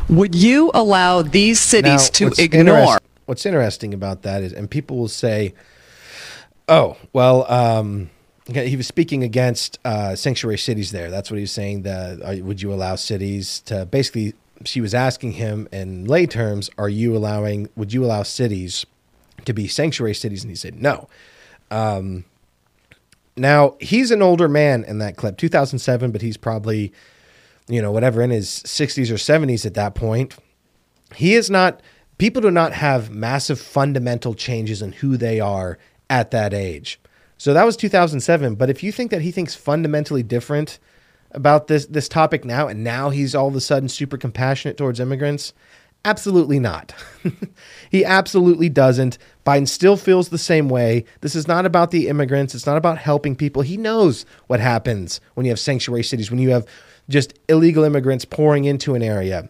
Would 0.10 0.36
you 0.36 0.72
allow 0.74 1.22
these 1.22 1.60
cities 1.60 2.04
Now, 2.04 2.14
to 2.14 2.26
what's 2.26 2.40
ignore? 2.40 2.78
interest- 2.80 3.00
what's 3.26 3.46
interesting 3.46 3.94
about 3.94 4.22
that 4.22 4.42
is, 4.44 4.54
and 4.54 4.70
people 4.70 4.98
will 4.98 5.10
say, 5.10 5.54
"Oh, 6.70 6.96
well, 7.12 7.50
um, 7.52 8.10
he 8.50 8.76
was 8.78 8.88
speaking 8.88 9.24
against 9.24 9.80
uh, 9.84 10.16
sanctuary 10.16 10.58
cities. 10.60 10.92
There, 10.92 11.10
that's 11.12 11.30
what 11.30 11.36
he 11.38 11.42
was 11.42 11.52
saying. 11.52 11.82
That 11.82 12.22
uh, 12.22 12.36
would 12.46 12.62
you 12.62 12.72
allow 12.72 12.96
cities 12.96 13.62
to 13.66 13.86
basically?" 13.86 14.34
She 14.64 14.80
was 14.82 14.94
asking 14.96 15.34
him 15.34 15.68
in 15.74 16.06
lay 16.06 16.26
terms, 16.26 16.70
"Are 16.78 16.90
you 16.90 17.16
allowing? 17.18 17.68
Would 17.76 17.92
you 17.94 18.06
allow 18.06 18.24
cities 18.24 18.86
to 19.48 19.54
be 19.54 19.68
sanctuary 19.68 20.14
cities?" 20.14 20.44
And 20.44 20.52
he 20.52 20.56
said, 20.56 20.82
"No." 20.82 21.10
Um, 21.70 22.24
now 23.36 23.76
he's 23.80 24.12
an 24.12 24.22
older 24.22 24.48
man 24.48 24.84
in 24.86 25.00
that 25.00 25.18
clip, 25.18 25.38
2007, 25.38 26.12
but 26.12 26.22
he's 26.22 26.38
probably, 26.38 26.94
you 27.68 27.82
know, 27.82 27.92
whatever 27.92 28.22
in 28.22 28.30
his 28.30 28.48
60s 28.48 29.12
or 29.12 29.16
70s 29.16 29.66
at 29.66 29.74
that 29.74 29.94
point 29.96 30.38
he 31.16 31.36
is 31.36 31.50
not 31.50 31.82
people 32.18 32.42
do 32.42 32.52
not 32.52 32.74
have 32.74 33.10
massive 33.10 33.60
fundamental 33.60 34.34
changes 34.34 34.82
in 34.82 34.92
who 34.94 35.18
they 35.18 35.40
are 35.40 35.78
at 36.10 36.32
that 36.32 36.54
age 36.54 37.00
so 37.38 37.54
that 37.54 37.66
was 37.66 37.78
2007 37.78 38.56
but 38.56 38.70
if 38.70 38.84
you 38.84 38.92
think 38.92 39.12
that 39.12 39.22
he 39.22 39.32
thinks 39.32 39.56
fundamentally 39.56 40.24
different 40.24 40.80
about 41.32 41.68
this 41.68 41.86
this 41.88 42.10
topic 42.10 42.44
now 42.46 42.68
and 42.68 42.84
now 42.84 43.10
he's 43.10 43.36
all 43.36 43.48
of 43.48 43.56
a 43.56 43.62
sudden 43.62 43.90
super 43.90 44.18
compassionate 44.18 44.78
towards 44.78 45.00
immigrants 45.00 45.54
absolutely 46.08 46.60
not 46.60 46.94
he 47.92 48.06
absolutely 48.06 48.70
doesn't 48.70 49.18
biden 49.46 49.68
still 49.68 49.98
feels 49.98 50.30
the 50.30 50.38
same 50.38 50.70
way 50.70 51.04
this 51.22 51.36
is 51.36 51.48
not 51.48 51.66
about 51.66 51.92
the 51.92 52.08
immigrants 52.08 52.56
it's 52.56 52.66
not 52.66 52.78
about 52.78 52.98
helping 52.98 53.36
people 53.36 53.62
he 53.62 53.78
knows 53.78 54.26
what 54.48 54.60
happens 54.60 55.20
when 55.34 55.46
you 55.46 55.52
have 55.52 55.60
sanctuary 55.60 56.04
cities 56.04 56.32
when 56.32 56.40
you 56.40 56.50
have 56.50 56.66
just 57.10 57.38
illegal 57.48 57.84
immigrants 57.84 58.26
pouring 58.26 58.66
into 58.66 58.96
an 58.96 59.04
area 59.04 59.50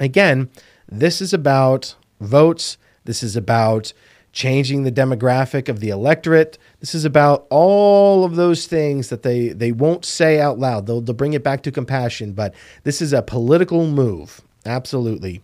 again, 0.00 0.50
this 0.88 1.20
is 1.20 1.32
about 1.32 1.94
votes. 2.20 2.76
This 3.04 3.22
is 3.22 3.36
about 3.36 3.92
changing 4.32 4.82
the 4.82 4.92
demographic 4.92 5.68
of 5.68 5.80
the 5.80 5.90
electorate. 5.90 6.56
This 6.80 6.94
is 6.94 7.04
about 7.04 7.46
all 7.50 8.24
of 8.24 8.36
those 8.36 8.66
things 8.66 9.10
that 9.10 9.22
they, 9.22 9.48
they 9.48 9.72
won't 9.72 10.04
say 10.04 10.40
out 10.40 10.58
loud. 10.58 10.86
They'll, 10.86 11.00
they'll 11.00 11.14
bring 11.14 11.34
it 11.34 11.44
back 11.44 11.62
to 11.64 11.72
compassion, 11.72 12.32
but 12.32 12.54
this 12.84 13.02
is 13.02 13.12
a 13.12 13.22
political 13.22 13.86
move. 13.86 14.40
Absolutely. 14.64 15.42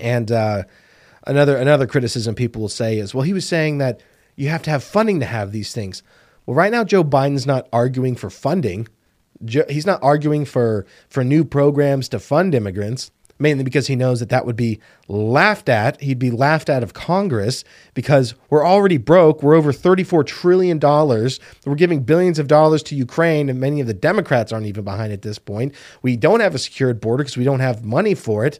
And 0.00 0.30
uh, 0.32 0.64
another 1.26 1.56
another 1.56 1.86
criticism 1.86 2.34
people 2.34 2.62
will 2.62 2.68
say 2.68 2.98
is, 2.98 3.14
well, 3.14 3.22
he 3.22 3.32
was 3.32 3.46
saying 3.46 3.78
that 3.78 4.00
you 4.36 4.48
have 4.48 4.62
to 4.62 4.70
have 4.70 4.84
funding 4.84 5.20
to 5.20 5.26
have 5.26 5.52
these 5.52 5.72
things. 5.72 6.02
Well, 6.46 6.54
right 6.54 6.72
now 6.72 6.84
Joe 6.84 7.04
Biden's 7.04 7.46
not 7.46 7.68
arguing 7.72 8.14
for 8.16 8.30
funding. 8.30 8.88
Jo- 9.44 9.66
He's 9.68 9.86
not 9.86 10.02
arguing 10.02 10.44
for 10.44 10.86
for 11.08 11.22
new 11.24 11.44
programs 11.44 12.08
to 12.10 12.18
fund 12.18 12.54
immigrants, 12.54 13.10
mainly 13.38 13.62
because 13.64 13.86
he 13.86 13.96
knows 13.96 14.20
that 14.20 14.30
that 14.30 14.46
would 14.46 14.56
be 14.56 14.80
laughed 15.08 15.68
at. 15.68 16.00
He'd 16.00 16.18
be 16.18 16.30
laughed 16.30 16.70
out 16.70 16.82
of 16.82 16.94
Congress 16.94 17.64
because 17.94 18.34
we're 18.50 18.66
already 18.66 18.96
broke. 18.96 19.42
We're 19.42 19.54
over 19.54 19.72
$34 19.72 20.26
trillion. 20.26 20.78
We're 20.80 21.74
giving 21.76 22.02
billions 22.02 22.38
of 22.38 22.48
dollars 22.48 22.82
to 22.84 22.96
Ukraine, 22.96 23.48
and 23.48 23.60
many 23.60 23.80
of 23.80 23.86
the 23.86 23.94
Democrats 23.94 24.52
aren't 24.52 24.66
even 24.66 24.84
behind 24.84 25.12
at 25.12 25.22
this 25.22 25.38
point. 25.38 25.74
We 26.02 26.16
don't 26.16 26.40
have 26.40 26.54
a 26.54 26.58
secured 26.58 27.00
border 27.00 27.22
because 27.24 27.36
we 27.36 27.44
don't 27.44 27.60
have 27.60 27.84
money 27.84 28.14
for 28.14 28.44
it. 28.46 28.58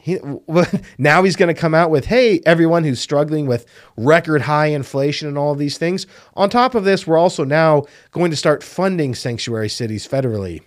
He, 0.00 0.18
now 0.98 1.22
he's 1.22 1.36
going 1.36 1.54
to 1.54 1.60
come 1.60 1.74
out 1.74 1.90
with, 1.90 2.06
hey, 2.06 2.40
everyone 2.46 2.84
who's 2.84 3.00
struggling 3.00 3.46
with 3.46 3.66
record 3.96 4.42
high 4.42 4.66
inflation 4.66 5.28
and 5.28 5.38
all 5.38 5.52
of 5.52 5.58
these 5.58 5.78
things. 5.78 6.06
On 6.34 6.48
top 6.48 6.74
of 6.74 6.84
this, 6.84 7.06
we're 7.06 7.18
also 7.18 7.44
now 7.44 7.84
going 8.10 8.30
to 8.30 8.36
start 8.36 8.62
funding 8.62 9.14
sanctuary 9.14 9.68
cities 9.68 10.06
federally. 10.06 10.62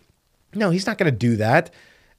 No, 0.53 0.69
he's 0.69 0.85
not 0.85 0.97
going 0.97 1.11
to 1.11 1.17
do 1.17 1.37
that. 1.37 1.71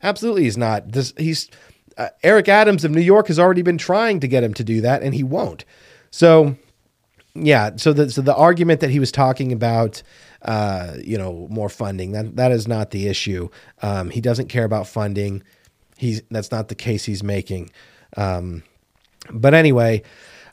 Absolutely, 0.03 0.45
he's 0.45 0.59
not. 0.59 0.93
This, 0.93 1.13
he's 1.17 1.49
uh, 1.97 2.09
Eric 2.23 2.49
Adams 2.49 2.85
of 2.85 2.91
New 2.91 3.01
York 3.01 3.29
has 3.29 3.39
already 3.39 3.63
been 3.63 3.79
trying 3.79 4.21
to 4.21 4.29
get 4.29 4.43
him 4.43 4.55
to 4.55 4.65
do 4.65 4.81
that, 4.81 5.03
and 5.03 5.15
he 5.15 5.23
won't. 5.23 5.65
So, 6.11 6.57
yeah. 7.35 7.77
So 7.77 7.93
the 7.93 8.11
so 8.11 8.23
the 8.23 8.35
argument 8.35 8.81
that 8.81 8.91
he 8.91 8.99
was 8.99 9.13
talking 9.13 9.53
about, 9.53 10.03
uh, 10.43 10.95
you 11.03 11.19
know, 11.19 11.47
more 11.51 11.69
funding 11.69 12.13
that 12.13 12.37
that 12.37 12.53
is 12.53 12.67
not 12.67 12.91
the 12.91 13.07
issue. 13.09 13.49
Um, 13.81 14.11
he 14.11 14.21
doesn't 14.21 14.49
care 14.49 14.65
about 14.65 14.87
funding. 14.87 15.43
He's 16.03 16.21
that's 16.33 16.51
not 16.51 16.67
the 16.67 16.75
case 16.75 17.05
he's 17.05 17.23
making. 17.23 17.71
Um, 18.17 18.65
but 19.31 19.55
anyway, 19.55 20.03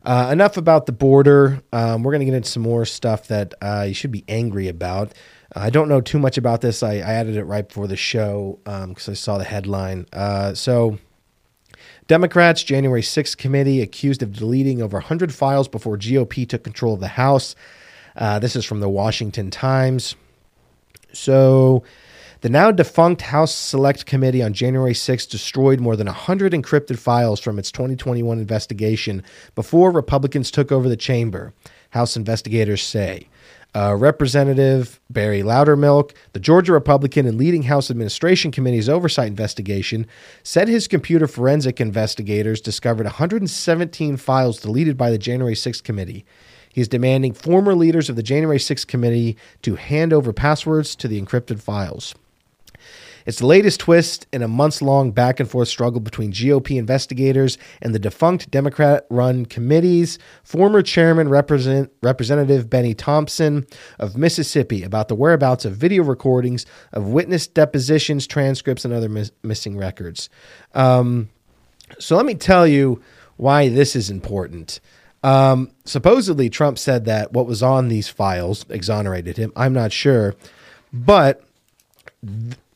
uh, 0.06 0.30
enough 0.32 0.58
about 0.58 0.86
the 0.86 0.92
border. 0.92 1.64
Um, 1.74 2.04
we're 2.04 2.12
going 2.12 2.20
to 2.20 2.26
get 2.26 2.36
into 2.36 2.50
some 2.50 2.62
more 2.62 2.86
stuff 2.86 3.28
that 3.30 3.56
uh, 3.60 3.86
you 3.88 3.96
should 3.96 4.12
be 4.12 4.24
angry 4.28 4.68
about. 4.68 5.14
I 5.56 5.72
don't 5.72 5.90
know 5.90 6.02
too 6.02 6.20
much 6.20 6.38
about 6.38 6.62
this. 6.62 6.84
I, 6.84 6.98
I 6.98 7.14
added 7.14 7.36
it 7.36 7.46
right 7.46 7.68
before 7.68 7.88
the 7.88 7.96
show 7.98 8.60
because 8.64 9.10
I 9.10 9.14
saw 9.14 9.40
the 9.40 9.44
headline. 9.44 10.06
Uh, 10.14 10.54
so, 10.54 11.00
Democrats' 12.06 12.62
January 12.62 13.02
6th 13.02 13.36
committee 13.38 13.82
accused 13.82 14.22
of 14.22 14.34
deleting 14.34 14.84
over 14.84 14.98
100 14.98 15.34
files 15.34 15.68
before 15.68 15.98
GOP 15.98 16.48
took 16.48 16.64
control 16.64 16.94
of 16.94 17.00
the 17.00 17.08
House. 17.08 17.56
Uh, 18.16 18.38
this 18.38 18.56
is 18.56 18.66
from 18.66 18.82
the 18.82 18.90
Washington 18.90 19.50
Times. 19.50 20.16
So, 21.12 21.84
the 22.42 22.50
now 22.50 22.72
defunct 22.72 23.22
House 23.24 23.54
Select 23.54 24.06
Committee 24.06 24.42
on 24.42 24.54
January 24.54 24.94
6 24.94 25.26
destroyed 25.26 25.82
more 25.82 25.98
than 25.98 26.08
100 26.08 26.54
encrypted 26.54 26.98
files 26.98 27.42
from 27.42 27.60
its 27.60 27.70
2021 27.70 28.40
investigation 28.40 29.24
before 29.56 29.92
Republicans 29.92 30.50
took 30.50 30.72
over 30.72 30.88
the 30.88 30.96
chamber, 30.96 31.54
House 31.90 32.16
investigators 32.16 32.82
say. 32.82 33.28
Uh, 33.76 33.94
Representative 33.94 35.02
Barry 35.10 35.44
Loudermilk, 35.44 36.14
the 36.32 36.40
Georgia 36.40 36.72
Republican 36.72 37.28
and 37.28 37.38
leading 37.38 37.64
House 37.64 37.92
Administration 37.92 38.52
Committee's 38.52 38.88
oversight 38.88 39.28
investigation, 39.28 40.08
said 40.42 40.70
his 40.70 40.88
computer 40.88 41.28
forensic 41.28 41.82
investigators 41.82 42.62
discovered 42.62 43.06
117 43.06 44.16
files 44.16 44.62
deleted 44.62 44.98
by 44.98 45.12
the 45.12 45.18
January 45.18 45.56
6 45.56 45.82
committee. 45.82 46.26
He 46.72 46.80
is 46.80 46.88
demanding 46.88 47.34
former 47.34 47.76
leaders 47.76 48.10
of 48.10 48.16
the 48.16 48.24
January 48.24 48.60
6 48.60 48.86
committee 48.86 49.36
to 49.62 49.76
hand 49.76 50.14
over 50.14 50.32
passwords 50.32 50.96
to 50.96 51.10
the 51.10 51.22
encrypted 51.22 51.62
files. 51.62 52.16
It's 53.30 53.38
the 53.38 53.46
latest 53.46 53.82
twist 53.82 54.26
in 54.34 54.42
a 54.42 54.48
months 54.48 54.82
long 54.82 55.12
back 55.12 55.40
and 55.40 55.48
forth 55.48 55.68
struggle 55.68 56.00
between 56.00 56.32
GOP 56.32 56.78
investigators 56.78 57.60
and 57.80 57.94
the 57.94 58.00
defunct 58.00 58.50
Democrat 58.50 59.06
run 59.12 59.46
committees. 59.46 60.18
Former 60.44 60.82
chairman 60.82 61.30
represent, 61.30 61.92
Representative 62.02 62.72
Benny 62.72 62.96
Thompson 62.96 63.68
of 64.00 64.18
Mississippi 64.18 64.82
about 64.82 65.10
the 65.10 65.16
whereabouts 65.16 65.64
of 65.64 65.76
video 65.76 66.02
recordings 66.02 66.66
of 66.92 67.06
witness 67.06 67.46
depositions, 67.46 68.26
transcripts, 68.26 68.84
and 68.84 68.96
other 68.96 69.10
mis- 69.10 69.32
missing 69.44 69.78
records. 69.78 70.28
Um, 70.74 71.30
so 72.00 72.16
let 72.16 72.26
me 72.26 72.34
tell 72.34 72.66
you 72.66 73.00
why 73.38 73.70
this 73.70 73.96
is 73.96 74.10
important. 74.10 74.80
Um, 75.22 75.70
supposedly, 75.86 76.50
Trump 76.50 76.80
said 76.80 77.06
that 77.06 77.32
what 77.32 77.46
was 77.46 77.62
on 77.62 77.90
these 77.90 78.10
files 78.10 78.66
exonerated 78.70 79.38
him. 79.38 79.54
I'm 79.56 79.74
not 79.74 79.92
sure. 79.92 80.34
But 80.92 81.44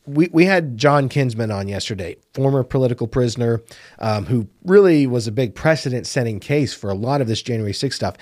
we, 0.06 0.28
we 0.32 0.44
had 0.44 0.76
John 0.76 1.08
Kinsman 1.08 1.50
on 1.50 1.68
yesterday, 1.68 2.16
former 2.34 2.62
political 2.62 3.06
prisoner, 3.06 3.62
um, 3.98 4.26
who 4.26 4.48
really 4.64 5.06
was 5.06 5.26
a 5.26 5.32
big 5.32 5.54
precedent 5.54 6.06
setting 6.06 6.40
case 6.40 6.74
for 6.74 6.90
a 6.90 6.94
lot 6.94 7.20
of 7.20 7.26
this 7.26 7.42
January 7.42 7.72
6th 7.72 7.94
stuff. 7.94 8.16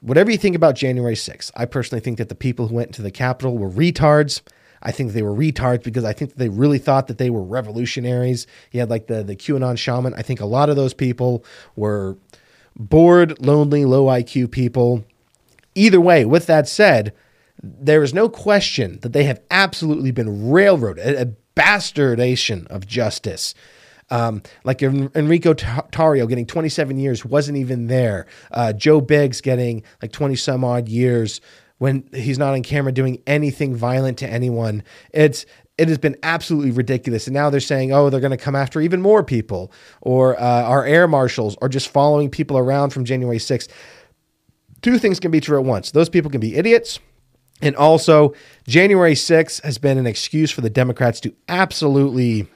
Whatever 0.00 0.30
you 0.30 0.38
think 0.38 0.56
about 0.56 0.74
January 0.74 1.14
6th, 1.14 1.50
I 1.54 1.66
personally 1.66 2.00
think 2.00 2.18
that 2.18 2.28
the 2.28 2.34
people 2.34 2.68
who 2.68 2.74
went 2.74 2.92
to 2.94 3.02
the 3.02 3.10
Capitol 3.10 3.56
were 3.56 3.70
retards. 3.70 4.42
I 4.82 4.90
think 4.90 5.12
they 5.12 5.22
were 5.22 5.34
retards 5.34 5.82
because 5.82 6.04
I 6.04 6.12
think 6.12 6.34
they 6.34 6.48
really 6.48 6.78
thought 6.78 7.06
that 7.06 7.18
they 7.18 7.30
were 7.30 7.42
revolutionaries. 7.42 8.46
You 8.72 8.80
had 8.80 8.90
like 8.90 9.06
the, 9.06 9.22
the 9.22 9.36
QAnon 9.36 9.78
shaman. 9.78 10.14
I 10.14 10.22
think 10.22 10.40
a 10.40 10.46
lot 10.46 10.68
of 10.68 10.76
those 10.76 10.92
people 10.92 11.44
were 11.74 12.18
bored, 12.76 13.40
lonely, 13.40 13.84
low 13.84 14.06
IQ 14.06 14.50
people. 14.50 15.04
Either 15.74 16.00
way, 16.00 16.24
with 16.24 16.46
that 16.46 16.68
said, 16.68 17.14
there 17.64 18.02
is 18.02 18.14
no 18.14 18.28
question 18.28 18.98
that 19.02 19.12
they 19.12 19.24
have 19.24 19.40
absolutely 19.50 20.10
been 20.10 20.50
railroaded, 20.50 21.06
a, 21.06 21.22
a 21.22 21.26
bastardization 21.56 22.66
of 22.68 22.86
justice. 22.86 23.54
Um, 24.10 24.42
like 24.64 24.82
En- 24.82 25.10
Enrico 25.14 25.54
Ta- 25.54 25.86
Tarrio 25.90 26.28
getting 26.28 26.46
27 26.46 26.98
years 26.98 27.24
wasn't 27.24 27.56
even 27.58 27.86
there. 27.86 28.26
Uh, 28.50 28.72
Joe 28.72 29.00
Biggs 29.00 29.40
getting 29.40 29.82
like 30.02 30.12
20 30.12 30.36
some 30.36 30.62
odd 30.64 30.88
years 30.88 31.40
when 31.78 32.08
he's 32.12 32.38
not 32.38 32.54
on 32.54 32.62
camera 32.62 32.92
doing 32.92 33.22
anything 33.26 33.74
violent 33.74 34.18
to 34.18 34.28
anyone. 34.28 34.82
It's 35.12 35.46
it 35.76 35.88
has 35.88 35.98
been 35.98 36.16
absolutely 36.22 36.70
ridiculous. 36.70 37.26
And 37.26 37.34
now 37.34 37.50
they're 37.50 37.60
saying, 37.60 37.92
oh, 37.92 38.08
they're 38.08 38.20
going 38.20 38.30
to 38.30 38.36
come 38.36 38.54
after 38.54 38.80
even 38.80 39.00
more 39.02 39.24
people, 39.24 39.72
or 40.02 40.40
uh, 40.40 40.62
our 40.62 40.84
air 40.84 41.08
marshals 41.08 41.56
are 41.60 41.68
just 41.68 41.88
following 41.88 42.30
people 42.30 42.56
around 42.56 42.90
from 42.90 43.04
January 43.04 43.38
6th. 43.38 43.68
Two 44.82 44.98
things 44.98 45.18
can 45.18 45.30
be 45.30 45.40
true 45.40 45.58
at 45.58 45.64
once. 45.64 45.90
Those 45.90 46.08
people 46.08 46.30
can 46.30 46.40
be 46.40 46.54
idiots. 46.54 47.00
And 47.62 47.76
also, 47.76 48.34
January 48.66 49.14
6th 49.14 49.62
has 49.62 49.78
been 49.78 49.96
an 49.96 50.06
excuse 50.06 50.50
for 50.50 50.60
the 50.60 50.70
Democrats 50.70 51.20
to 51.20 51.34
absolutely 51.48 52.46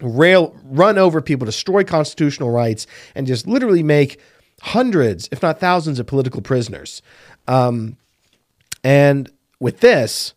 rail, 0.00 0.56
run 0.64 0.98
over 0.98 1.20
people, 1.20 1.44
destroy 1.44 1.84
constitutional 1.84 2.50
rights, 2.50 2.86
and 3.14 3.26
just 3.26 3.46
literally 3.46 3.82
make 3.82 4.20
hundreds, 4.62 5.28
if 5.30 5.42
not 5.42 5.60
thousands, 5.60 5.98
of 5.98 6.06
political 6.06 6.40
prisoners. 6.40 7.02
Um, 7.46 7.96
and 8.82 9.30
with 9.60 9.80
this, 9.80 10.34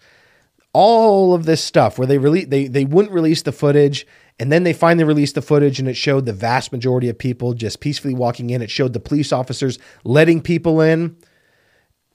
all 0.73 1.33
of 1.33 1.45
this 1.45 1.63
stuff 1.63 1.97
where 1.97 2.07
they 2.07 2.17
release 2.17 2.47
they 2.47 2.67
they 2.67 2.85
wouldn't 2.85 3.13
release 3.13 3.41
the 3.41 3.51
footage 3.51 4.07
and 4.39 4.51
then 4.51 4.63
they 4.63 4.73
finally 4.73 5.03
released 5.03 5.35
the 5.35 5.41
footage 5.41 5.79
and 5.79 5.87
it 5.87 5.95
showed 5.95 6.25
the 6.25 6.33
vast 6.33 6.71
majority 6.71 7.09
of 7.09 7.17
people 7.17 7.53
just 7.53 7.79
peacefully 7.79 8.13
walking 8.13 8.49
in. 8.49 8.61
It 8.61 8.71
showed 8.71 8.93
the 8.93 8.99
police 8.99 9.31
officers 9.31 9.77
letting 10.03 10.41
people 10.41 10.81
in. 10.81 11.15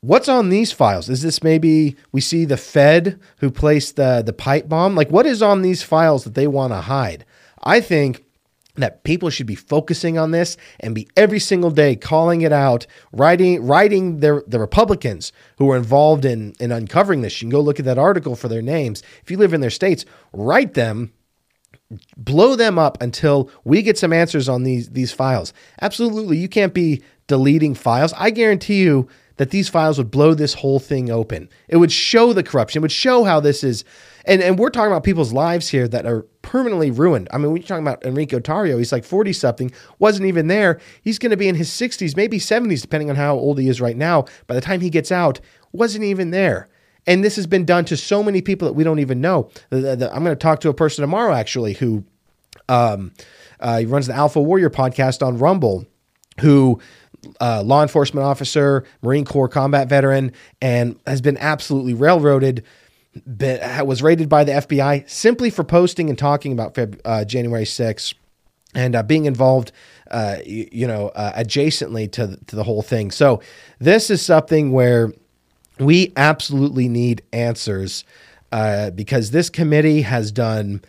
What's 0.01 0.29
on 0.29 0.51
these 0.51 0.73
files? 0.73 1.09
Is 1.09 1.23
this 1.23 1.43
maybe 1.43 1.97
we 2.13 2.21
see 2.21 2.45
the 2.45 2.57
Fed 2.57 3.19
who 3.39 3.51
placed 3.51 3.97
the 3.97 4.23
the 4.25 4.33
pipe 4.33 4.69
bomb? 4.69 4.95
Like 4.95 5.11
what 5.11 5.27
is 5.27 5.43
on 5.43 5.63
these 5.63 5.83
files 5.83 6.25
that 6.25 6.35
they 6.35 6.47
want 6.47 6.73
to 6.73 6.83
hide? 6.83 7.25
I 7.63 7.81
think 7.81 8.25
that 8.77 9.05
people 9.05 9.31
should 9.31 9.47
be 9.47 9.55
focusing 9.55 10.19
on 10.19 10.31
this 10.31 10.57
and 10.81 10.95
be 10.95 11.09
every 11.17 11.39
single 11.41 11.71
day 11.71 11.97
calling 11.97 12.43
it 12.43 12.53
out, 12.53 12.87
writing 13.13 13.65
writing 13.65 14.21
their 14.21 14.43
the 14.47 14.61
Republicans 14.61 15.33
who 15.59 15.71
are 15.71 15.77
involved 15.77 16.25
in 16.25 16.55
in 16.61 16.73
uncovering 16.73 17.23
this. 17.23 17.41
You 17.41 17.47
can 17.47 17.51
go 17.51 17.61
look 17.61 17.79
at 17.79 17.87
that 17.87 17.99
article 17.99 18.37
for 18.37 18.49
their 18.49 18.63
names. 18.63 19.03
If 19.23 19.31
you 19.31 19.39
live 19.39 19.55
in 19.55 19.61
their 19.61 19.71
states, 19.71 20.05
write 20.33 20.75
them 20.75 21.13
blow 22.17 22.57
them 22.57 22.79
up 22.79 23.01
until 23.01 23.51
we 23.65 23.83
get 23.83 23.99
some 23.99 24.13
answers 24.13 24.49
on 24.49 24.63
these 24.65 24.91
these 24.91 25.13
files. 25.13 25.53
Absolutely, 25.81 26.37
you 26.37 26.49
can't 26.49 26.75
be 26.75 27.03
deleting 27.27 27.75
files. 27.75 28.13
I 28.17 28.31
guarantee 28.31 28.83
you 28.83 29.09
that 29.37 29.51
these 29.51 29.69
files 29.69 29.99
would 29.99 30.11
blow 30.11 30.35
this 30.35 30.55
whole 30.55 30.79
thing 30.79 31.11
open. 31.11 31.49
It 31.69 31.77
would 31.77 31.93
show 31.93 32.33
the 32.33 32.43
corruption. 32.43 32.81
It 32.81 32.83
would 32.83 32.93
show 32.93 33.25
how 33.25 33.41
this 33.41 33.63
is 33.63 33.85
and 34.27 34.43
and 34.43 34.59
we're 34.59 34.71
talking 34.71 34.91
about 34.91 35.05
people's 35.05 35.33
lives 35.33 35.69
here 35.69 35.87
that 35.89 36.05
are 36.05 36.23
permanently 36.43 36.91
ruined. 36.91 37.29
I 37.33 37.39
mean, 37.39 37.53
we're 37.53 37.63
talking 37.63 37.87
about 37.87 38.05
Enrique 38.05 38.39
Tarrio. 38.39 38.79
He's 38.79 38.93
like 38.93 39.05
40 39.05 39.33
something, 39.33 39.71
wasn't 39.99 40.27
even 40.27 40.49
there. 40.49 40.81
He's 41.03 41.19
going 41.19 41.31
to 41.31 41.37
be 41.37 41.49
in 41.49 41.55
his 41.55 41.71
60s, 41.71 42.17
maybe 42.17 42.39
70s, 42.39 42.83
depending 42.83 43.11
on 43.11 43.17
how 43.17 43.37
old 43.37 43.59
he 43.59 43.69
is 43.69 43.81
right 43.81 43.97
now. 43.97 44.25
By 44.47 44.55
the 44.55 44.61
time 44.61 44.81
he 44.81 44.91
gets 44.91 45.13
out, 45.13 45.41
wasn't 45.73 46.05
even 46.05 46.31
there. 46.31 46.69
And 47.07 47.23
this 47.23 47.37
has 47.37 47.47
been 47.47 47.65
done 47.65 47.85
to 47.87 47.97
so 47.97 48.23
many 48.23 48.43
people 48.43 48.67
that 48.67 48.75
we 48.75 48.83
don't 48.83 48.99
even 48.99 49.21
know. 49.21 49.49
The, 49.71 49.95
the, 49.95 50.13
I'm 50.13 50.25
going 50.25 50.37
to 50.37 50.37
talk 50.37 50.61
to 50.61 50.69
a 50.69 50.75
person 50.75 51.03
tomorrow, 51.03 51.33
actually, 51.33 51.75
who 51.75 52.05
um, 52.69 53.13
uh, 53.61 53.79
he 53.79 53.87
runs 53.87 54.09
the 54.09 54.15
Alpha 54.15 54.41
Warrior 54.41 54.71
podcast 54.71 55.25
on 55.25 55.39
Rumble, 55.39 55.87
who 56.41 56.81
uh, 57.41 57.63
law 57.63 57.83
enforcement 57.83 58.27
officer, 58.27 58.85
Marine 59.03 59.25
Corps 59.25 59.49
combat 59.49 59.89
veteran, 59.89 60.33
and 60.61 60.99
has 61.07 61.21
been 61.21 61.37
absolutely 61.39 61.95
railroaded 61.95 62.65
was 63.83 64.03
raided 64.03 64.29
by 64.29 64.45
the 64.45 64.53
FBI 64.53 65.09
simply 65.09 65.49
for 65.49 65.65
posting 65.65 66.11
and 66.11 66.19
talking 66.19 66.53
about 66.53 66.75
Feb, 66.75 67.01
uh, 67.05 67.25
January 67.25 67.65
6th 67.65 68.13
and 68.75 68.95
uh, 68.95 69.03
being 69.03 69.25
involved, 69.25 69.73
uh, 70.11 70.37
you, 70.45 70.69
you, 70.71 70.87
know, 70.87 71.09
uh, 71.09 71.33
adjacently 71.33 72.11
to 72.13 72.27
the, 72.27 72.37
to 72.45 72.57
the 72.57 72.63
whole 72.63 72.83
thing. 72.83 73.11
So 73.11 73.41
this 73.79 74.11
is 74.11 74.21
something 74.21 74.71
where 74.73 75.13
we 75.79 76.13
absolutely 76.17 76.89
need 76.89 77.23
answers 77.33 78.05
uh, 78.53 78.91
because 78.91 79.31
this 79.31 79.51
committee 79.51 80.03
has 80.03 80.31
done 80.31 80.83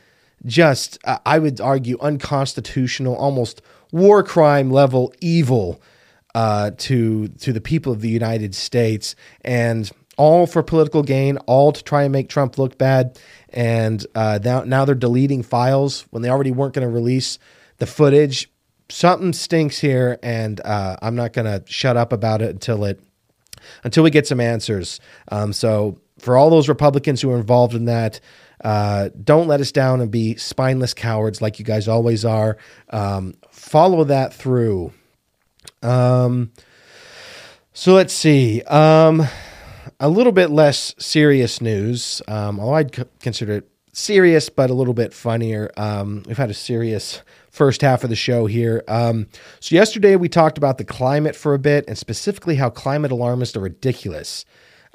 just, 0.46 1.00
uh, 1.06 1.20
I 1.26 1.40
would 1.40 1.60
argue, 1.62 1.98
unconstitutional, 2.00 3.16
almost 3.16 3.62
war 3.92 4.22
crime 4.22 4.70
level 4.70 5.14
evil 5.22 5.82
to 6.78 7.28
to 7.28 7.54
the 7.54 7.62
people 7.62 7.92
of 7.92 8.02
the 8.02 8.10
United 8.10 8.54
States 8.56 9.16
and 9.42 9.92
all 10.18 10.48
for 10.48 10.64
political 10.64 11.04
gain, 11.04 11.38
all 11.46 11.72
to 11.72 11.84
try 11.84 12.04
and 12.04 12.12
make 12.12 12.28
Trump 12.28 12.58
look 12.58 12.78
bad. 12.78 13.20
And 13.50 14.06
uh, 14.16 14.40
now, 14.44 14.64
now 14.64 14.84
they're 14.84 14.96
deleting 14.96 15.44
files 15.44 16.06
when 16.10 16.24
they 16.24 16.30
already 16.30 16.52
weren't 16.52 16.74
going 16.74 16.88
to 16.88 16.94
release 16.94 17.38
the 17.78 17.86
footage. 17.86 18.52
Something 18.90 19.34
stinks 19.34 19.80
here, 19.80 20.18
and 20.24 20.60
uh, 20.62 20.98
I'm 21.02 21.16
not 21.16 21.34
going 21.34 21.46
to 21.46 21.64
shut 21.72 21.98
up 21.98 22.12
about 22.12 22.42
it 22.42 22.50
until 22.50 22.84
it 22.86 23.00
until 23.84 24.04
we 24.04 24.10
get 24.10 24.26
some 24.26 24.40
answers. 24.40 25.00
Um, 25.30 25.54
so, 25.54 26.00
for 26.20 26.38
all 26.38 26.50
those 26.50 26.70
Republicans 26.70 27.22
who 27.22 27.32
are 27.32 27.38
involved 27.38 27.74
in 27.74 27.86
that, 27.86 28.20
uh, 28.64 29.10
don't 29.24 29.48
let 29.48 29.60
us 29.60 29.72
down 29.72 30.00
and 30.02 30.10
be 30.10 30.36
spineless 30.36 30.94
cowards 30.94 31.42
like 31.42 31.60
you 31.60 31.66
guys 31.66 31.88
always 31.88 32.24
are. 32.24 32.58
Um, 32.90 33.36
follow 33.52 34.06
that 34.06 34.34
through. 34.34 34.94
Um, 35.82 36.52
so 37.74 37.94
let's 37.94 38.14
see. 38.14 38.62
Um, 38.64 39.28
a 40.00 40.10
little 40.10 40.32
bit 40.32 40.50
less 40.50 40.96
serious 40.98 41.62
news, 41.62 42.22
um, 42.28 42.60
although 42.60 42.76
I'd 42.76 42.96
c- 42.96 43.04
consider 43.20 43.54
it 43.54 43.70
serious, 43.94 44.50
but 44.50 44.70
a 44.70 44.74
little 44.74 44.94
bit 44.94 45.14
funnier. 45.14 45.72
Um, 45.78 46.24
we've 46.28 46.38
had 46.38 46.50
a 46.50 46.56
serious 46.56 47.22
first 47.50 47.82
half 47.82 48.04
of 48.04 48.10
the 48.10 48.16
show 48.16 48.46
here. 48.46 48.84
Um, 48.88 49.28
so, 49.60 49.76
yesterday 49.76 50.16
we 50.16 50.30
talked 50.30 50.58
about 50.58 50.78
the 50.78 50.84
climate 50.86 51.36
for 51.36 51.54
a 51.54 51.60
bit 51.60 51.86
and 51.88 51.98
specifically 51.98 52.56
how 52.56 52.70
climate 52.70 53.12
alarmists 53.12 53.56
are 53.58 53.62
ridiculous. 53.62 54.46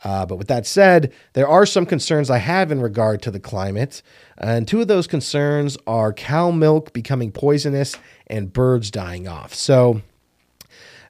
Uh, 0.05 0.27
but 0.27 0.37
with 0.37 0.49
that 0.49 0.67
said, 0.67 1.13
there 1.33 1.47
are 1.47 1.65
some 1.65 1.87
concerns 1.87 2.29
I 2.29 2.39
have 2.39 2.73
in 2.73 2.81
regard 2.81 3.23
to 3.23 3.31
the 3.31 3.39
climate. 3.39 4.03
And 4.39 4.67
two 4.67 4.81
of 4.81 4.89
those 4.89 5.07
concerns 5.07 5.79
are 5.87 6.13
cow 6.13 6.51
milk 6.51 6.93
becoming 6.93 7.31
poisonous 7.31 7.97
and 8.27 8.53
birds 8.53 8.91
dying 8.91 9.29
off. 9.29 9.55
So, 9.55 10.03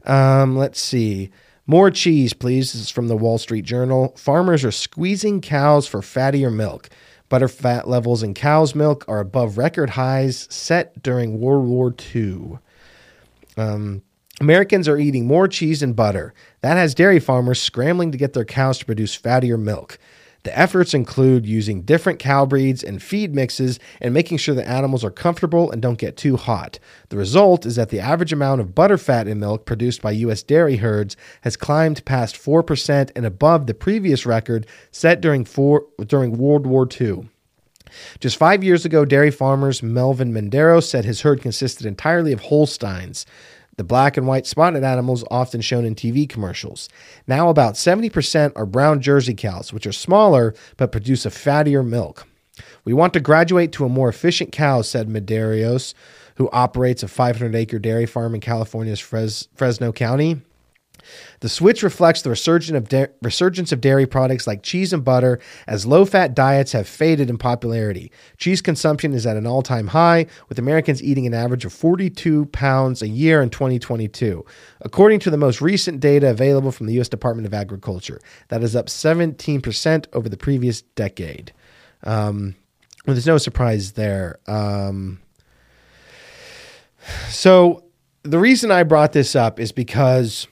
um, 0.07 0.57
let's 0.57 0.81
see. 0.81 1.31
More 1.67 1.91
cheese, 1.91 2.33
please. 2.33 2.73
This 2.73 2.83
is 2.83 2.91
from 2.91 3.09
the 3.09 3.17
Wall 3.17 3.39
Street 3.39 3.65
Journal. 3.65 4.15
Farmers 4.17 4.65
are 4.65 4.73
squeezing 4.73 5.41
cows 5.41 5.87
for 5.87 6.01
fattier 6.01 6.53
milk. 6.53 6.91
Butter 7.29 7.49
fat 7.49 7.89
levels 7.89 8.23
in 8.23 8.35
cow's 8.35 8.75
milk 8.75 9.05
are 9.09 9.21
above 9.21 9.57
record 9.57 9.91
highs 9.91 10.47
set 10.51 11.03
during 11.03 11.41
World 11.41 11.67
War 11.67 11.95
II. 12.15 12.59
Um, 13.57 14.03
Americans 14.41 14.89
are 14.89 14.99
eating 14.99 15.27
more 15.27 15.47
cheese 15.47 15.83
and 15.83 15.95
butter. 15.95 16.35
That 16.63 16.77
has 16.77 16.95
dairy 16.95 17.21
farmers 17.21 17.61
scrambling 17.61 18.13
to 18.13 18.19
get 18.19 18.33
their 18.33 18.45
cows 18.45 18.79
to 18.79 18.85
produce 18.85 19.17
fattier 19.17 19.59
milk. 19.59 19.99
The 20.45 20.59
efforts 20.59 20.93
include 20.93 21.47
using 21.47 21.83
different 21.83 22.19
cow 22.19 22.45
breeds 22.45 22.83
and 22.83 23.01
feed 23.01 23.35
mixes 23.35 23.79
and 24.01 24.13
making 24.13 24.39
sure 24.39 24.55
the 24.55 24.69
animals 24.69 25.05
are 25.05 25.11
comfortable 25.11 25.71
and 25.71 25.81
don't 25.81 25.99
get 25.99 26.17
too 26.17 26.37
hot. 26.37 26.79
The 27.11 27.17
result 27.17 27.65
is 27.65 27.77
that 27.77 27.91
the 27.91 28.01
average 28.01 28.33
amount 28.33 28.61
of 28.61 28.75
butterfat 28.75 29.29
in 29.29 29.39
milk 29.39 29.67
produced 29.67 30.03
by 30.03 30.11
U.S. 30.13 30.43
dairy 30.43 30.77
herds 30.77 31.17
has 31.43 31.57
climbed 31.57 32.05
past 32.05 32.35
4% 32.35 33.11
and 33.15 33.25
above 33.25 33.67
the 33.67 33.75
previous 33.75 34.27
record 34.27 34.67
set 34.91 35.21
during, 35.21 35.45
four, 35.45 35.87
during 36.07 36.37
World 36.37 36.67
War 36.67 36.89
II. 37.01 37.29
Just 38.21 38.37
five 38.37 38.65
years 38.65 38.85
ago, 38.85 39.05
dairy 39.05 39.31
farmers 39.31 39.83
Melvin 39.83 40.33
Mendero 40.33 40.83
said 40.83 41.05
his 41.05 41.21
herd 41.21 41.43
consisted 41.43 41.87
entirely 41.87 42.33
of 42.33 42.41
Holsteins 42.41 43.27
the 43.77 43.85
black 43.85 44.17
and 44.17 44.27
white 44.27 44.47
spotted 44.47 44.85
animals 44.85 45.25
often 45.31 45.61
shown 45.61 45.85
in 45.85 45.95
TV 45.95 46.29
commercials. 46.29 46.89
Now, 47.27 47.49
about 47.49 47.75
70% 47.75 48.53
are 48.55 48.67
brown 48.67 49.01
Jersey 49.01 49.35
cows, 49.35 49.73
which 49.73 49.87
are 49.87 49.93
smaller 49.93 50.55
but 50.77 50.93
produce 50.93 51.25
a 51.25 51.31
fattier 51.31 51.87
milk. 51.87 52.27
We 52.85 52.93
want 52.93 53.13
to 53.15 53.21
graduate 53.21 53.73
to 53.73 53.85
a 53.85 53.89
more 53.89 54.09
efficient 54.09 54.53
cow, 54.53 54.83
said 54.83 55.09
Medeiros, 55.09 55.95
who 56.37 56.51
operates 56.51 57.03
a 57.03 57.09
500 57.09 57.55
acre 57.55 57.79
dairy 57.79 58.07
farm 58.07 58.35
in 58.35 58.41
California's 58.41 59.01
Fres- 59.01 59.49
Fresno 59.55 59.93
County. 59.93 60.43
The 61.41 61.49
switch 61.49 61.83
reflects 61.83 62.23
the 62.23 62.31
resurgence 62.31 62.77
of, 62.77 62.89
da- 62.89 63.13
resurgence 63.23 63.73
of 63.73 63.81
dairy 63.81 64.07
products 64.07 64.47
like 64.47 64.63
cheese 64.63 64.93
and 64.93 65.05
butter 65.05 65.41
as 65.67 65.87
low 65.87 66.05
fat 66.05 66.35
diets 66.35 66.73
have 66.73 66.87
faded 66.87 67.31
in 67.31 67.39
popularity. 67.39 68.13
Cheese 68.39 68.63
consumption 68.63 69.13
is 69.13 69.27
at 69.27 69.37
an 69.37 69.47
all 69.47 69.63
time 69.63 69.89
high, 69.89 70.27
with 70.49 70.59
Americans 70.59 71.03
eating 71.03 71.27
an 71.27 71.35
average 71.35 71.65
of 71.65 71.73
42 71.73 72.47
pounds 72.47 73.03
a 73.03 73.09
year 73.09 73.43
in 73.43 73.51
2022, 73.51 74.45
according 74.81 75.21
to 75.21 75.31
the 75.31 75.37
most 75.37 75.61
recent 75.61 76.01
data 76.01 76.31
available 76.31 76.73
from 76.73 76.87
the 76.87 76.95
U.S. 76.95 77.09
Department 77.09 77.47
of 77.47 77.55
Agriculture. 77.55 78.21
That 78.49 78.63
is 78.63 78.77
up 78.77 78.87
17% 78.87 80.07
over 80.13 80.29
the 80.29 80.37
previous 80.37 80.83
decade. 80.83 81.53
Um, 82.05 82.57
well, 83.07 83.15
there's 83.15 83.27
no 83.27 83.39
surprise 83.39 83.93
there. 83.93 84.39
Um, 84.47 85.21
so, 87.29 87.85
the 88.23 88.39
reason 88.39 88.71
I 88.71 88.85
brought 88.85 89.13
this 89.13 89.35
up 89.35 89.59
is 89.59 89.73
because 89.73 90.47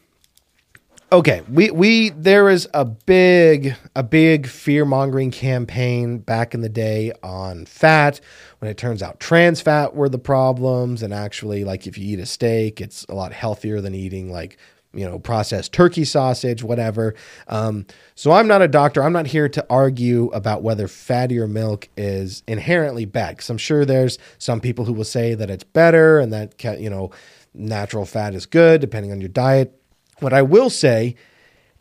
okay 1.12 1.42
we 1.50 1.70
we 1.70 2.10
there 2.10 2.44
was 2.44 2.68
a 2.72 2.84
big 2.84 3.74
a 3.96 4.02
big 4.02 4.46
fear 4.46 4.84
mongering 4.84 5.30
campaign 5.30 6.18
back 6.18 6.54
in 6.54 6.60
the 6.60 6.68
day 6.68 7.12
on 7.22 7.66
fat. 7.66 8.20
When 8.58 8.70
it 8.70 8.76
turns 8.76 9.02
out 9.02 9.18
trans 9.18 9.60
fat 9.60 9.94
were 9.94 10.08
the 10.08 10.18
problems 10.18 11.02
and 11.02 11.12
actually 11.12 11.64
like 11.64 11.86
if 11.86 11.98
you 11.98 12.12
eat 12.12 12.20
a 12.20 12.26
steak 12.26 12.80
it's 12.80 13.04
a 13.08 13.14
lot 13.14 13.32
healthier 13.32 13.80
than 13.80 13.94
eating 13.94 14.30
like 14.30 14.58
you 14.92 15.04
know 15.04 15.18
processed 15.18 15.72
turkey 15.72 16.04
sausage 16.04 16.62
whatever. 16.62 17.14
Um, 17.48 17.86
so 18.14 18.30
i'm 18.32 18.46
not 18.46 18.62
a 18.62 18.68
doctor. 18.68 19.02
I'm 19.02 19.12
not 19.12 19.26
here 19.26 19.48
to 19.48 19.66
argue 19.68 20.26
about 20.28 20.62
whether 20.62 20.86
fattier 20.86 21.50
milk 21.50 21.88
is 21.96 22.44
inherently 22.46 23.04
bad 23.04 23.36
because 23.36 23.50
i'm 23.50 23.58
sure 23.58 23.84
there's 23.84 24.18
some 24.38 24.60
people 24.60 24.84
who 24.84 24.92
will 24.92 25.04
say 25.04 25.34
that 25.34 25.50
it's 25.50 25.64
better 25.64 26.20
and 26.20 26.32
that 26.32 26.62
you 26.80 26.90
know 26.90 27.10
natural 27.52 28.04
fat 28.04 28.32
is 28.32 28.46
good 28.46 28.80
depending 28.80 29.10
on 29.10 29.20
your 29.20 29.28
diet 29.28 29.79
what 30.20 30.32
I 30.32 30.42
will 30.42 30.70
say 30.70 31.16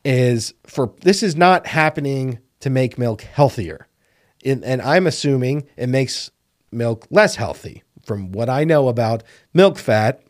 is 0.06 0.54
for 0.66 0.94
this 1.02 1.24
is 1.24 1.36
not 1.36 1.68
happening 1.68 2.40
to 2.62 2.70
make 2.70 2.98
milk 2.98 3.22
healthier. 3.22 3.88
And 4.46 4.82
I'm 4.82 5.08
assuming 5.08 5.68
it 5.76 5.88
makes 5.88 6.32
milk 6.72 7.08
less 7.10 7.36
healthy. 7.36 7.84
From 8.06 8.32
what 8.32 8.50
I 8.50 8.64
know 8.64 8.88
about 8.88 9.24
milk 9.54 9.78
fat, 9.78 10.22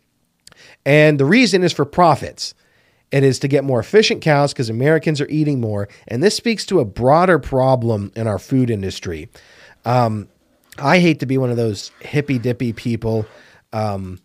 And 0.86 1.20
the 1.20 1.26
reason 1.26 1.64
is 1.64 1.74
for 1.74 1.86
profits. 1.86 2.54
It 3.12 3.24
is 3.24 3.40
to 3.40 3.48
get 3.48 3.64
more 3.64 3.80
efficient 3.80 4.22
cows 4.22 4.54
because 4.54 4.70
Americans 4.70 5.20
are 5.20 5.28
eating 5.30 5.60
more. 5.60 5.88
And 6.08 6.22
this 6.22 6.36
speaks 6.36 6.66
to 6.68 6.80
a 6.80 6.86
broader 6.86 7.40
problem 7.40 8.12
in 8.16 8.28
our 8.28 8.40
food 8.40 8.70
industry. 8.70 9.30
Um, 9.86 10.28
I 10.78 11.00
hate 11.00 11.20
to 11.22 11.26
be 11.26 11.38
one 11.38 11.50
of 11.50 11.58
those 11.58 11.92
hippy 12.02 12.38
dippy 12.38 12.74
people, 12.74 13.26
um, 13.74 14.20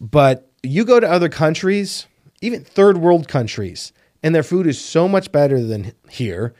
but 0.00 0.50
you 0.62 0.84
go 0.84 1.00
to 1.00 1.10
other 1.10 1.28
countries, 1.28 2.06
even 2.40 2.64
third 2.64 2.98
world 2.98 3.28
countries, 3.28 3.92
and 4.22 4.34
their 4.34 4.42
food 4.42 4.66
is 4.66 4.80
so 4.80 5.08
much 5.08 5.32
better 5.32 5.62
than 5.62 5.92
here. 6.08 6.54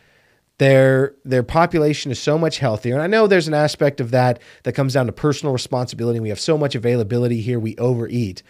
Their 0.58 1.14
their 1.24 1.42
population 1.42 2.10
is 2.10 2.18
so 2.18 2.36
much 2.36 2.58
healthier, 2.58 2.94
and 2.94 3.02
I 3.02 3.06
know 3.06 3.26
there's 3.26 3.48
an 3.48 3.54
aspect 3.54 4.00
of 4.00 4.10
that 4.10 4.40
that 4.64 4.74
comes 4.74 4.94
down 4.94 5.06
to 5.06 5.12
personal 5.12 5.52
responsibility. 5.52 6.20
We 6.20 6.28
have 6.28 6.40
so 6.40 6.58
much 6.58 6.74
availability 6.74 7.40
here, 7.40 7.58
we 7.58 7.76
overeat, 7.76 8.42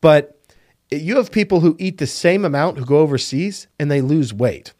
but 0.00 0.38
you 0.90 1.16
have 1.16 1.32
people 1.32 1.60
who 1.60 1.76
eat 1.78 1.98
the 1.98 2.06
same 2.06 2.44
amount 2.44 2.78
who 2.78 2.84
go 2.84 2.98
overseas 2.98 3.66
and 3.78 3.90
they 3.90 4.00
lose 4.00 4.32
weight. 4.32 4.72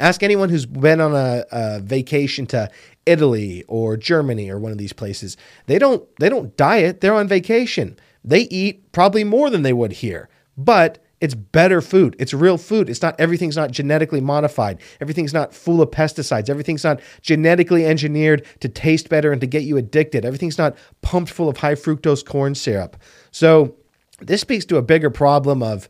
Ask 0.00 0.22
anyone 0.22 0.48
who's 0.48 0.64
been 0.64 1.00
on 1.00 1.14
a, 1.14 1.44
a, 1.50 1.80
vacation 1.80 2.46
to 2.46 2.70
Italy 3.04 3.64
or 3.68 3.96
Germany 3.96 4.48
or 4.48 4.58
one 4.58 4.72
of 4.72 4.78
these 4.78 4.92
places. 4.92 5.36
They 5.66 5.78
don't 5.78 6.04
they 6.16 6.28
don't 6.28 6.56
diet, 6.56 7.00
they're 7.00 7.14
on 7.14 7.28
vacation. 7.28 7.98
They 8.24 8.42
eat 8.42 8.92
probably 8.92 9.24
more 9.24 9.50
than 9.50 9.62
they 9.62 9.72
would 9.72 9.92
here. 9.92 10.28
But 10.56 11.01
it's 11.22 11.34
better 11.34 11.80
food. 11.80 12.16
It's 12.18 12.34
real 12.34 12.58
food. 12.58 12.90
It's 12.90 13.00
not 13.00 13.18
everything's 13.20 13.56
not 13.56 13.70
genetically 13.70 14.20
modified. 14.20 14.80
Everything's 15.00 15.32
not 15.32 15.54
full 15.54 15.80
of 15.80 15.92
pesticides. 15.92 16.50
Everything's 16.50 16.82
not 16.82 17.00
genetically 17.20 17.86
engineered 17.86 18.44
to 18.58 18.68
taste 18.68 19.08
better 19.08 19.30
and 19.30 19.40
to 19.40 19.46
get 19.46 19.62
you 19.62 19.76
addicted. 19.76 20.24
Everything's 20.24 20.58
not 20.58 20.76
pumped 21.00 21.30
full 21.30 21.48
of 21.48 21.58
high 21.58 21.76
fructose 21.76 22.26
corn 22.26 22.56
syrup. 22.56 22.96
So 23.30 23.76
this 24.18 24.40
speaks 24.40 24.64
to 24.66 24.78
a 24.78 24.82
bigger 24.82 25.10
problem 25.10 25.62
of 25.62 25.88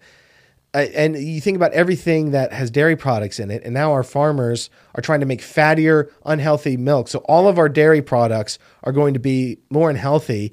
uh, 0.75 0.87
and 0.95 1.17
you 1.17 1.41
think 1.41 1.57
about 1.57 1.73
everything 1.73 2.31
that 2.31 2.51
has 2.53 2.71
dairy 2.71 2.97
products 2.97 3.39
in 3.39 3.51
it 3.51 3.63
and 3.65 3.75
now 3.75 3.93
our 3.93 4.03
farmers 4.03 4.69
are 4.95 5.03
trying 5.03 5.21
to 5.21 5.27
make 5.27 5.41
fattier 5.41 6.11
unhealthy 6.25 6.79
milk 6.79 7.09
so 7.09 7.19
all 7.21 7.47
of 7.47 7.59
our 7.59 7.69
dairy 7.69 8.01
products 8.01 8.59
are 8.85 8.93
going 8.93 9.13
to 9.13 9.21
be 9.21 9.59
more 9.71 9.91
unhealthy 9.91 10.51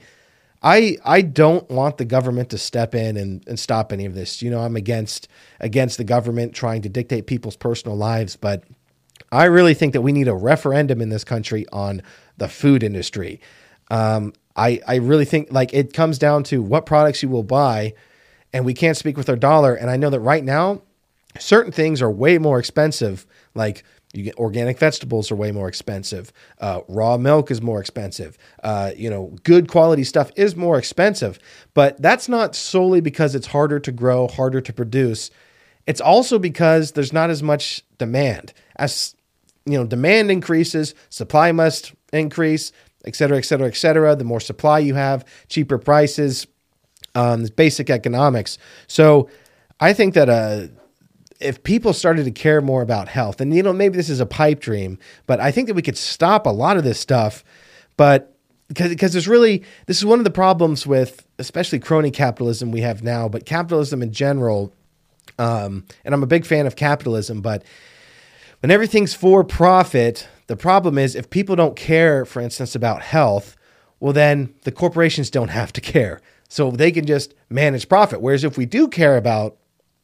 i 0.62 0.97
i 1.05 1.22
don't 1.22 1.70
want 1.70 1.97
the 1.97 2.05
government 2.05 2.49
to 2.49 2.57
step 2.57 2.95
in 2.95 3.18
and, 3.18 3.47
and 3.47 3.60
stop 3.60 3.91
any 3.91 4.05
of 4.05 4.14
this 4.14 4.41
you 4.41 4.49
know 4.49 4.62
i'm 4.62 4.76
against 4.76 5.28
against 5.60 5.97
the 5.97 6.03
government 6.03 6.53
trying 6.53 6.82
to 6.82 6.89
dictate 6.89 7.28
people's 7.28 7.55
personal 7.55 7.95
lives 7.97 8.36
but 8.36 8.64
i 9.32 9.45
really 9.45 9.74
think 9.74 9.93
that 9.93 10.01
we 10.01 10.12
need 10.12 10.28
a 10.28 10.36
referendum 10.36 11.01
in 11.01 11.10
this 11.10 11.24
country 11.24 11.66
on 11.72 12.01
the 12.38 12.47
food 12.47 12.84
industry 12.84 13.39
um, 13.91 14.34
I, 14.55 14.82
I 14.88 14.95
really 14.95 15.26
think 15.26 15.51
like 15.51 15.74
it 15.74 15.93
comes 15.93 16.18
down 16.18 16.43
to 16.45 16.62
what 16.62 16.86
products 16.86 17.24
you 17.24 17.30
will 17.30 17.43
buy, 17.43 17.93
and 18.53 18.66
we 18.66 18.74
can't 18.74 18.97
speak 18.97 19.18
with 19.18 19.30
our 19.30 19.36
dollar. 19.36 19.74
And 19.74 19.89
I 19.89 19.97
know 19.97 20.10
that 20.10 20.20
right 20.20 20.43
now, 20.43 20.82
certain 21.39 21.72
things 21.72 22.01
are 22.01 22.12
way 22.12 22.38
more 22.38 22.60
expensive. 22.60 23.26
Like 23.55 23.84
you 24.14 24.24
get 24.24 24.36
organic 24.38 24.80
vegetables 24.80 25.32
are 25.32 25.36
way 25.36 25.51
more 25.51 25.68
expensive. 25.68 26.34
Uh, 26.60 26.82
raw 26.88 27.18
milk 27.18 27.51
is 27.51 27.62
more 27.62 27.80
expensive. 27.80 28.38
Uh, 28.64 28.91
you 28.95 29.10
know, 29.10 29.36
good 29.43 29.68
quality 29.68 30.03
stuff 30.03 30.32
is 30.36 30.55
more 30.55 30.80
expensive. 30.80 31.38
But 31.74 32.01
that's 32.01 32.28
not 32.28 32.55
solely 32.55 33.01
because 33.01 33.36
it's 33.36 33.47
harder 33.47 33.80
to 33.80 33.91
grow, 33.91 34.28
harder 34.28 34.62
to 34.62 34.74
produce. 34.74 35.30
It's 35.86 36.01
also 36.01 36.39
because 36.39 36.93
there's 36.93 37.14
not 37.14 37.30
as 37.30 37.43
much 37.43 37.84
demand. 37.97 38.53
As 38.78 39.16
you 39.66 39.78
know, 39.78 39.86
demand 39.86 40.32
increases, 40.32 40.95
supply 41.10 41.51
must 41.51 41.93
increase 42.12 42.72
et 43.05 43.16
cetera, 43.16 43.38
et 43.38 43.45
cetera, 43.45 43.68
et 43.68 43.76
cetera. 43.76 44.16
The 44.16 44.24
more 44.24 44.39
supply 44.39 44.80
you 44.80 44.95
have, 44.95 45.26
cheaper 45.47 45.78
prices, 45.78 46.47
um, 47.16 47.45
basic 47.55 47.89
economics. 47.89 48.57
So 48.88 49.30
I 49.80 49.93
think 49.93 50.14
that 50.16 50.30
uh, 50.30 50.68
if 51.39 51.63
people 51.63 51.93
started 51.93 52.25
to 52.25 52.31
care 52.31 52.61
more 52.61 52.81
about 52.81 53.07
health, 53.07 53.39
and 53.39 53.53
you 53.53 53.63
know, 53.63 53.73
maybe 53.73 53.95
this 53.95 54.09
is 54.09 54.19
a 54.19 54.25
pipe 54.25 54.59
dream, 54.59 54.97
but 55.25 55.39
I 55.39 55.51
think 55.51 55.67
that 55.67 55.73
we 55.73 55.81
could 55.81 55.97
stop 55.97 56.45
a 56.45 56.49
lot 56.49 56.77
of 56.77 56.83
this 56.83 56.99
stuff. 56.99 57.43
But 57.97 58.35
because 58.67 58.89
because 58.89 59.13
there's 59.13 59.27
really 59.27 59.63
this 59.85 59.97
is 59.97 60.05
one 60.05 60.19
of 60.19 60.25
the 60.25 60.31
problems 60.31 60.85
with 60.85 61.25
especially 61.37 61.79
crony 61.79 62.11
capitalism 62.11 62.71
we 62.71 62.81
have 62.81 63.03
now, 63.03 63.27
but 63.27 63.45
capitalism 63.45 64.01
in 64.01 64.11
general. 64.11 64.73
Um, 65.37 65.85
and 66.03 66.13
I'm 66.13 66.23
a 66.23 66.27
big 66.27 66.45
fan 66.45 66.65
of 66.65 66.75
capitalism, 66.75 67.41
but 67.41 67.63
when 68.61 68.71
everything's 68.71 69.13
for 69.13 69.43
profit, 69.43 70.27
the 70.47 70.57
problem 70.57 70.97
is 70.97 71.15
if 71.15 71.29
people 71.29 71.55
don't 71.55 71.75
care, 71.75 72.25
for 72.25 72.41
instance, 72.41 72.75
about 72.75 73.01
health, 73.01 73.55
well, 73.99 74.11
then 74.11 74.53
the 74.63 74.71
corporations 74.71 75.29
don't 75.29 75.49
have 75.49 75.71
to 75.73 75.81
care. 75.93 76.19
So 76.49 76.71
they 76.71 76.91
can 76.91 77.05
just 77.05 77.35
manage 77.49 77.87
profit. 77.87 78.21
Whereas 78.21 78.43
if 78.43 78.57
we 78.57 78.65
do 78.65 78.87
care 78.87 79.17
about, 79.17 79.59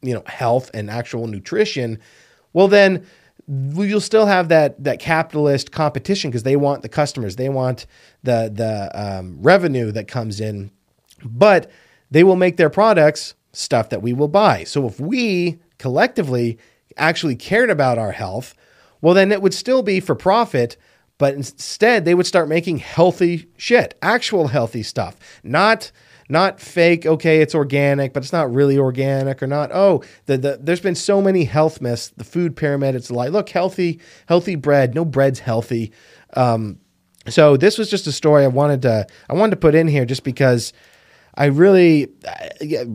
you 0.06 0.14
know, 0.14 0.24
health 0.26 0.72
and 0.74 0.90
actual 0.90 1.28
nutrition, 1.28 2.00
well, 2.54 2.68
then 2.68 3.06
you'll 3.48 4.02
still 4.02 4.26
have 4.26 4.50
that 4.50 4.84
that 4.84 5.00
capitalist 5.00 5.72
competition 5.72 6.32
because 6.32 6.44
they 6.44 6.56
want 6.56 6.82
the 6.82 6.90
customers, 6.90 7.36
they 7.36 7.50
want 7.50 7.86
the 8.24 8.52
the 8.54 8.90
um, 8.94 9.38
revenue 9.42 9.92
that 9.92 10.08
comes 10.08 10.40
in, 10.40 10.72
but 11.24 11.70
they 12.12 12.24
will 12.24 12.36
make 12.36 12.58
their 12.58 12.70
products 12.70 13.36
stuff 13.52 13.90
that 13.90 14.02
we 14.02 14.14
will 14.14 14.28
buy. 14.28 14.64
So 14.64 14.88
if 14.88 15.00
we 15.00 15.60
collectively 15.78 16.58
actually 16.98 17.36
cared 17.36 17.70
about 17.70 17.98
our 17.98 18.12
health, 18.12 18.56
well, 19.02 19.14
then 19.14 19.32
it 19.32 19.42
would 19.42 19.54
still 19.54 19.84
be 19.84 20.00
for 20.00 20.16
profit, 20.16 20.78
but 21.18 21.34
instead 21.34 22.06
they 22.06 22.16
would 22.16 22.26
start 22.26 22.50
making 22.50 22.78
healthy 22.78 23.48
shit, 23.58 23.98
actual 24.02 24.48
healthy 24.48 24.84
stuff, 24.84 25.18
not 25.44 25.92
not 26.28 26.60
fake. 26.60 27.06
Okay, 27.06 27.42
it's 27.42 27.54
organic, 27.54 28.14
but 28.14 28.24
it's 28.24 28.34
not 28.34 28.54
really 28.54 28.78
organic, 28.78 29.44
or 29.44 29.48
not. 29.48 29.72
Oh, 29.74 30.04
the, 30.26 30.38
the 30.38 30.60
there's 30.62 30.82
been 30.82 30.96
so 30.96 31.22
many 31.22 31.44
health 31.44 31.82
myths. 31.82 32.10
The 32.10 32.24
food 32.24 32.56
pyramid. 32.56 32.96
It's 32.96 33.12
like, 33.12 33.32
look, 33.32 33.50
healthy, 33.50 34.00
healthy 34.28 34.56
bread. 34.56 34.96
No 34.96 35.06
bread's 35.06 35.40
healthy. 35.40 35.92
Um, 36.34 36.80
so 37.28 37.58
this 37.58 37.78
was 37.78 37.90
just 37.90 38.08
a 38.08 38.12
story 38.12 38.44
I 38.44 38.48
wanted 38.48 38.82
to 38.84 39.08
I 39.30 39.34
wanted 39.34 39.52
to 39.52 39.58
put 39.58 39.76
in 39.76 39.88
here 39.88 40.06
just 40.06 40.24
because 40.24 40.74
I 41.36 41.46
really 41.46 42.10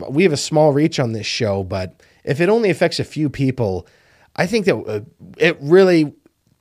we 0.08 0.22
have 0.22 0.32
a 0.32 0.38
small 0.38 0.72
reach 0.72 0.98
on 0.98 1.12
this 1.12 1.26
show, 1.26 1.64
but 1.64 2.02
if 2.24 2.40
it 2.40 2.48
only 2.48 2.70
affects 2.70 3.00
a 3.00 3.04
few 3.04 3.28
people, 3.28 3.86
I 4.36 4.46
think 4.46 4.66
that 4.66 4.76
uh, 4.76 5.00
it 5.38 5.56
really 5.60 6.12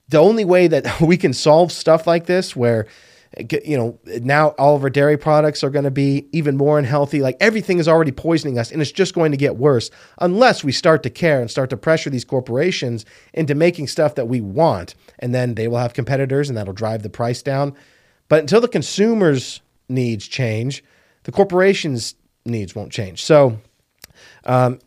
the 0.10 0.18
only 0.18 0.46
way 0.46 0.68
that 0.68 1.02
we 1.02 1.18
can 1.18 1.34
solve 1.34 1.72
stuff 1.72 2.08
like 2.08 2.26
this 2.26 2.56
where 2.56 2.88
you 3.64 3.78
know 3.78 4.00
now 4.22 4.50
all 4.58 4.76
of 4.76 4.84
our 4.84 4.90
dairy 4.90 5.18
products 5.18 5.64
are 5.64 5.70
going 5.70 5.86
to 5.86 5.92
be 5.92 6.28
even 6.32 6.58
more 6.58 6.80
unhealthy. 6.80 7.22
Like 7.22 7.38
everything 7.40 7.80
is 7.80 7.88
already 7.88 8.12
poisoning 8.12 8.58
us 8.58 8.72
and 8.72 8.82
it's 8.82 8.92
just 8.92 9.14
going 9.14 9.32
to 9.32 9.38
get 9.38 9.58
worse 9.58 9.92
unless 10.20 10.64
we 10.64 10.72
start 10.72 11.04
to 11.04 11.10
care 11.10 11.40
and 11.40 11.50
start 11.50 11.70
to 11.70 11.78
pressure 11.78 12.10
these 12.10 12.26
corporations 12.26 13.06
into 13.34 13.56
making 13.56 13.88
stuff 13.88 14.16
that 14.16 14.28
we 14.28 14.42
want. 14.42 14.96
And 15.20 15.34
then 15.34 15.56
they 15.56 15.68
will 15.68 15.78
have 15.78 15.94
competitors 15.94 16.50
and 16.50 16.58
that'll 16.58 16.74
drive 16.74 17.04
the 17.04 17.10
price 17.10 17.42
down. 17.42 17.76
But 18.28 18.40
until 18.40 18.62
the 18.62 18.68
consumers 18.68 19.62
needs 19.88 20.28
change 20.28 20.84
the 21.24 21.32
corporations 21.32 22.16
needs 22.46 22.76
won't 22.76 22.92
change. 22.92 23.24
So 23.24 23.60
um, 24.46 24.80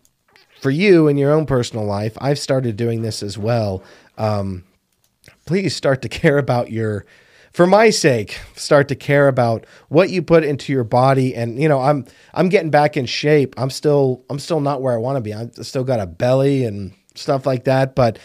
for 0.61 0.71
you 0.71 1.09
in 1.09 1.17
your 1.17 1.33
own 1.33 1.47
personal 1.47 1.85
life, 1.85 2.17
I've 2.21 2.39
started 2.39 2.77
doing 2.77 3.03
this 3.03 3.23
as 3.23 3.39
well. 3.39 3.83
Um, 4.19 4.65
please 5.47 5.77
start 5.77 6.03
to 6.03 6.09
care 6.21 6.39
about 6.39 6.71
your 6.71 7.05
for 7.53 7.67
my 7.67 7.91
sake 7.91 8.41
start 8.57 8.89
to 8.89 8.95
care 8.95 9.29
about 9.29 9.67
what 9.89 10.11
you 10.11 10.23
put 10.23 10.45
into 10.45 10.73
your 10.73 10.85
body. 10.85 11.35
And 11.35 11.61
you 11.61 11.69
know 11.69 11.81
i'm 11.81 12.07
i'm 12.35 12.49
getting 12.49 12.71
back 12.71 12.97
in 12.97 13.07
shape. 13.07 13.55
I'm 13.59 13.71
still 13.71 14.25
i'm 14.31 14.39
still 14.39 14.61
not 14.61 14.83
where 14.83 14.95
i 14.95 14.97
want 14.97 15.17
to 15.17 15.21
be. 15.21 15.35
I 15.35 15.49
still 15.63 15.85
got 15.85 16.01
a 16.01 16.07
belly 16.07 16.65
and 16.65 16.93
stuff 17.15 17.47
like 17.47 17.65
that. 17.65 17.95
But 17.95 18.19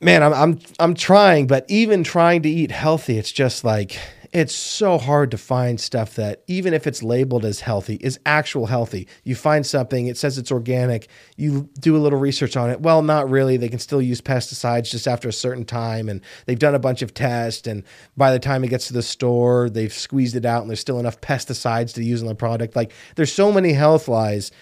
man 0.00 0.22
i'm 0.22 0.34
i'm 0.34 0.60
i'm 0.78 0.94
trying. 0.94 1.46
But 1.46 1.64
even 1.68 2.04
trying 2.04 2.42
to 2.42 2.48
eat 2.48 2.70
healthy 2.70 3.18
it's 3.18 3.32
just 3.32 3.64
like 3.64 3.98
it's 4.36 4.54
so 4.54 4.98
hard 4.98 5.30
to 5.30 5.38
find 5.38 5.80
stuff 5.80 6.14
that 6.16 6.42
even 6.46 6.74
if 6.74 6.86
it's 6.86 7.02
labeled 7.02 7.42
as 7.42 7.60
healthy 7.60 7.94
is 8.02 8.20
actual 8.26 8.66
healthy. 8.66 9.08
You 9.24 9.34
find 9.34 9.64
something 9.64 10.08
it 10.08 10.18
says 10.18 10.36
it's 10.36 10.52
organic 10.52 11.08
you 11.38 11.70
do 11.80 11.96
a 11.96 11.98
little 11.98 12.18
research 12.18 12.54
on 12.54 12.68
it. 12.68 12.82
Well 12.82 13.00
not 13.00 13.30
really. 13.30 13.56
They 13.56 13.70
can 13.70 13.78
still 13.78 14.02
use 14.02 14.20
pesticides 14.20 14.90
just 14.90 15.08
after 15.08 15.26
a 15.26 15.32
certain 15.32 15.64
time 15.64 16.10
and 16.10 16.20
they've 16.44 16.58
done 16.58 16.74
a 16.74 16.78
bunch 16.78 17.00
of 17.00 17.14
tests 17.14 17.66
and 17.66 17.82
by 18.14 18.30
the 18.30 18.38
time 18.38 18.62
it 18.62 18.68
gets 18.68 18.88
to 18.88 18.92
the 18.92 19.02
store 19.02 19.70
they've 19.70 19.92
squeezed 19.92 20.36
it 20.36 20.44
out 20.44 20.60
and 20.60 20.68
there's 20.68 20.80
still 20.80 21.00
enough 21.00 21.18
pesticides 21.22 21.94
to 21.94 22.04
use 22.04 22.20
on 22.20 22.28
the 22.28 22.34
product. 22.34 22.76
Like 22.76 22.92
there's 23.14 23.32
so 23.32 23.50
many 23.50 23.72
health 23.72 24.06
lies 24.06 24.52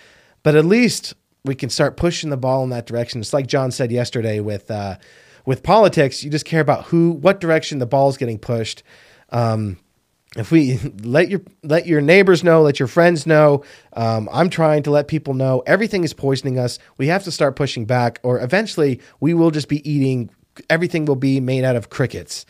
but 0.45 0.55
at 0.55 0.65
least 0.65 1.15
we 1.45 1.57
can 1.57 1.69
start 1.69 1.97
pushing 1.97 2.31
the 2.31 2.37
ball 2.37 2.63
in 2.63 2.71
that 2.71 2.87
direction. 2.87 3.21
It's 3.21 3.33
like 3.33 3.49
john 3.49 3.73
said 3.73 3.91
yesterday 3.91 4.39
with 4.39 4.71
uh, 4.71 4.99
with 5.47 5.65
politics 5.65 6.23
you 6.23 6.31
just 6.31 6.47
care 6.47 6.61
about 6.61 6.85
who 6.85 7.11
what 7.11 7.41
direction 7.41 7.81
the 7.81 7.87
ball 7.87 8.09
is 8.09 8.17
getting 8.17 8.39
pushed 8.39 8.85
um, 9.35 9.79
if 10.37 10.51
we 10.51 10.79
let 11.03 11.29
your 11.29 11.43
let 11.63 11.87
your 11.87 12.01
neighbors 12.01 12.43
know, 12.43 12.63
let 12.63 12.79
your 12.79 12.89
friends 12.89 13.27
know, 13.27 13.65
um, 13.93 14.29
I'm 14.33 14.49
trying 14.49 14.85
to 14.85 14.91
let 14.91 15.09
people 15.09 15.35
know 15.35 15.63
everything 15.67 16.05
is 16.05 16.15
poisoning 16.15 16.59
us. 16.59 16.79
We 16.97 17.09
have 17.09 17.25
to 17.25 17.31
start 17.31 17.57
pushing 17.57 17.85
back, 17.85 18.21
or 18.23 18.41
eventually 18.41 19.01
we 19.21 19.35
will 19.35 19.51
just 19.51 19.69
be 19.69 19.89
eating. 19.89 20.31
Everything 20.71 21.05
will 21.05 21.17
be 21.17 21.41
made 21.41 21.65
out 21.65 21.75
of 21.75 21.91
crickets. 21.91 22.47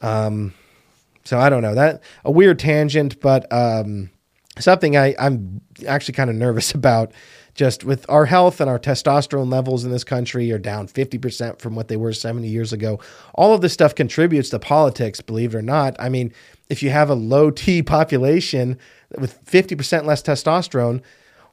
Um, 0.00 0.54
so 1.24 1.38
I 1.38 1.50
don't 1.50 1.62
know 1.62 1.74
that 1.74 2.02
a 2.24 2.30
weird 2.30 2.58
tangent, 2.58 3.20
but 3.20 3.50
um, 3.52 4.10
something 4.58 4.96
I, 4.96 5.14
I'm 5.18 5.60
actually 5.86 6.14
kind 6.14 6.30
of 6.30 6.36
nervous 6.36 6.72
about. 6.74 7.12
Just 7.54 7.84
with 7.84 8.04
our 8.08 8.26
health 8.26 8.60
and 8.60 8.68
our 8.68 8.78
testosterone 8.78 9.50
levels 9.50 9.84
in 9.84 9.92
this 9.92 10.04
country 10.04 10.50
are 10.50 10.58
down 10.58 10.88
50% 10.88 11.60
from 11.60 11.76
what 11.76 11.88
they 11.88 11.96
were 11.96 12.12
70 12.12 12.48
years 12.48 12.72
ago. 12.72 12.98
All 13.34 13.54
of 13.54 13.60
this 13.60 13.72
stuff 13.72 13.94
contributes 13.94 14.50
to 14.50 14.58
politics, 14.58 15.20
believe 15.20 15.54
it 15.54 15.58
or 15.58 15.62
not. 15.62 15.94
I 15.98 16.08
mean, 16.08 16.32
if 16.68 16.82
you 16.82 16.90
have 16.90 17.10
a 17.10 17.14
low 17.14 17.50
T 17.50 17.82
population 17.82 18.78
with 19.16 19.44
50% 19.44 20.04
less 20.04 20.22
testosterone, 20.22 21.00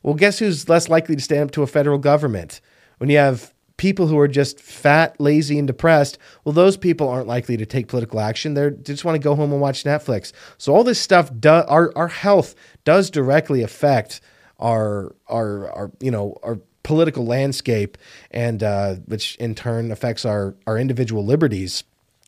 well, 0.04 0.16
guess 0.16 0.39
who's 0.39 0.68
less 0.68 0.89
likely 0.89 1.16
to 1.16 1.22
stand 1.22 1.43
up 1.43 1.52
to 1.52 1.64
a 1.64 1.68
federal 1.68 1.99
government? 1.99 2.62
When 2.97 3.10
you 3.10 3.18
have 3.18 3.54
people 3.78 4.08
who 4.08 4.18
are 4.18 4.28
just 4.28 4.60
fat, 4.60 5.20
lazy, 5.20 5.58
and 5.60 5.68
depressed, 5.68 6.18
well, 6.43 6.54
those 6.54 6.78
people 6.78 7.10
aren't 7.10 7.28
likely 7.28 7.58
to 7.58 7.66
take 7.66 7.88
political 7.88 8.20
action. 8.20 8.54
They're, 8.56 8.72
they 8.72 8.93
just 8.93 9.06
want 9.06 9.16
to 9.16 9.24
go 9.24 9.36
home 9.36 9.52
and 9.52 9.62
watch 9.62 9.84
Netflix. 9.84 10.32
So 10.58 10.74
all 10.74 10.84
this 10.84 10.99
stuff, 10.99 11.32
do, 11.39 11.49
our 11.49 11.91
our 11.95 12.08
health 12.08 12.56
does 12.86 13.10
directly 13.12 13.62
affect 13.62 14.22
our 14.62 15.16
our 15.28 15.70
our 15.72 15.91
you 15.99 16.12
know 16.12 16.38
our 16.43 16.59
political 16.84 17.26
landscape, 17.26 17.97
and 18.32 18.64
uh, 18.64 18.95
which 19.05 19.36
in 19.36 19.55
turn 19.55 19.91
affects 19.91 20.26
our 20.26 20.55
our 20.68 20.78
individual 20.78 21.26
liberties. 21.26 21.84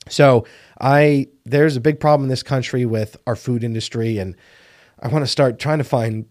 So 0.09 0.45
I 0.79 1.27
there's 1.45 1.75
a 1.75 1.81
big 1.81 1.99
problem 1.99 2.25
in 2.25 2.29
this 2.29 2.43
country 2.43 2.85
with 2.85 3.17
our 3.25 3.35
food 3.35 3.63
industry, 3.63 4.17
and 4.17 4.35
I 4.99 5.07
want 5.07 5.23
to 5.23 5.31
start 5.31 5.59
trying 5.59 5.77
to 5.77 5.83
find 5.83 6.25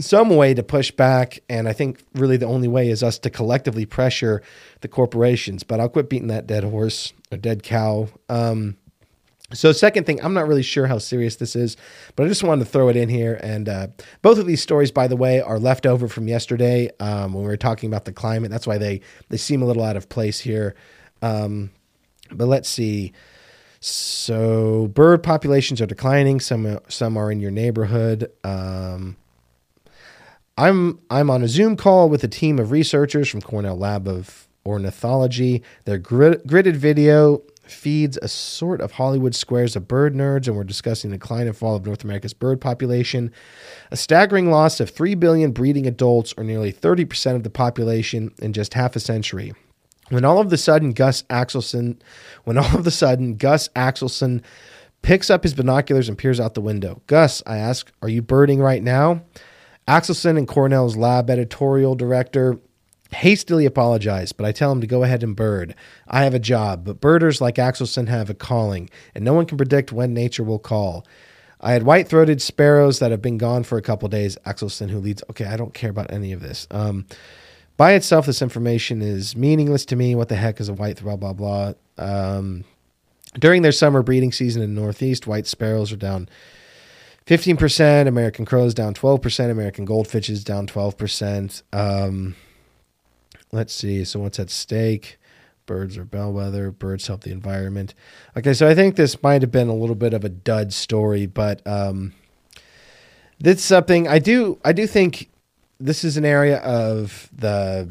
some 0.00 0.30
way 0.30 0.54
to 0.54 0.62
push 0.62 0.90
back. 0.90 1.40
And 1.48 1.68
I 1.68 1.72
think 1.72 2.02
really 2.14 2.36
the 2.36 2.46
only 2.46 2.68
way 2.68 2.88
is 2.88 3.02
us 3.02 3.18
to 3.20 3.30
collectively 3.30 3.86
pressure 3.86 4.42
the 4.80 4.88
corporations. 4.88 5.62
But 5.62 5.80
I'll 5.80 5.88
quit 5.88 6.08
beating 6.08 6.28
that 6.28 6.46
dead 6.46 6.64
horse 6.64 7.12
or 7.30 7.38
dead 7.38 7.62
cow. 7.62 8.08
Um, 8.28 8.76
so, 9.52 9.72
second 9.72 10.04
thing, 10.04 10.22
I'm 10.24 10.32
not 10.32 10.48
really 10.48 10.62
sure 10.62 10.86
how 10.86 10.98
serious 10.98 11.36
this 11.36 11.54
is, 11.54 11.76
but 12.16 12.24
I 12.24 12.28
just 12.28 12.42
wanted 12.42 12.64
to 12.64 12.70
throw 12.70 12.88
it 12.88 12.96
in 12.96 13.08
here. 13.08 13.38
And 13.42 13.68
uh, 13.68 13.88
both 14.22 14.38
of 14.38 14.46
these 14.46 14.62
stories, 14.62 14.90
by 14.90 15.06
the 15.06 15.16
way, 15.16 15.40
are 15.40 15.58
left 15.58 15.84
over 15.86 16.08
from 16.08 16.28
yesterday 16.28 16.90
um, 16.98 17.34
when 17.34 17.44
we 17.44 17.48
were 17.48 17.56
talking 17.56 17.88
about 17.88 18.06
the 18.06 18.12
climate. 18.12 18.50
That's 18.50 18.66
why 18.66 18.78
they 18.78 19.02
they 19.28 19.36
seem 19.36 19.60
a 19.60 19.66
little 19.66 19.82
out 19.82 19.96
of 19.96 20.08
place 20.08 20.40
here. 20.40 20.74
Um, 21.20 21.70
but 22.30 22.46
let's 22.46 22.68
see. 22.68 23.12
So, 23.80 24.90
bird 24.94 25.22
populations 25.22 25.80
are 25.82 25.86
declining. 25.86 26.40
Some 26.40 26.80
some 26.88 27.18
are 27.18 27.30
in 27.30 27.40
your 27.40 27.50
neighborhood. 27.50 28.32
Um, 28.44 29.16
I'm 30.56 31.00
I'm 31.10 31.28
on 31.28 31.42
a 31.42 31.48
Zoom 31.48 31.76
call 31.76 32.08
with 32.08 32.24
a 32.24 32.28
team 32.28 32.58
of 32.58 32.70
researchers 32.70 33.28
from 33.28 33.42
Cornell 33.42 33.76
Lab 33.76 34.08
of 34.08 34.48
Ornithology. 34.64 35.62
Their 35.84 35.98
grid, 35.98 36.42
gridded 36.44 36.76
video 36.76 37.42
feeds 37.66 38.18
a 38.22 38.28
sort 38.28 38.80
of 38.80 38.92
Hollywood 38.92 39.34
squares 39.34 39.76
of 39.76 39.88
bird 39.88 40.14
nerds, 40.14 40.46
and 40.46 40.56
we're 40.56 40.64
discussing 40.64 41.10
the 41.10 41.18
decline 41.18 41.46
and 41.46 41.56
fall 41.56 41.76
of 41.76 41.86
North 41.86 42.04
America's 42.04 42.34
bird 42.34 42.60
population. 42.60 43.32
A 43.90 43.96
staggering 43.96 44.50
loss 44.50 44.80
of 44.80 44.90
3 44.90 45.14
billion 45.14 45.52
breeding 45.52 45.86
adults, 45.86 46.34
or 46.36 46.44
nearly 46.44 46.72
30% 46.72 47.36
of 47.36 47.42
the 47.42 47.50
population, 47.50 48.32
in 48.40 48.52
just 48.52 48.74
half 48.74 48.96
a 48.96 49.00
century. 49.00 49.52
When 50.10 50.24
all 50.24 50.40
of 50.40 50.50
the 50.50 50.58
sudden 50.58 50.92
Gus 50.92 51.22
Axelson, 51.24 51.98
when 52.44 52.58
all 52.58 52.76
of 52.76 52.84
the 52.84 52.90
sudden 52.90 53.36
Gus 53.36 53.68
Axelson 53.70 54.42
picks 55.02 55.30
up 55.30 55.42
his 55.42 55.54
binoculars 55.54 56.08
and 56.08 56.18
peers 56.18 56.40
out 56.40 56.54
the 56.54 56.60
window. 56.60 57.02
Gus, 57.06 57.42
I 57.46 57.58
ask, 57.58 57.92
are 58.02 58.08
you 58.08 58.22
birding 58.22 58.60
right 58.60 58.82
now? 58.82 59.22
Axelson 59.86 60.38
and 60.38 60.48
Cornell's 60.48 60.96
lab 60.96 61.28
editorial 61.28 61.94
director 61.94 62.58
hastily 63.12 63.66
apologize, 63.66 64.32
but 64.32 64.46
I 64.46 64.52
tell 64.52 64.72
him 64.72 64.80
to 64.80 64.86
go 64.86 65.02
ahead 65.02 65.22
and 65.22 65.36
bird. 65.36 65.74
I 66.08 66.24
have 66.24 66.34
a 66.34 66.38
job, 66.38 66.84
but 66.84 67.00
birders 67.00 67.40
like 67.40 67.56
Axelson 67.56 68.08
have 68.08 68.30
a 68.30 68.34
calling, 68.34 68.90
and 69.14 69.24
no 69.24 69.34
one 69.34 69.46
can 69.46 69.56
predict 69.56 69.92
when 69.92 70.14
nature 70.14 70.44
will 70.44 70.58
call. 70.58 71.06
I 71.60 71.72
had 71.72 71.84
white 71.84 72.08
throated 72.08 72.42
sparrows 72.42 72.98
that 72.98 73.10
have 73.10 73.22
been 73.22 73.38
gone 73.38 73.62
for 73.64 73.78
a 73.78 73.82
couple 73.82 74.08
days. 74.08 74.36
Axelson, 74.44 74.90
who 74.90 74.98
leads, 74.98 75.22
okay, 75.30 75.46
I 75.46 75.56
don't 75.56 75.72
care 75.72 75.90
about 75.90 76.12
any 76.12 76.32
of 76.32 76.40
this. 76.40 76.66
Um, 76.70 77.06
by 77.76 77.94
itself, 77.94 78.26
this 78.26 78.42
information 78.42 79.02
is 79.02 79.34
meaningless 79.34 79.84
to 79.86 79.96
me. 79.96 80.14
What 80.14 80.28
the 80.28 80.36
heck 80.36 80.60
is 80.60 80.68
a 80.68 80.74
white 80.74 81.02
blah 81.02 81.16
blah 81.16 81.32
blah? 81.32 81.72
Um, 81.98 82.64
during 83.38 83.62
their 83.62 83.72
summer 83.72 84.02
breeding 84.02 84.30
season 84.30 84.62
in 84.62 84.74
the 84.74 84.80
Northeast, 84.80 85.26
white 85.26 85.46
sparrows 85.46 85.92
are 85.92 85.96
down 85.96 86.28
15%, 87.26 88.06
American 88.06 88.44
crows 88.44 88.74
down 88.74 88.94
12%, 88.94 89.50
American 89.50 89.84
goldfinches 89.84 90.44
down 90.44 90.66
12%. 90.66 91.62
Um, 91.72 92.36
let's 93.54 93.72
see. 93.72 94.04
So 94.04 94.20
what's 94.20 94.38
at 94.38 94.50
stake? 94.50 95.18
Birds 95.66 95.96
are 95.96 96.04
bellwether. 96.04 96.70
Birds 96.70 97.06
help 97.06 97.22
the 97.22 97.30
environment. 97.30 97.94
Okay, 98.36 98.52
so 98.52 98.68
I 98.68 98.74
think 98.74 98.96
this 98.96 99.22
might 99.22 99.40
have 99.40 99.50
been 99.50 99.68
a 99.68 99.74
little 99.74 99.94
bit 99.94 100.12
of 100.12 100.24
a 100.24 100.28
dud 100.28 100.74
story, 100.74 101.24
but 101.24 101.66
um, 101.66 102.12
this 103.38 103.64
something 103.64 104.06
I 104.06 104.18
do. 104.18 104.58
I 104.64 104.72
do 104.72 104.86
think 104.86 105.30
this 105.80 106.04
is 106.04 106.16
an 106.16 106.24
area 106.24 106.58
of 106.58 107.30
the 107.32 107.88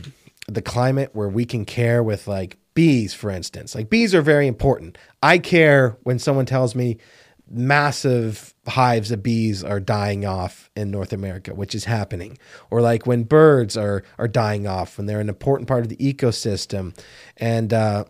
the 0.48 0.62
climate 0.62 1.12
where 1.14 1.30
we 1.30 1.46
can 1.46 1.66
care 1.66 2.04
with 2.04 2.28
like 2.28 2.58
bees, 2.76 3.14
for 3.14 3.32
instance. 3.32 3.74
Like 3.74 3.90
bees 3.90 4.14
are 4.14 4.22
very 4.22 4.48
important. 4.48 4.98
I 5.22 5.38
care 5.40 5.98
when 6.04 6.20
someone 6.20 6.46
tells 6.46 6.76
me 6.76 6.98
massive 7.50 8.53
hives 8.68 9.12
of 9.12 9.22
bees 9.22 9.64
are 9.64 9.80
dying 9.80 10.26
off 10.26 10.70
in 10.76 10.90
North 10.90 11.12
America, 11.12 11.54
which 11.54 11.76
is 11.76 11.86
happening, 11.86 12.38
or 12.72 12.82
like 12.82 13.06
when 13.06 13.24
birds 13.24 13.76
are 13.76 14.04
are 14.18 14.28
dying 14.28 14.68
off 14.68 14.98
when 14.98 15.06
they're 15.06 15.20
an 15.20 15.30
important 15.30 15.68
part 15.68 15.82
of 15.82 15.90
the 15.90 15.98
ecosystem, 15.98 16.96
and 17.38 17.74
uh, 17.74 18.06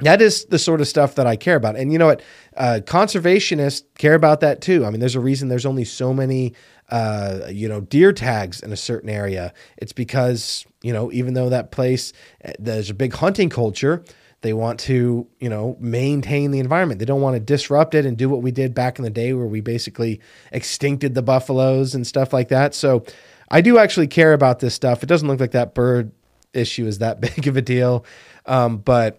that 0.00 0.20
is 0.20 0.44
the 0.46 0.58
sort 0.58 0.80
of 0.80 0.88
stuff 0.88 1.14
that 1.14 1.26
I 1.26 1.36
care 1.36 1.56
about. 1.56 1.76
And 1.76 1.92
you 1.92 1.98
know 1.98 2.06
what, 2.06 2.22
uh, 2.56 2.80
conservationists 2.84 3.84
care 3.96 4.14
about 4.14 4.40
that 4.40 4.60
too. 4.60 4.84
I 4.84 4.90
mean, 4.90 5.00
there's 5.00 5.14
a 5.14 5.20
reason 5.20 5.48
there's 5.48 5.66
only 5.66 5.84
so 5.84 6.12
many. 6.12 6.54
Uh, 6.88 7.48
you 7.50 7.68
know, 7.68 7.80
deer 7.80 8.12
tags 8.12 8.60
in 8.60 8.72
a 8.72 8.76
certain 8.76 9.10
area. 9.10 9.52
It's 9.76 9.92
because, 9.92 10.64
you 10.82 10.92
know, 10.92 11.10
even 11.10 11.34
though 11.34 11.48
that 11.48 11.72
place, 11.72 12.12
uh, 12.44 12.52
there's 12.60 12.90
a 12.90 12.94
big 12.94 13.12
hunting 13.12 13.50
culture, 13.50 14.04
they 14.46 14.52
want 14.52 14.78
to, 14.78 15.26
you 15.40 15.48
know, 15.48 15.76
maintain 15.80 16.52
the 16.52 16.60
environment. 16.60 17.00
They 17.00 17.04
don't 17.04 17.20
want 17.20 17.34
to 17.34 17.40
disrupt 17.40 17.96
it 17.96 18.06
and 18.06 18.16
do 18.16 18.28
what 18.28 18.42
we 18.42 18.52
did 18.52 18.74
back 18.74 18.96
in 18.96 19.02
the 19.02 19.10
day 19.10 19.32
where 19.32 19.48
we 19.48 19.60
basically 19.60 20.20
extincted 20.52 21.14
the 21.14 21.22
buffaloes 21.22 21.96
and 21.96 22.06
stuff 22.06 22.32
like 22.32 22.48
that. 22.50 22.72
So 22.72 23.04
I 23.50 23.60
do 23.60 23.76
actually 23.76 24.06
care 24.06 24.32
about 24.32 24.60
this 24.60 24.72
stuff. 24.72 25.02
It 25.02 25.06
doesn't 25.06 25.26
look 25.26 25.40
like 25.40 25.50
that 25.50 25.74
bird 25.74 26.12
issue 26.52 26.86
is 26.86 26.98
that 26.98 27.20
big 27.36 27.48
of 27.48 27.56
a 27.56 27.60
deal. 27.60 28.06
Um, 28.46 28.78
but 28.78 29.18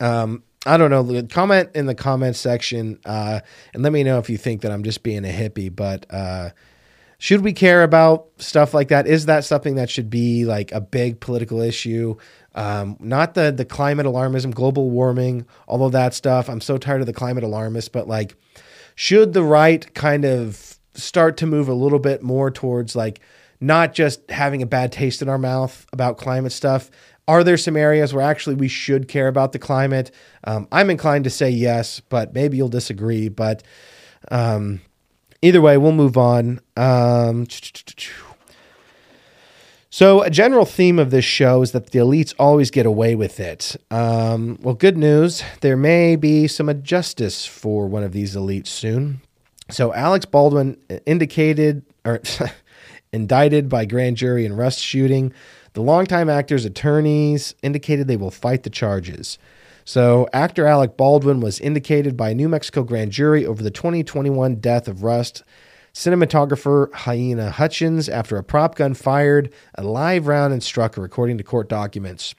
um, 0.00 0.42
I 0.66 0.76
don't 0.76 0.90
know. 0.90 1.22
Comment 1.30 1.70
in 1.72 1.86
the 1.86 1.94
comment 1.94 2.34
section 2.34 2.98
uh, 3.04 3.38
and 3.72 3.84
let 3.84 3.92
me 3.92 4.02
know 4.02 4.18
if 4.18 4.28
you 4.28 4.38
think 4.38 4.62
that 4.62 4.72
I'm 4.72 4.82
just 4.82 5.04
being 5.04 5.24
a 5.24 5.28
hippie. 5.28 5.72
But 5.72 6.04
uh, 6.10 6.50
should 7.18 7.42
we 7.42 7.52
care 7.52 7.84
about 7.84 8.26
stuff 8.38 8.74
like 8.74 8.88
that? 8.88 9.06
Is 9.06 9.26
that 9.26 9.44
something 9.44 9.76
that 9.76 9.88
should 9.88 10.10
be 10.10 10.44
like 10.44 10.72
a 10.72 10.80
big 10.80 11.20
political 11.20 11.60
issue? 11.60 12.16
Um, 12.54 12.96
not 13.00 13.34
the 13.34 13.50
the 13.50 13.64
climate 13.64 14.06
alarmism, 14.06 14.54
global 14.54 14.90
warming, 14.90 15.46
all 15.66 15.84
of 15.84 15.92
that 15.92 16.14
stuff. 16.14 16.48
I'm 16.48 16.60
so 16.60 16.78
tired 16.78 17.00
of 17.00 17.06
the 17.06 17.12
climate 17.12 17.44
alarmists, 17.44 17.88
but 17.88 18.06
like, 18.08 18.34
should 18.94 19.32
the 19.32 19.42
right 19.42 19.92
kind 19.94 20.24
of 20.24 20.78
start 20.94 21.36
to 21.38 21.46
move 21.46 21.68
a 21.68 21.74
little 21.74 21.98
bit 21.98 22.22
more 22.22 22.50
towards 22.50 22.94
like 22.94 23.20
not 23.60 23.94
just 23.94 24.30
having 24.30 24.60
a 24.60 24.66
bad 24.66 24.92
taste 24.92 25.22
in 25.22 25.28
our 25.28 25.38
mouth 25.38 25.86
about 25.92 26.18
climate 26.18 26.52
stuff? 26.52 26.90
Are 27.28 27.44
there 27.44 27.56
some 27.56 27.76
areas 27.76 28.12
where 28.12 28.24
actually 28.24 28.56
we 28.56 28.68
should 28.68 29.08
care 29.08 29.28
about 29.28 29.52
the 29.52 29.58
climate? 29.58 30.10
Um, 30.44 30.66
I'm 30.72 30.90
inclined 30.90 31.24
to 31.24 31.30
say 31.30 31.50
yes, 31.50 32.00
but 32.00 32.34
maybe 32.34 32.56
you'll 32.56 32.68
disagree. 32.68 33.28
But 33.28 33.62
um, 34.30 34.80
either 35.40 35.60
way, 35.60 35.78
we'll 35.78 35.92
move 35.92 36.18
on. 36.18 36.60
Um, 36.76 37.46
so, 39.94 40.22
a 40.22 40.30
general 40.30 40.64
theme 40.64 40.98
of 40.98 41.10
this 41.10 41.26
show 41.26 41.60
is 41.60 41.72
that 41.72 41.90
the 41.90 41.98
elites 41.98 42.32
always 42.38 42.70
get 42.70 42.86
away 42.86 43.14
with 43.14 43.38
it. 43.38 43.76
Um, 43.90 44.58
well, 44.62 44.74
good 44.74 44.96
news 44.96 45.42
there 45.60 45.76
may 45.76 46.16
be 46.16 46.48
some 46.48 46.82
justice 46.82 47.44
for 47.44 47.86
one 47.86 48.02
of 48.02 48.12
these 48.12 48.34
elites 48.34 48.68
soon. 48.68 49.20
So, 49.68 49.92
Alex 49.92 50.24
Baldwin 50.24 50.78
indicated 51.04 51.84
or 52.06 52.22
indicted 53.12 53.68
by 53.68 53.84
grand 53.84 54.16
jury 54.16 54.46
in 54.46 54.56
Rust 54.56 54.80
shooting. 54.80 55.34
The 55.74 55.82
longtime 55.82 56.30
actor's 56.30 56.64
attorneys 56.64 57.54
indicated 57.62 58.08
they 58.08 58.16
will 58.16 58.30
fight 58.30 58.62
the 58.62 58.70
charges. 58.70 59.36
So, 59.84 60.26
actor 60.32 60.66
Alec 60.66 60.96
Baldwin 60.96 61.40
was 61.40 61.60
indicated 61.60 62.16
by 62.16 62.30
a 62.30 62.34
New 62.34 62.48
Mexico 62.48 62.82
grand 62.82 63.12
jury 63.12 63.44
over 63.44 63.62
the 63.62 63.70
2021 63.70 64.54
death 64.54 64.88
of 64.88 65.02
Rust 65.02 65.42
cinematographer 65.94 66.90
Halyna 66.90 67.50
Hutchins 67.50 68.08
after 68.08 68.36
a 68.36 68.44
prop 68.44 68.76
gun 68.76 68.94
fired 68.94 69.52
a 69.74 69.82
live 69.82 70.26
round 70.26 70.52
and 70.52 70.62
struck 70.62 70.94
her, 70.96 71.04
according 71.04 71.38
to 71.38 71.44
court 71.44 71.68
documents. 71.68 72.34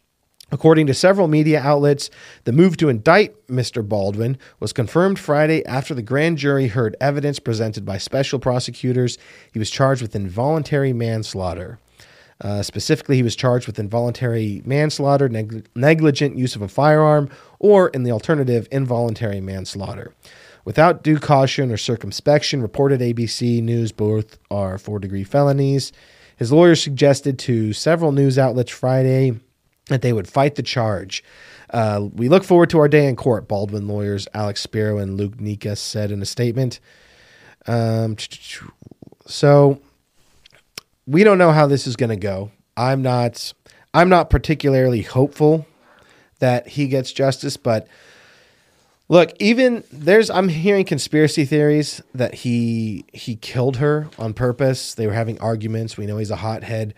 According 0.51 0.85
to 0.87 0.93
several 0.93 1.27
media 1.27 1.59
outlets, 1.59 2.11
the 2.43 2.51
move 2.51 2.77
to 2.77 2.89
indict 2.89 3.47
Mr. 3.47 3.87
Baldwin 3.87 4.37
was 4.59 4.71
confirmed 4.71 5.17
Friday 5.17 5.65
after 5.65 5.95
the 5.95 6.03
grand 6.03 6.37
jury 6.37 6.67
heard 6.67 6.95
evidence 7.01 7.39
presented 7.39 7.85
by 7.85 7.97
special 7.97 8.37
prosecutors. 8.37 9.17
He 9.51 9.57
was 9.57 9.71
charged 9.71 10.03
with 10.03 10.15
involuntary 10.15 10.93
manslaughter. 10.93 11.79
Uh, 12.39 12.61
specifically, 12.61 13.15
he 13.15 13.23
was 13.23 13.35
charged 13.35 13.65
with 13.65 13.79
involuntary 13.79 14.61
manslaughter, 14.65 15.27
neg- 15.27 15.67
negligent 15.75 16.37
use 16.37 16.55
of 16.55 16.61
a 16.61 16.67
firearm, 16.67 17.29
or 17.57 17.87
in 17.89 18.03
the 18.03 18.11
alternative, 18.11 18.67
involuntary 18.71 19.41
manslaughter. 19.41 20.13
Without 20.66 21.03
due 21.03 21.20
caution 21.20 21.72
or 21.72 21.78
circumspection. 21.78 22.61
Reported 22.61 23.01
ABC 23.01 23.61
News 23.61 23.91
both 23.91 24.38
are 24.49 24.78
four 24.78 24.99
degree 24.99 25.24
felonies. 25.24 25.91
His 26.38 26.51
lawyer 26.51 26.76
suggested 26.76 27.38
to 27.39 27.74
several 27.74 28.11
news 28.11 28.39
outlets 28.39 28.72
Friday 28.72 29.39
that 29.88 30.01
they 30.01 30.14
would 30.14 30.28
fight 30.28 30.55
the 30.55 30.64
charge. 30.64 31.24
Uh, 31.70 32.07
we 32.14 32.30
look 32.30 32.43
forward 32.43 32.70
to 32.70 32.80
our 32.80 32.88
day 32.88 33.07
in 33.07 33.16
court, 33.16 33.47
Baldwin 33.47 33.88
lawyers 33.88 34.28
Alex 34.34 34.61
Spiro 34.61 34.97
and 34.97 35.18
Luke 35.18 35.38
Nikas 35.38 35.78
said 35.78 36.11
in 36.11 36.22
a 36.22 36.26
statement. 36.26 36.80
Um, 37.66 38.16
so 39.26 39.82
we 41.07 41.24
don't 41.24 41.38
know 41.38 41.51
how 41.51 41.68
this 41.68 41.88
is 41.88 41.95
going 41.95 42.09
to 42.09 42.16
go. 42.16 42.51
I'm 42.78 43.01
not. 43.01 43.53
I'm 43.93 44.09
not 44.09 44.32
particularly 44.32 45.03
hopeful 45.03 45.68
that 46.39 46.68
he 46.68 46.88
gets 46.88 47.11
justice, 47.11 47.57
but 47.57 47.88
look, 49.14 49.32
even 49.39 49.84
there's. 49.91 50.30
I'm 50.30 50.49
hearing 50.49 50.86
conspiracy 50.86 51.45
theories 51.45 52.01
that 52.14 52.34
he 52.34 53.05
he 53.14 53.36
killed 53.36 53.78
her 53.78 54.09
on 54.18 54.34
purpose. 54.34 54.95
They 54.95 55.07
were 55.07 55.14
having 55.14 55.39
arguments. 55.39 55.95
We 55.97 56.05
know 56.05 56.18
he's 56.18 56.32
a 56.32 56.38
hothead, 56.38 56.95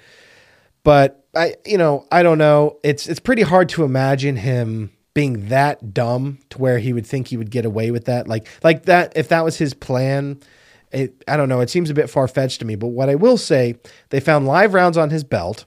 but 0.84 1.26
I, 1.36 1.56
you 1.66 1.78
know, 1.78 2.08
I 2.12 2.24
don't 2.24 2.38
know. 2.38 2.80
It's 2.84 3.08
it's 3.08 3.20
pretty 3.20 3.42
hard 3.44 3.70
to 3.70 3.84
imagine 3.84 4.38
him 4.38 4.92
being 5.14 5.50
that 5.50 5.94
dumb 5.94 6.40
to 6.50 6.58
where 6.58 6.80
he 6.80 6.94
would 6.94 7.06
think 7.06 7.28
he 7.28 7.38
would 7.38 7.52
get 7.52 7.66
away 7.66 7.92
with 7.92 8.06
that. 8.06 8.28
Like 8.28 8.48
like 8.64 8.86
that 8.86 9.14
if 9.16 9.28
that 9.30 9.44
was 9.44 9.58
his 9.58 9.74
plan 9.74 10.40
it, 10.96 11.24
I 11.28 11.38
don't 11.38 11.50
know. 11.50 11.60
It 11.60 11.70
seems 11.70 11.90
a 11.90 11.94
bit 11.94 12.10
far 12.10 12.28
fetched 12.28 12.60
to 12.60 12.66
me. 12.66 12.76
But 12.76 12.88
what 12.88 13.10
I 13.10 13.16
will 13.16 13.38
say, 13.38 13.76
they 14.10 14.20
found 14.20 14.48
live 14.48 14.74
rounds 14.74 14.98
on 14.98 15.10
his 15.10 15.24
belt. 15.24 15.66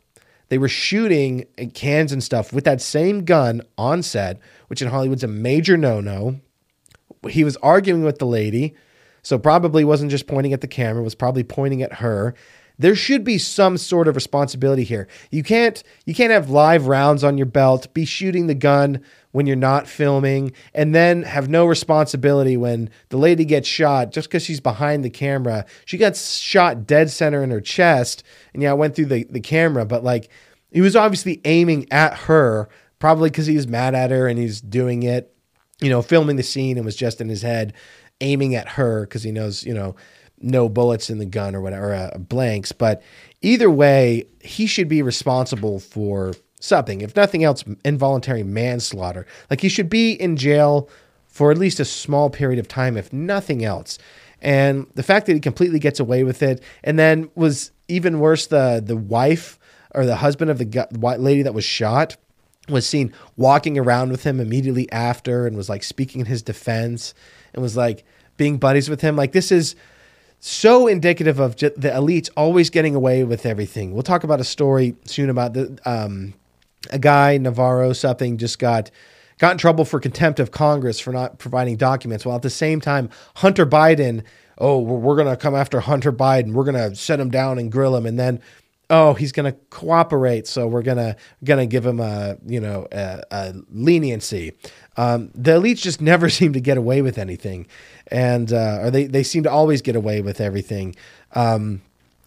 They 0.48 0.58
were 0.58 0.68
shooting 0.68 1.44
cans 1.74 2.12
and 2.12 2.22
stuff 2.22 2.52
with 2.52 2.64
that 2.64 2.80
same 2.80 3.24
gun 3.24 3.62
on 3.76 4.02
set, 4.02 4.40
which 4.68 4.80
in 4.82 4.88
Hollywood's 4.88 5.24
a 5.24 5.28
major 5.28 5.76
no 5.76 6.00
no. 6.00 6.40
He 7.28 7.44
was 7.44 7.56
arguing 7.58 8.04
with 8.04 8.18
the 8.18 8.26
lady, 8.26 8.74
so 9.22 9.38
probably 9.38 9.84
wasn't 9.84 10.10
just 10.10 10.26
pointing 10.26 10.52
at 10.52 10.60
the 10.60 10.68
camera, 10.68 11.02
was 11.02 11.14
probably 11.14 11.44
pointing 11.44 11.82
at 11.82 11.94
her 11.94 12.34
there 12.78 12.94
should 12.94 13.24
be 13.24 13.38
some 13.38 13.76
sort 13.76 14.08
of 14.08 14.14
responsibility 14.14 14.84
here. 14.84 15.08
You 15.30 15.42
can't 15.42 15.82
you 16.06 16.14
can't 16.14 16.30
have 16.30 16.50
live 16.50 16.86
rounds 16.86 17.24
on 17.24 17.36
your 17.36 17.46
belt, 17.46 17.92
be 17.92 18.04
shooting 18.04 18.46
the 18.46 18.54
gun 18.54 19.02
when 19.32 19.46
you're 19.46 19.56
not 19.56 19.86
filming, 19.86 20.52
and 20.74 20.94
then 20.94 21.22
have 21.22 21.48
no 21.48 21.66
responsibility 21.66 22.56
when 22.56 22.90
the 23.10 23.18
lady 23.18 23.44
gets 23.44 23.68
shot 23.68 24.10
just 24.10 24.28
because 24.28 24.42
she's 24.42 24.60
behind 24.60 25.04
the 25.04 25.10
camera. 25.10 25.66
She 25.84 25.98
got 25.98 26.16
shot 26.16 26.86
dead 26.86 27.10
center 27.10 27.42
in 27.42 27.50
her 27.50 27.60
chest, 27.60 28.22
and 28.54 28.62
yeah, 28.62 28.70
I 28.70 28.74
went 28.74 28.96
through 28.96 29.06
the, 29.06 29.24
the 29.24 29.40
camera, 29.40 29.84
but 29.84 30.02
like 30.02 30.30
he 30.70 30.80
was 30.80 30.96
obviously 30.96 31.40
aiming 31.44 31.86
at 31.90 32.14
her, 32.14 32.68
probably 32.98 33.30
because 33.30 33.46
he's 33.46 33.66
mad 33.66 33.94
at 33.94 34.10
her 34.10 34.28
and 34.28 34.38
he's 34.38 34.60
doing 34.60 35.02
it, 35.02 35.34
you 35.80 35.90
know, 35.90 36.02
filming 36.02 36.36
the 36.36 36.42
scene 36.42 36.76
and 36.76 36.84
was 36.84 36.96
just 36.96 37.20
in 37.20 37.28
his 37.28 37.42
head 37.42 37.74
aiming 38.20 38.54
at 38.54 38.68
her 38.70 39.02
because 39.02 39.22
he 39.22 39.30
knows, 39.30 39.64
you 39.64 39.72
know, 39.72 39.94
no 40.40 40.68
bullets 40.68 41.10
in 41.10 41.18
the 41.18 41.26
gun 41.26 41.54
or 41.54 41.60
whatever, 41.60 41.94
uh, 41.94 42.18
blanks. 42.18 42.72
But 42.72 43.02
either 43.42 43.70
way, 43.70 44.26
he 44.40 44.66
should 44.66 44.88
be 44.88 45.02
responsible 45.02 45.80
for 45.80 46.34
something, 46.60 47.00
if 47.00 47.14
nothing 47.14 47.44
else, 47.44 47.64
involuntary 47.84 48.42
manslaughter. 48.42 49.26
Like 49.50 49.60
he 49.60 49.68
should 49.68 49.88
be 49.88 50.12
in 50.12 50.36
jail 50.36 50.88
for 51.26 51.50
at 51.50 51.58
least 51.58 51.80
a 51.80 51.84
small 51.84 52.30
period 52.30 52.58
of 52.58 52.68
time, 52.68 52.96
if 52.96 53.12
nothing 53.12 53.64
else. 53.64 53.98
And 54.40 54.86
the 54.94 55.02
fact 55.02 55.26
that 55.26 55.34
he 55.34 55.40
completely 55.40 55.78
gets 55.78 56.00
away 56.00 56.24
with 56.24 56.42
it, 56.42 56.62
and 56.84 56.98
then 56.98 57.30
was 57.34 57.72
even 57.88 58.20
worse, 58.20 58.46
the 58.46 58.82
the 58.84 58.96
wife 58.96 59.58
or 59.94 60.04
the 60.06 60.16
husband 60.16 60.50
of 60.50 60.58
the 60.58 60.86
lady 61.18 61.42
that 61.42 61.54
was 61.54 61.64
shot 61.64 62.16
was 62.68 62.86
seen 62.86 63.12
walking 63.36 63.78
around 63.78 64.10
with 64.10 64.24
him 64.24 64.40
immediately 64.40 64.90
after 64.92 65.46
and 65.46 65.56
was 65.56 65.68
like 65.68 65.82
speaking 65.82 66.20
in 66.20 66.26
his 66.26 66.42
defense 66.42 67.14
and 67.54 67.62
was 67.62 67.76
like 67.76 68.04
being 68.36 68.58
buddies 68.58 68.90
with 68.90 69.00
him. 69.00 69.16
Like 69.16 69.32
this 69.32 69.50
is 69.50 69.74
so 70.40 70.86
indicative 70.86 71.40
of 71.40 71.56
the 71.56 71.70
elites 71.94 72.30
always 72.36 72.70
getting 72.70 72.94
away 72.94 73.24
with 73.24 73.46
everything. 73.46 73.92
We'll 73.92 74.02
talk 74.02 74.22
about 74.22 74.40
a 74.40 74.44
story 74.44 74.94
soon 75.04 75.30
about 75.30 75.54
the 75.54 75.78
um, 75.84 76.34
a 76.90 76.98
guy 76.98 77.38
Navarro 77.38 77.92
something 77.92 78.38
just 78.38 78.58
got 78.58 78.90
got 79.38 79.52
in 79.52 79.58
trouble 79.58 79.84
for 79.84 80.00
contempt 80.00 80.40
of 80.40 80.50
Congress 80.50 80.98
for 80.98 81.12
not 81.12 81.38
providing 81.38 81.76
documents. 81.76 82.26
While 82.26 82.36
at 82.36 82.42
the 82.42 82.50
same 82.50 82.80
time, 82.80 83.08
Hunter 83.36 83.64
Biden, 83.66 84.24
oh, 84.58 84.78
we're, 84.80 85.14
going 85.14 85.28
to 85.28 85.36
come 85.36 85.54
after 85.54 85.78
Hunter 85.80 86.12
Biden. 86.12 86.52
We're 86.52 86.64
going 86.64 86.90
to 86.90 86.96
set 86.96 87.20
him 87.20 87.30
down 87.30 87.58
and 87.58 87.70
grill 87.70 87.94
him, 87.96 88.04
and 88.04 88.18
then 88.18 88.40
oh, 88.90 89.14
he's 89.14 89.32
going 89.32 89.50
to 89.50 89.58
cooperate, 89.70 90.46
so 90.46 90.66
we're 90.66 90.82
gonna 90.82 91.16
gonna 91.44 91.66
give 91.66 91.84
him 91.84 92.00
a 92.00 92.36
you 92.46 92.60
know 92.60 92.86
a, 92.92 93.22
a 93.30 93.54
leniency. 93.70 94.52
Um, 94.96 95.30
the 95.34 95.52
elites 95.52 95.82
just 95.82 96.00
never 96.00 96.28
seem 96.30 96.52
to 96.54 96.60
get 96.60 96.78
away 96.78 97.02
with 97.02 97.18
anything, 97.18 97.66
and 98.08 98.52
uh, 98.52 98.80
or 98.82 98.90
they 98.90 99.04
they 99.04 99.22
seem 99.22 99.42
to 99.44 99.50
always 99.50 99.82
get 99.82 99.96
away 99.96 100.22
with 100.22 100.40
everything. 100.40 100.96
Um, 101.34 101.82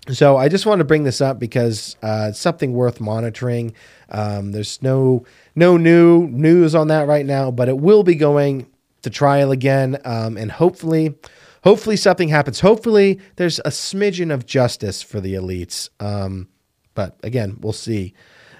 so 0.09 0.37
I 0.37 0.49
just 0.49 0.65
want 0.65 0.79
to 0.79 0.85
bring 0.85 1.03
this 1.03 1.21
up 1.21 1.39
because 1.39 1.95
uh, 2.01 2.27
it's 2.29 2.39
something 2.39 2.73
worth 2.73 2.99
monitoring. 2.99 3.73
Um, 4.09 4.51
there's 4.51 4.81
no 4.81 5.25
no 5.55 5.77
new 5.77 6.27
news 6.27 6.73
on 6.73 6.87
that 6.87 7.07
right 7.07 7.25
now, 7.25 7.51
but 7.51 7.69
it 7.69 7.77
will 7.77 8.03
be 8.03 8.15
going 8.15 8.67
to 9.03 9.09
trial 9.09 9.51
again, 9.51 9.99
um, 10.05 10.37
and 10.37 10.51
hopefully, 10.51 11.15
hopefully 11.63 11.95
something 11.95 12.29
happens. 12.29 12.59
Hopefully, 12.59 13.19
there's 13.35 13.59
a 13.59 13.69
smidgen 13.69 14.33
of 14.33 14.45
justice 14.45 15.01
for 15.01 15.19
the 15.19 15.33
elites. 15.33 15.89
Um, 15.99 16.47
but 16.93 17.17
again, 17.23 17.57
we'll 17.61 17.73
see. 17.73 18.13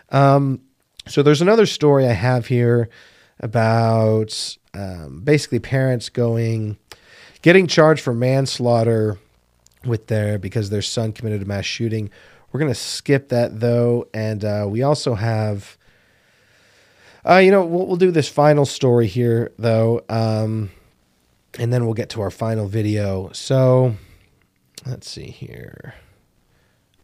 Um, 0.09 0.61
so 1.07 1.23
there's 1.23 1.41
another 1.41 1.65
story 1.65 2.07
I 2.07 2.13
have 2.13 2.47
here 2.47 2.89
about 3.39 4.57
um, 4.73 5.21
basically 5.23 5.59
parents 5.59 6.09
going 6.09 6.77
getting 7.41 7.65
charged 7.65 8.03
for 8.03 8.13
manslaughter 8.13 9.17
with 9.85 10.07
there 10.07 10.37
because 10.37 10.69
their 10.69 10.81
son 10.81 11.11
committed 11.11 11.41
a 11.41 11.45
mass 11.45 11.65
shooting. 11.65 12.09
We're 12.51 12.59
gonna 12.59 12.75
skip 12.75 13.29
that 13.29 13.59
though, 13.59 14.07
and 14.13 14.43
uh, 14.43 14.65
we 14.69 14.83
also 14.83 15.15
have. 15.15 15.77
Uh, 17.23 17.35
you 17.37 17.51
know, 17.51 17.63
we'll, 17.63 17.85
we'll 17.85 17.97
do 17.97 18.09
this 18.09 18.27
final 18.27 18.65
story 18.65 19.05
here 19.05 19.51
though, 19.59 20.03
um, 20.09 20.71
and 21.59 21.71
then 21.71 21.85
we'll 21.85 21.93
get 21.93 22.09
to 22.09 22.21
our 22.21 22.31
final 22.31 22.67
video. 22.67 23.29
So, 23.31 23.95
let's 24.87 25.09
see 25.09 25.27
here. 25.27 25.93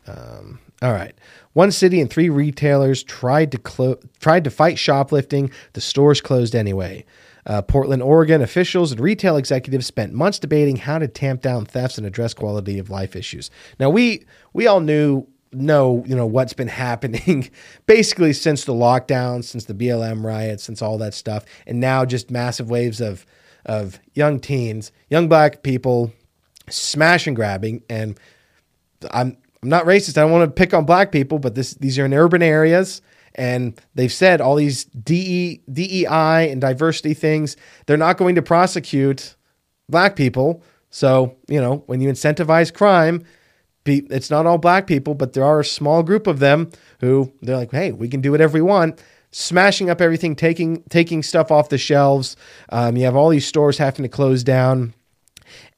Um, 0.07 0.59
all 0.81 0.91
right. 0.93 1.13
One 1.53 1.71
city 1.71 1.99
and 2.01 2.09
three 2.09 2.29
retailers 2.29 3.03
tried 3.03 3.51
to 3.51 3.57
clo- 3.57 3.99
tried 4.19 4.43
to 4.43 4.49
fight 4.49 4.77
shoplifting. 4.77 5.51
The 5.73 5.81
stores 5.81 6.21
closed 6.21 6.55
anyway. 6.55 7.05
Uh, 7.47 7.61
Portland, 7.61 8.03
Oregon 8.03 8.41
officials 8.41 8.91
and 8.91 8.99
retail 8.99 9.37
executives 9.37 9.85
spent 9.85 10.13
months 10.13 10.37
debating 10.37 10.75
how 10.75 10.99
to 10.99 11.07
tamp 11.07 11.41
down 11.41 11.65
thefts 11.65 11.97
and 11.97 12.05
address 12.05 12.33
quality 12.33 12.77
of 12.77 12.89
life 12.89 13.15
issues. 13.15 13.49
Now 13.79 13.89
we 13.89 14.25
we 14.53 14.67
all 14.67 14.81
knew 14.81 15.25
know 15.53 16.03
you 16.05 16.13
know 16.13 16.25
what's 16.25 16.51
been 16.51 16.67
happening 16.67 17.49
basically 17.85 18.33
since 18.33 18.65
the 18.65 18.73
lockdown, 18.73 19.45
since 19.45 19.63
the 19.63 19.73
BLM 19.73 20.25
riots, 20.25 20.63
since 20.63 20.81
all 20.81 20.97
that 20.97 21.13
stuff, 21.13 21.45
and 21.65 21.79
now 21.79 22.03
just 22.03 22.29
massive 22.29 22.69
waves 22.69 22.99
of 22.99 23.25
of 23.65 23.99
young 24.13 24.39
teens, 24.41 24.91
young 25.09 25.29
black 25.29 25.63
people 25.63 26.11
smash 26.69 27.27
and 27.27 27.35
grabbing. 27.35 27.81
And 27.89 28.19
I'm 29.11 29.37
I'm 29.63 29.69
not 29.69 29.85
racist. 29.85 30.17
I 30.17 30.21
don't 30.21 30.31
want 30.31 30.49
to 30.49 30.51
pick 30.51 30.73
on 30.73 30.85
black 30.85 31.13
people, 31.13 31.39
but 31.39 31.55
this 31.55 31.75
these 31.75 31.97
are 31.97 32.05
in 32.05 32.13
urban 32.13 32.43
areas 32.43 33.01
and 33.37 33.79
they've 33.95 34.11
said 34.11 34.41
all 34.41 34.55
these 34.55 34.85
DE, 34.85 35.61
DEI 35.71 36.49
and 36.51 36.59
diversity 36.59 37.13
things, 37.13 37.55
they're 37.85 37.97
not 37.97 38.17
going 38.17 38.35
to 38.35 38.41
prosecute 38.41 39.35
black 39.87 40.15
people. 40.15 40.63
So, 40.89 41.35
you 41.47 41.61
know, 41.61 41.83
when 41.85 42.01
you 42.01 42.09
incentivize 42.09 42.73
crime, 42.73 43.23
it's 43.85 44.29
not 44.29 44.45
all 44.45 44.57
black 44.57 44.87
people, 44.87 45.13
but 45.13 45.33
there 45.33 45.43
are 45.43 45.59
a 45.59 45.65
small 45.65 46.03
group 46.03 46.27
of 46.27 46.39
them 46.39 46.71
who 46.99 47.31
they're 47.41 47.55
like, 47.55 47.71
hey, 47.71 47.91
we 47.91 48.09
can 48.09 48.21
do 48.21 48.31
whatever 48.31 48.53
we 48.53 48.61
want. 48.61 49.01
Smashing 49.31 49.89
up 49.89 50.01
everything, 50.01 50.35
taking 50.35 50.83
taking 50.83 51.21
stuff 51.21 51.51
off 51.51 51.69
the 51.69 51.77
shelves. 51.77 52.37
Um, 52.69 52.95
you 52.95 53.03
have 53.03 53.15
all 53.15 53.29
these 53.29 53.45
stores 53.45 53.77
having 53.77 54.03
to 54.03 54.09
close 54.09 54.41
down, 54.41 54.93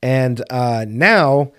and 0.03 0.43
uh, 0.51 0.85
now 0.87 1.51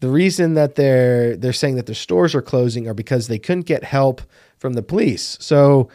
the 0.00 0.08
reason 0.08 0.54
that 0.54 0.74
they're 0.74 1.36
they're 1.36 1.52
saying 1.52 1.76
that 1.76 1.84
their 1.84 1.94
stores 1.94 2.34
are 2.34 2.42
closing 2.42 2.88
are 2.88 2.94
because 2.94 3.28
they 3.28 3.38
couldn't 3.38 3.66
get 3.66 3.84
help 3.84 4.22
from 4.64 4.72
the 4.72 4.82
police. 4.82 5.36
So 5.42 5.90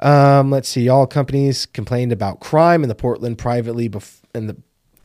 um, 0.00 0.50
let's 0.50 0.66
see. 0.66 0.88
All 0.88 1.06
companies 1.06 1.66
complained 1.66 2.10
about 2.10 2.40
crime 2.40 2.82
in 2.82 2.88
the 2.88 2.94
Portland 2.94 3.36
privately 3.36 3.90
bef- 3.90 4.22
in 4.34 4.46
the 4.46 4.56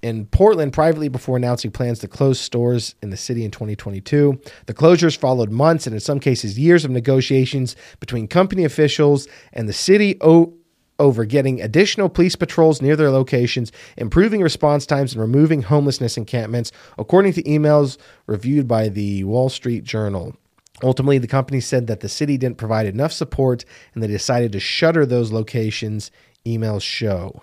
in 0.01 0.25
Portland 0.27 0.71
privately 0.71 1.09
before 1.09 1.35
announcing 1.35 1.69
plans 1.69 1.99
to 1.99 2.07
close 2.07 2.39
stores 2.39 2.95
in 3.01 3.09
the 3.09 3.17
city 3.17 3.43
in 3.43 3.51
2022. 3.51 4.39
The 4.67 4.73
closures 4.73 5.17
followed 5.17 5.51
months 5.51 5.85
and 5.85 5.93
in 5.93 5.99
some 5.99 6.21
cases 6.21 6.57
years 6.57 6.85
of 6.85 6.91
negotiations 6.91 7.75
between 7.99 8.29
company 8.29 8.63
officials 8.63 9.27
and 9.51 9.67
the 9.67 9.73
city 9.73 10.15
o- 10.21 10.53
over 10.97 11.25
getting 11.25 11.61
additional 11.61 12.07
police 12.07 12.37
patrols 12.37 12.81
near 12.81 12.95
their 12.95 13.11
locations, 13.11 13.73
improving 13.97 14.41
response 14.41 14.85
times, 14.85 15.11
and 15.11 15.21
removing 15.21 15.63
homelessness 15.63 16.15
encampments, 16.15 16.71
according 16.97 17.33
to 17.33 17.43
emails 17.43 17.97
reviewed 18.27 18.65
by 18.65 18.87
the 18.87 19.25
Wall 19.25 19.49
Street 19.49 19.83
Journal. 19.83 20.37
Ultimately, 20.83 21.17
the 21.19 21.27
company 21.27 21.59
said 21.59 21.87
that 21.87 22.01
the 22.01 22.09
city 22.09 22.37
didn't 22.37 22.57
provide 22.57 22.87
enough 22.87 23.11
support 23.11 23.65
and 23.93 24.03
they 24.03 24.07
decided 24.07 24.51
to 24.53 24.59
shutter 24.59 25.05
those 25.05 25.31
locations, 25.31 26.11
emails 26.45 26.81
show. 26.83 27.41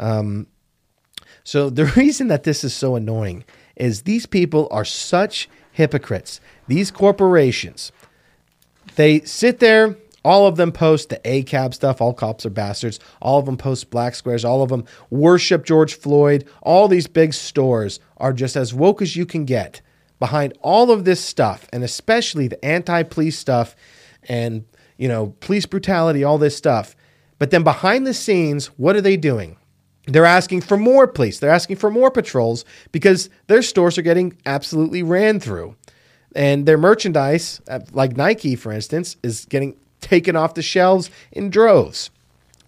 Um, 0.00 0.46
So 1.44 1.70
the 1.70 1.86
reason 1.96 2.28
that 2.28 2.44
this 2.44 2.64
is 2.64 2.74
so 2.74 2.96
annoying 2.96 3.44
is 3.76 4.02
these 4.02 4.26
people 4.26 4.68
are 4.70 4.84
such 4.84 5.48
hypocrites. 5.72 6.40
These 6.68 6.90
corporations, 6.90 7.92
they 8.96 9.20
sit 9.22 9.60
there. 9.60 9.96
All 10.24 10.46
of 10.46 10.56
them 10.56 10.72
post 10.72 11.08
the 11.10 11.20
ACAB 11.24 11.74
stuff. 11.74 12.00
All 12.00 12.12
cops 12.12 12.44
are 12.46 12.50
bastards. 12.50 12.98
All 13.22 13.38
of 13.38 13.46
them 13.46 13.56
post 13.56 13.90
black 13.90 14.14
squares. 14.16 14.44
All 14.44 14.62
of 14.62 14.70
them 14.70 14.84
worship 15.10 15.64
George 15.64 15.94
Floyd. 15.94 16.48
All 16.62 16.88
these 16.88 17.06
big 17.06 17.32
stores 17.32 18.00
are 18.16 18.32
just 18.32 18.56
as 18.56 18.74
woke 18.74 19.00
as 19.02 19.16
you 19.16 19.24
can 19.24 19.44
get 19.44 19.80
behind 20.18 20.56
all 20.60 20.90
of 20.90 21.04
this 21.04 21.22
stuff, 21.22 21.68
and 21.72 21.84
especially 21.84 22.48
the 22.48 22.64
anti-police 22.64 23.38
stuff 23.38 23.76
and 24.28 24.64
you 24.96 25.08
know 25.08 25.34
police 25.40 25.66
brutality, 25.66 26.24
all 26.24 26.38
this 26.38 26.56
stuff. 26.56 26.96
But 27.38 27.50
then 27.50 27.62
behind 27.62 28.06
the 28.06 28.14
scenes, 28.14 28.66
what 28.78 28.96
are 28.96 29.00
they 29.00 29.16
doing? 29.16 29.58
They're 30.06 30.24
asking 30.24 30.62
for 30.62 30.76
more 30.76 31.06
police. 31.06 31.38
They're 31.38 31.50
asking 31.50 31.76
for 31.76 31.90
more 31.90 32.10
patrols 32.10 32.64
because 32.92 33.28
their 33.48 33.62
stores 33.62 33.98
are 33.98 34.02
getting 34.02 34.38
absolutely 34.46 35.02
ran 35.02 35.40
through. 35.40 35.76
And 36.34 36.66
their 36.66 36.78
merchandise, 36.78 37.60
uh, 37.68 37.80
like 37.92 38.16
Nike, 38.16 38.56
for 38.56 38.70
instance, 38.70 39.16
is 39.22 39.46
getting 39.46 39.76
taken 40.00 40.36
off 40.36 40.54
the 40.54 40.62
shelves 40.62 41.10
in 41.32 41.50
droves. 41.50 42.10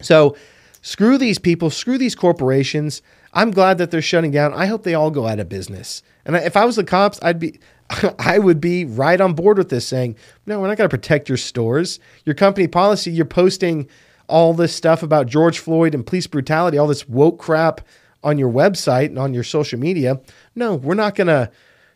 So 0.01 0.35
screw 0.81 1.17
these 1.17 1.39
people, 1.39 1.69
screw 1.69 1.97
these 1.97 2.15
corporations. 2.15 3.01
I'm 3.33 3.51
glad 3.51 3.77
that 3.77 3.91
they're 3.91 4.01
shutting 4.01 4.31
down. 4.31 4.53
I 4.53 4.65
hope 4.65 4.83
they 4.83 4.95
all 4.95 5.11
go 5.11 5.27
out 5.27 5.39
of 5.39 5.47
business. 5.47 6.03
And 6.29 6.45
if 6.45 6.55
I 6.55 6.63
was 6.63 6.75
the 6.75 6.83
cops, 6.83 7.19
I'd 7.23 7.39
be 7.39 7.59
I 8.19 8.37
would 8.37 8.61
be 8.61 8.85
right 8.85 9.19
on 9.19 9.33
board 9.33 9.57
with 9.57 9.69
this 9.69 9.87
saying, 9.87 10.15
"No, 10.45 10.59
we're 10.59 10.67
not 10.67 10.77
going 10.77 10.87
to 10.87 10.95
protect 10.95 11.27
your 11.27 11.39
stores. 11.39 11.99
Your 12.23 12.35
company 12.35 12.67
policy, 12.67 13.09
you're 13.09 13.25
posting 13.25 13.87
all 14.27 14.53
this 14.53 14.75
stuff 14.75 15.01
about 15.01 15.25
George 15.25 15.57
Floyd 15.57 15.95
and 15.95 16.05
police 16.05 16.27
brutality, 16.27 16.77
all 16.77 16.85
this 16.85 17.09
woke 17.09 17.39
crap 17.39 17.81
on 18.23 18.37
your 18.37 18.51
website 18.51 19.07
and 19.07 19.17
on 19.17 19.33
your 19.33 19.43
social 19.43 19.79
media. 19.79 20.21
No, 20.53 20.75
we're 20.75 20.93
not 20.93 21.15
going 21.15 21.27
to 21.27 21.49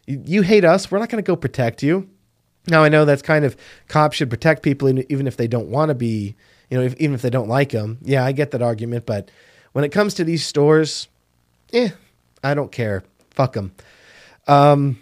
you 0.08 0.42
hate 0.42 0.66
us, 0.66 0.90
we're 0.90 0.98
not 0.98 1.10
going 1.10 1.24
to 1.24 1.28
go 1.28 1.36
protect 1.36 1.84
you." 1.84 2.10
Now 2.68 2.84
I 2.84 2.90
know 2.90 3.06
that's 3.06 3.22
kind 3.22 3.46
of 3.46 3.56
cops 3.88 4.18
should 4.18 4.32
protect 4.32 4.64
people 4.64 4.90
even 5.12 5.28
if 5.28 5.38
they 5.38 5.48
don't 5.48 5.68
want 5.68 5.90
to 5.90 5.96
be, 5.96 6.36
you 6.72 6.78
know, 6.80 6.84
if, 6.84 6.96
even 6.96 7.14
if 7.14 7.22
they 7.22 7.30
don't 7.30 7.50
like 7.50 7.70
them. 7.70 8.00
Yeah, 8.02 8.26
I 8.26 8.32
get 8.32 8.50
that 8.50 8.64
argument, 8.64 9.06
but 9.06 9.30
when 9.74 9.86
it 9.86 9.92
comes 9.92 10.16
to 10.16 10.24
these 10.24 10.44
stores, 10.44 11.08
eh, 11.72 11.90
I 12.44 12.56
don't 12.56 12.72
care. 12.72 13.04
Fuck 13.30 13.54
them. 13.54 13.74
Um, 14.48 15.00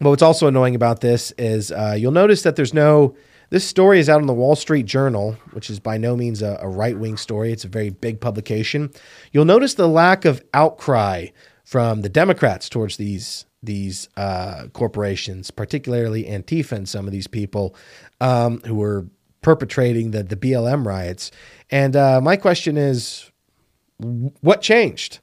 but 0.00 0.10
what's 0.10 0.22
also 0.22 0.46
annoying 0.46 0.74
about 0.74 1.00
this 1.00 1.32
is 1.38 1.72
uh, 1.72 1.96
you'll 1.98 2.12
notice 2.12 2.42
that 2.42 2.56
there's 2.56 2.74
no. 2.74 3.14
This 3.48 3.64
story 3.64 4.00
is 4.00 4.08
out 4.08 4.20
in 4.20 4.26
the 4.26 4.34
Wall 4.34 4.56
Street 4.56 4.86
Journal, 4.86 5.34
which 5.52 5.70
is 5.70 5.78
by 5.78 5.98
no 5.98 6.16
means 6.16 6.42
a, 6.42 6.58
a 6.60 6.68
right 6.68 6.98
wing 6.98 7.16
story. 7.16 7.52
It's 7.52 7.64
a 7.64 7.68
very 7.68 7.90
big 7.90 8.20
publication. 8.20 8.90
You'll 9.32 9.44
notice 9.44 9.74
the 9.74 9.86
lack 9.86 10.24
of 10.24 10.42
outcry 10.52 11.28
from 11.64 12.02
the 12.02 12.08
Democrats 12.08 12.68
towards 12.68 12.96
these 12.96 13.46
these 13.62 14.08
uh, 14.16 14.66
corporations, 14.72 15.50
particularly 15.50 16.24
Antifa 16.24 16.72
and 16.72 16.88
some 16.88 17.06
of 17.06 17.12
these 17.12 17.26
people 17.26 17.74
um, 18.20 18.60
who 18.62 18.74
were 18.74 19.06
perpetrating 19.42 20.10
the 20.10 20.22
the 20.22 20.36
BLM 20.36 20.84
riots. 20.84 21.30
And 21.70 21.96
uh, 21.96 22.20
my 22.20 22.36
question 22.36 22.76
is, 22.76 23.30
what 23.98 24.60
changed? 24.60 25.20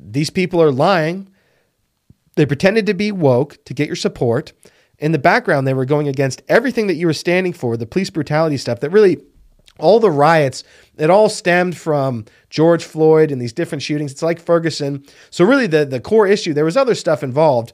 These 0.00 0.30
people 0.30 0.62
are 0.62 0.72
lying 0.72 1.31
they 2.36 2.46
pretended 2.46 2.86
to 2.86 2.94
be 2.94 3.12
woke 3.12 3.62
to 3.64 3.74
get 3.74 3.86
your 3.86 3.96
support. 3.96 4.52
In 4.98 5.12
the 5.12 5.18
background, 5.18 5.66
they 5.66 5.74
were 5.74 5.84
going 5.84 6.08
against 6.08 6.42
everything 6.48 6.86
that 6.86 6.94
you 6.94 7.06
were 7.06 7.12
standing 7.12 7.52
for, 7.52 7.76
the 7.76 7.86
police 7.86 8.10
brutality 8.10 8.56
stuff 8.56 8.80
that 8.80 8.90
really 8.90 9.18
all 9.78 9.98
the 9.98 10.10
riots, 10.10 10.64
it 10.96 11.10
all 11.10 11.28
stemmed 11.28 11.76
from 11.76 12.26
George 12.50 12.84
Floyd 12.84 13.30
and 13.30 13.40
these 13.40 13.52
different 13.52 13.82
shootings. 13.82 14.12
It's 14.12 14.22
like 14.22 14.38
Ferguson. 14.38 15.04
So 15.30 15.44
really 15.44 15.66
the, 15.66 15.84
the 15.84 16.00
core 16.00 16.26
issue, 16.26 16.52
there 16.52 16.64
was 16.64 16.76
other 16.76 16.94
stuff 16.94 17.22
involved, 17.22 17.72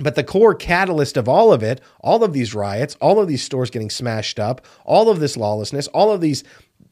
but 0.00 0.14
the 0.14 0.24
core 0.24 0.54
catalyst 0.54 1.16
of 1.16 1.28
all 1.28 1.52
of 1.52 1.62
it, 1.62 1.80
all 2.00 2.24
of 2.24 2.32
these 2.32 2.54
riots, 2.54 2.96
all 3.00 3.20
of 3.20 3.28
these 3.28 3.42
stores 3.42 3.70
getting 3.70 3.90
smashed 3.90 4.40
up, 4.40 4.64
all 4.84 5.10
of 5.10 5.20
this 5.20 5.36
lawlessness, 5.36 5.86
all 5.88 6.10
of 6.10 6.20
these 6.20 6.44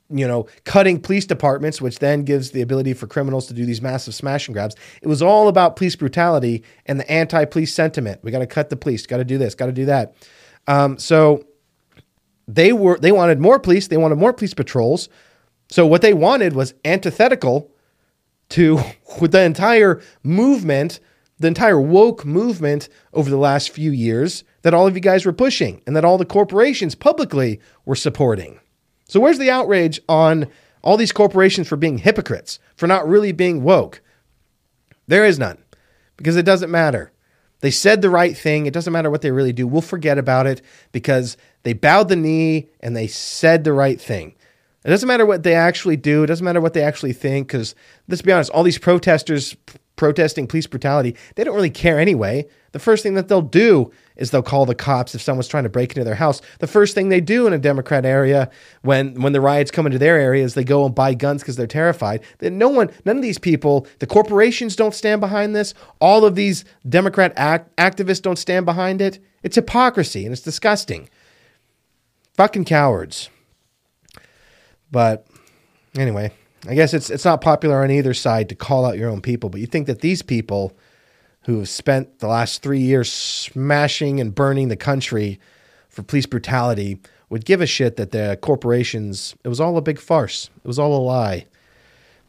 you 0.08 0.26
know, 0.26 0.46
cutting 0.64 1.00
police 1.00 1.26
departments, 1.26 1.80
which 1.80 1.98
then 1.98 2.22
gives 2.22 2.52
the 2.52 2.62
ability 2.62 2.94
for 2.94 3.06
criminals 3.06 3.46
to 3.48 3.54
do 3.54 3.66
these 3.66 3.82
massive 3.82 4.14
smash 4.14 4.46
and 4.46 4.54
grabs. 4.54 4.76
It 5.02 5.08
was 5.08 5.20
all 5.20 5.48
about 5.48 5.76
police 5.76 5.96
brutality 5.96 6.62
and 6.86 7.00
the 7.00 7.10
anti-police 7.10 7.74
sentiment. 7.74 8.20
We 8.22 8.30
got 8.30 8.38
to 8.38 8.46
cut 8.46 8.70
the 8.70 8.76
police. 8.76 9.06
Got 9.06 9.18
to 9.18 9.24
do 9.24 9.38
this. 9.38 9.54
Got 9.54 9.66
to 9.66 9.72
do 9.72 9.86
that. 9.86 10.14
Um, 10.66 10.98
so 10.98 11.44
they 12.46 12.72
were 12.72 12.98
they 12.98 13.12
wanted 13.12 13.40
more 13.40 13.58
police. 13.58 13.88
They 13.88 13.96
wanted 13.96 14.16
more 14.16 14.32
police 14.32 14.54
patrols. 14.54 15.08
So 15.68 15.86
what 15.86 16.02
they 16.02 16.14
wanted 16.14 16.52
was 16.52 16.74
antithetical 16.84 17.72
to 18.50 18.80
the 19.20 19.42
entire 19.42 20.00
movement, 20.22 21.00
the 21.38 21.48
entire 21.48 21.80
woke 21.80 22.24
movement 22.24 22.88
over 23.12 23.28
the 23.28 23.36
last 23.36 23.70
few 23.70 23.90
years 23.90 24.44
that 24.62 24.74
all 24.74 24.86
of 24.86 24.94
you 24.94 25.00
guys 25.00 25.26
were 25.26 25.32
pushing 25.32 25.82
and 25.86 25.96
that 25.96 26.04
all 26.04 26.18
the 26.18 26.24
corporations 26.24 26.94
publicly 26.94 27.60
were 27.84 27.96
supporting. 27.96 28.60
So 29.08 29.20
where's 29.20 29.38
the 29.38 29.50
outrage 29.50 30.00
on 30.08 30.48
all 30.82 30.96
these 30.96 31.12
corporations 31.12 31.68
for 31.68 31.76
being 31.76 31.98
hypocrites, 31.98 32.58
for 32.76 32.86
not 32.86 33.08
really 33.08 33.32
being 33.32 33.62
woke? 33.62 34.00
There 35.06 35.24
is 35.24 35.38
none 35.38 35.58
because 36.16 36.36
it 36.36 36.44
doesn't 36.44 36.70
matter. 36.70 37.12
They 37.60 37.70
said 37.70 38.02
the 38.02 38.10
right 38.10 38.36
thing. 38.36 38.66
It 38.66 38.74
doesn't 38.74 38.92
matter 38.92 39.10
what 39.10 39.22
they 39.22 39.30
really 39.30 39.52
do. 39.52 39.66
We'll 39.66 39.80
forget 39.80 40.18
about 40.18 40.46
it 40.46 40.60
because 40.92 41.36
they 41.62 41.72
bowed 41.72 42.08
the 42.08 42.16
knee 42.16 42.68
and 42.80 42.96
they 42.96 43.06
said 43.06 43.64
the 43.64 43.72
right 43.72 44.00
thing. 44.00 44.34
It 44.84 44.90
doesn't 44.90 45.06
matter 45.06 45.26
what 45.26 45.42
they 45.42 45.54
actually 45.54 45.96
do. 45.96 46.22
It 46.22 46.26
doesn't 46.26 46.44
matter 46.44 46.60
what 46.60 46.74
they 46.74 46.82
actually 46.82 47.12
think 47.12 47.48
because 47.48 47.74
let's 48.08 48.22
be 48.22 48.32
honest, 48.32 48.50
all 48.50 48.62
these 48.62 48.78
protesters 48.78 49.56
protesting 49.96 50.46
police 50.46 50.66
brutality, 50.66 51.16
they 51.34 51.44
don't 51.44 51.54
really 51.56 51.70
care 51.70 51.98
anyway. 51.98 52.46
The 52.72 52.78
first 52.78 53.02
thing 53.02 53.14
that 53.14 53.28
they'll 53.28 53.40
do 53.40 53.90
is 54.16 54.30
they'll 54.30 54.42
call 54.42 54.66
the 54.66 54.74
cops 54.74 55.14
if 55.14 55.22
someone's 55.22 55.48
trying 55.48 55.64
to 55.64 55.70
break 55.70 55.92
into 55.92 56.04
their 56.04 56.14
house. 56.14 56.42
The 56.58 56.66
first 56.66 56.94
thing 56.94 57.08
they 57.08 57.20
do 57.20 57.46
in 57.46 57.52
a 57.52 57.58
Democrat 57.58 58.04
area 58.04 58.50
when 58.82 59.20
when 59.22 59.32
the 59.32 59.40
riots 59.40 59.70
come 59.70 59.86
into 59.86 59.98
their 59.98 60.18
area 60.18 60.44
is 60.44 60.54
they 60.54 60.64
go 60.64 60.84
and 60.84 60.94
buy 60.94 61.14
guns 61.14 61.42
because 61.42 61.56
they're 61.56 61.66
terrified. 61.66 62.22
That 62.38 62.52
no 62.52 62.68
one, 62.68 62.90
none 63.04 63.16
of 63.16 63.22
these 63.22 63.38
people, 63.38 63.86
the 63.98 64.06
corporations 64.06 64.76
don't 64.76 64.94
stand 64.94 65.20
behind 65.20 65.56
this. 65.56 65.74
All 66.00 66.24
of 66.24 66.34
these 66.34 66.64
Democrat 66.88 67.32
act, 67.36 67.74
activists 67.76 68.22
don't 68.22 68.38
stand 68.38 68.66
behind 68.66 69.00
it. 69.00 69.18
It's 69.42 69.56
hypocrisy 69.56 70.24
and 70.24 70.32
it's 70.32 70.42
disgusting. 70.42 71.08
Fucking 72.34 72.66
cowards. 72.66 73.30
But 74.90 75.26
anyway, 75.96 76.32
I 76.68 76.74
guess 76.74 76.94
it's 76.94 77.10
it's 77.10 77.24
not 77.24 77.40
popular 77.40 77.82
on 77.82 77.90
either 77.90 78.14
side 78.14 78.48
to 78.48 78.54
call 78.54 78.84
out 78.84 78.98
your 78.98 79.10
own 79.10 79.20
people, 79.20 79.50
but 79.50 79.60
you 79.60 79.66
think 79.66 79.86
that 79.86 80.00
these 80.00 80.22
people 80.22 80.76
who 81.42 81.58
have 81.58 81.68
spent 81.68 82.18
the 82.18 82.26
last 82.26 82.62
three 82.62 82.80
years 82.80 83.10
smashing 83.10 84.20
and 84.20 84.34
burning 84.34 84.68
the 84.68 84.76
country 84.76 85.38
for 85.88 86.02
police 86.02 86.26
brutality 86.26 86.98
would 87.28 87.44
give 87.44 87.60
a 87.60 87.66
shit 87.66 87.96
that 87.96 88.10
the 88.10 88.38
corporations 88.42 89.34
it 89.44 89.48
was 89.48 89.60
all 89.60 89.76
a 89.76 89.82
big 89.82 89.98
farce. 89.98 90.50
It 90.56 90.66
was 90.66 90.78
all 90.78 90.96
a 90.96 91.02
lie. 91.02 91.46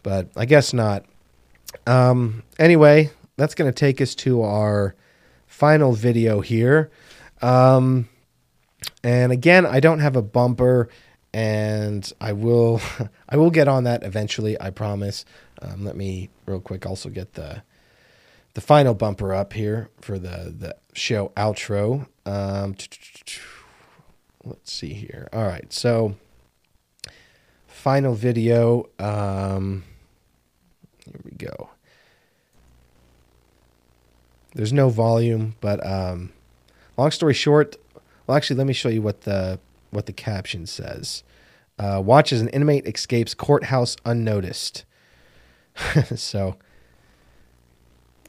But 0.04 0.30
I 0.36 0.46
guess 0.46 0.74
not. 0.74 1.06
Um, 1.86 2.44
anyway, 2.60 3.12
that's 3.36 3.56
going 3.56 3.70
to 3.72 3.76
take 3.76 4.02
us 4.02 4.16
to 4.16 4.42
our 4.44 4.96
final 5.48 5.94
video 5.94 6.42
here. 6.42 6.92
Um, 7.42 8.08
and 9.04 9.32
again, 9.32 9.66
I 9.66 9.80
don't 9.80 10.00
have 10.00 10.16
a 10.16 10.22
bumper 10.22 10.90
and 11.38 12.12
I 12.20 12.34
will 12.34 12.82
I 13.30 13.38
will 13.38 13.52
get 13.52 13.68
on 13.68 13.84
that 13.84 14.02
eventually. 14.02 14.60
I 14.60 14.72
promise. 14.72 15.24
Um, 15.62 15.86
let 15.86 15.96
me 15.96 16.30
real 16.48 16.60
quick 16.60 16.86
also 16.88 17.10
get 17.10 17.34
the 17.36 17.62
the 18.56 18.62
final 18.62 18.96
bumper 18.96 19.36
up 19.36 19.54
here 19.54 19.90
for 20.02 20.18
the 20.18 20.52
the 20.58 20.76
show 20.94 21.32
outro. 21.38 22.08
Um, 22.26 22.76
let's 24.44 24.74
see 24.74 24.94
here. 24.96 25.30
All 25.32 25.46
right, 25.46 25.72
so 25.72 26.16
final 27.68 28.16
video. 28.16 28.90
Um, 28.98 29.84
here 31.06 31.22
we 31.24 31.32
go. 31.38 31.70
There's 34.56 34.74
no 34.74 34.90
volume, 34.90 35.54
but 35.62 35.86
um, 35.86 36.32
long 36.98 37.12
story 37.12 37.36
short. 37.36 37.76
Well, 38.26 38.36
actually, 38.36 38.56
let 38.56 38.66
me 38.66 38.74
show 38.74 38.90
you 38.90 39.04
what 39.04 39.22
the 39.22 39.60
what 39.92 40.08
the 40.08 40.14
caption 40.14 40.66
says. 40.66 41.24
Uh, 41.80 42.02
watch 42.04 42.34
as 42.34 42.42
an 42.42 42.50
inmate 42.50 42.88
escapes 42.88 43.34
courthouse 43.34 43.96
unnoticed. 44.06 44.84
so, 46.16 46.56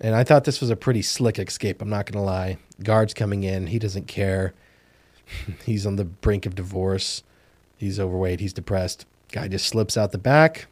and 0.01 0.14
I 0.14 0.24
thought 0.24 0.44
this 0.44 0.61
was 0.61 0.70
a 0.70 0.76
pretty 0.76 1.03
slick 1.03 1.38
escape. 1.38 1.80
I'm 1.80 1.88
not 1.88 2.07
going 2.07 2.18
to 2.18 2.24
lie. 2.24 2.59
Guards 2.82 3.14
coming 3.14 3.44
in. 3.44 3.68
He 3.68 3.78
doesn't 3.78 4.07
care. 4.07 4.55
he's 5.64 5.86
on 5.86 5.96
the 5.96 6.05
brink 6.05 6.46
of 6.46 6.55
divorce. 6.55 7.22
He's 7.76 7.99
overweight. 7.99 8.40
He's 8.40 8.53
depressed. 8.53 9.07
Guy 9.32 9.49
just 9.49 9.66
slips 9.66 9.96
out 9.96 10.12
the 10.12 10.18
back. 10.18 10.66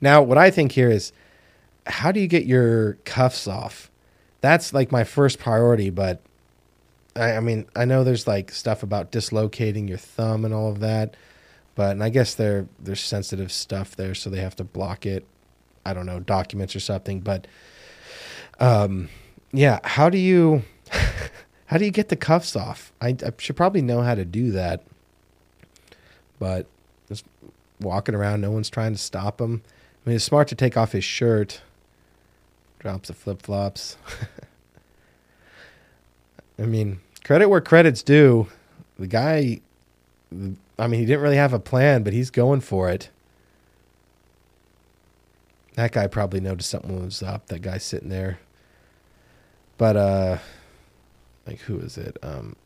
Now, 0.00 0.22
what 0.22 0.38
I 0.38 0.50
think 0.50 0.72
here 0.72 0.90
is 0.90 1.12
how 1.86 2.12
do 2.12 2.20
you 2.20 2.26
get 2.26 2.46
your 2.46 2.94
cuffs 3.04 3.46
off? 3.46 3.90
That's 4.40 4.72
like 4.72 4.92
my 4.92 5.04
first 5.04 5.38
priority, 5.38 5.90
but 5.90 6.22
I, 7.14 7.36
I 7.36 7.40
mean, 7.40 7.66
I 7.74 7.84
know 7.84 8.04
there's 8.04 8.26
like 8.26 8.50
stuff 8.52 8.82
about 8.82 9.10
dislocating 9.10 9.88
your 9.88 9.98
thumb 9.98 10.44
and 10.44 10.52
all 10.52 10.70
of 10.70 10.80
that. 10.80 11.16
But 11.76 11.92
and 11.92 12.02
I 12.02 12.08
guess 12.08 12.34
they're 12.34 12.66
there's 12.80 13.00
sensitive 13.00 13.52
stuff 13.52 13.94
there, 13.94 14.14
so 14.14 14.28
they 14.28 14.40
have 14.40 14.56
to 14.56 14.64
block 14.64 15.06
it. 15.06 15.24
I 15.84 15.94
don't 15.94 16.06
know 16.06 16.18
documents 16.18 16.74
or 16.74 16.80
something. 16.80 17.20
But 17.20 17.46
um, 18.58 19.08
yeah, 19.52 19.78
how 19.84 20.10
do 20.10 20.18
you 20.18 20.64
how 21.66 21.78
do 21.78 21.84
you 21.84 21.92
get 21.92 22.08
the 22.08 22.16
cuffs 22.16 22.56
off? 22.56 22.92
I, 23.00 23.16
I 23.24 23.30
should 23.38 23.56
probably 23.56 23.82
know 23.82 24.00
how 24.00 24.16
to 24.16 24.24
do 24.24 24.50
that, 24.52 24.82
but 26.40 26.66
just 27.08 27.24
walking 27.80 28.14
around, 28.14 28.40
no 28.40 28.50
one's 28.50 28.70
trying 28.70 28.92
to 28.92 28.98
stop 28.98 29.40
him. 29.40 29.62
I 30.04 30.10
mean, 30.10 30.16
it's 30.16 30.24
smart 30.24 30.48
to 30.48 30.54
take 30.54 30.76
off 30.76 30.92
his 30.92 31.04
shirt. 31.04 31.60
Drops 32.78 33.08
the 33.08 33.14
flip 33.14 33.42
flops. 33.42 33.96
I 36.58 36.62
mean, 36.62 37.00
credit 37.24 37.48
where 37.48 37.60
credit's 37.60 38.02
due. 38.02 38.48
The 38.98 39.06
guy, 39.06 39.60
I 40.32 40.86
mean, 40.86 41.00
he 41.00 41.06
didn't 41.06 41.22
really 41.22 41.36
have 41.36 41.52
a 41.52 41.58
plan, 41.58 42.02
but 42.02 42.12
he's 42.12 42.30
going 42.30 42.60
for 42.60 42.90
it. 42.90 43.10
That 45.74 45.92
guy 45.92 46.06
probably 46.06 46.40
noticed 46.40 46.70
something 46.70 47.04
was 47.04 47.22
up. 47.22 47.46
That 47.46 47.62
guy 47.62 47.78
sitting 47.78 48.08
there. 48.08 48.38
But 49.78 49.96
uh 49.96 50.38
like 51.46 51.60
who 51.60 51.78
is 51.78 51.98
it? 51.98 52.16
Um 52.22 52.56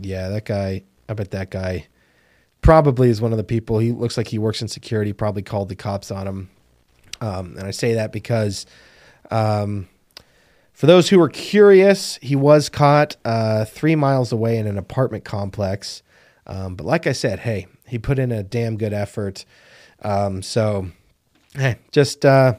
yeah, 0.00 0.28
that 0.28 0.44
guy, 0.44 0.84
I 1.08 1.14
bet 1.14 1.32
that 1.32 1.50
guy 1.50 1.88
probably 2.62 3.10
is 3.10 3.20
one 3.20 3.32
of 3.32 3.38
the 3.38 3.44
people. 3.44 3.80
He 3.80 3.90
looks 3.90 4.16
like 4.16 4.28
he 4.28 4.38
works 4.38 4.62
in 4.62 4.68
security, 4.68 5.12
probably 5.12 5.42
called 5.42 5.68
the 5.68 5.74
cops 5.74 6.12
on 6.12 6.28
him. 6.28 6.50
Um 7.20 7.56
and 7.58 7.66
I 7.66 7.72
say 7.72 7.94
that 7.94 8.12
because 8.12 8.64
um 9.30 9.88
for 10.72 10.86
those 10.86 11.08
who 11.08 11.18
were 11.18 11.28
curious, 11.28 12.20
he 12.22 12.36
was 12.36 12.68
caught 12.68 13.16
uh, 13.24 13.64
three 13.64 13.96
miles 13.96 14.30
away 14.30 14.58
in 14.58 14.68
an 14.68 14.78
apartment 14.78 15.24
complex. 15.24 16.04
Um, 16.48 16.74
but 16.74 16.86
like 16.86 17.06
I 17.06 17.12
said, 17.12 17.40
hey, 17.40 17.66
he 17.86 17.98
put 17.98 18.18
in 18.18 18.32
a 18.32 18.42
damn 18.42 18.76
good 18.76 18.92
effort. 18.92 19.44
Um, 20.02 20.42
so, 20.42 20.88
hey, 21.54 21.78
just 21.92 22.24
uh, 22.24 22.54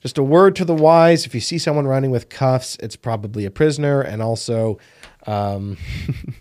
just 0.00 0.18
a 0.18 0.22
word 0.22 0.56
to 0.56 0.64
the 0.64 0.74
wise: 0.74 1.26
if 1.26 1.34
you 1.34 1.40
see 1.40 1.58
someone 1.58 1.86
running 1.86 2.10
with 2.10 2.28
cuffs, 2.28 2.76
it's 2.80 2.96
probably 2.96 3.44
a 3.44 3.50
prisoner. 3.50 4.00
And 4.00 4.22
also, 4.22 4.78
um, 5.26 5.76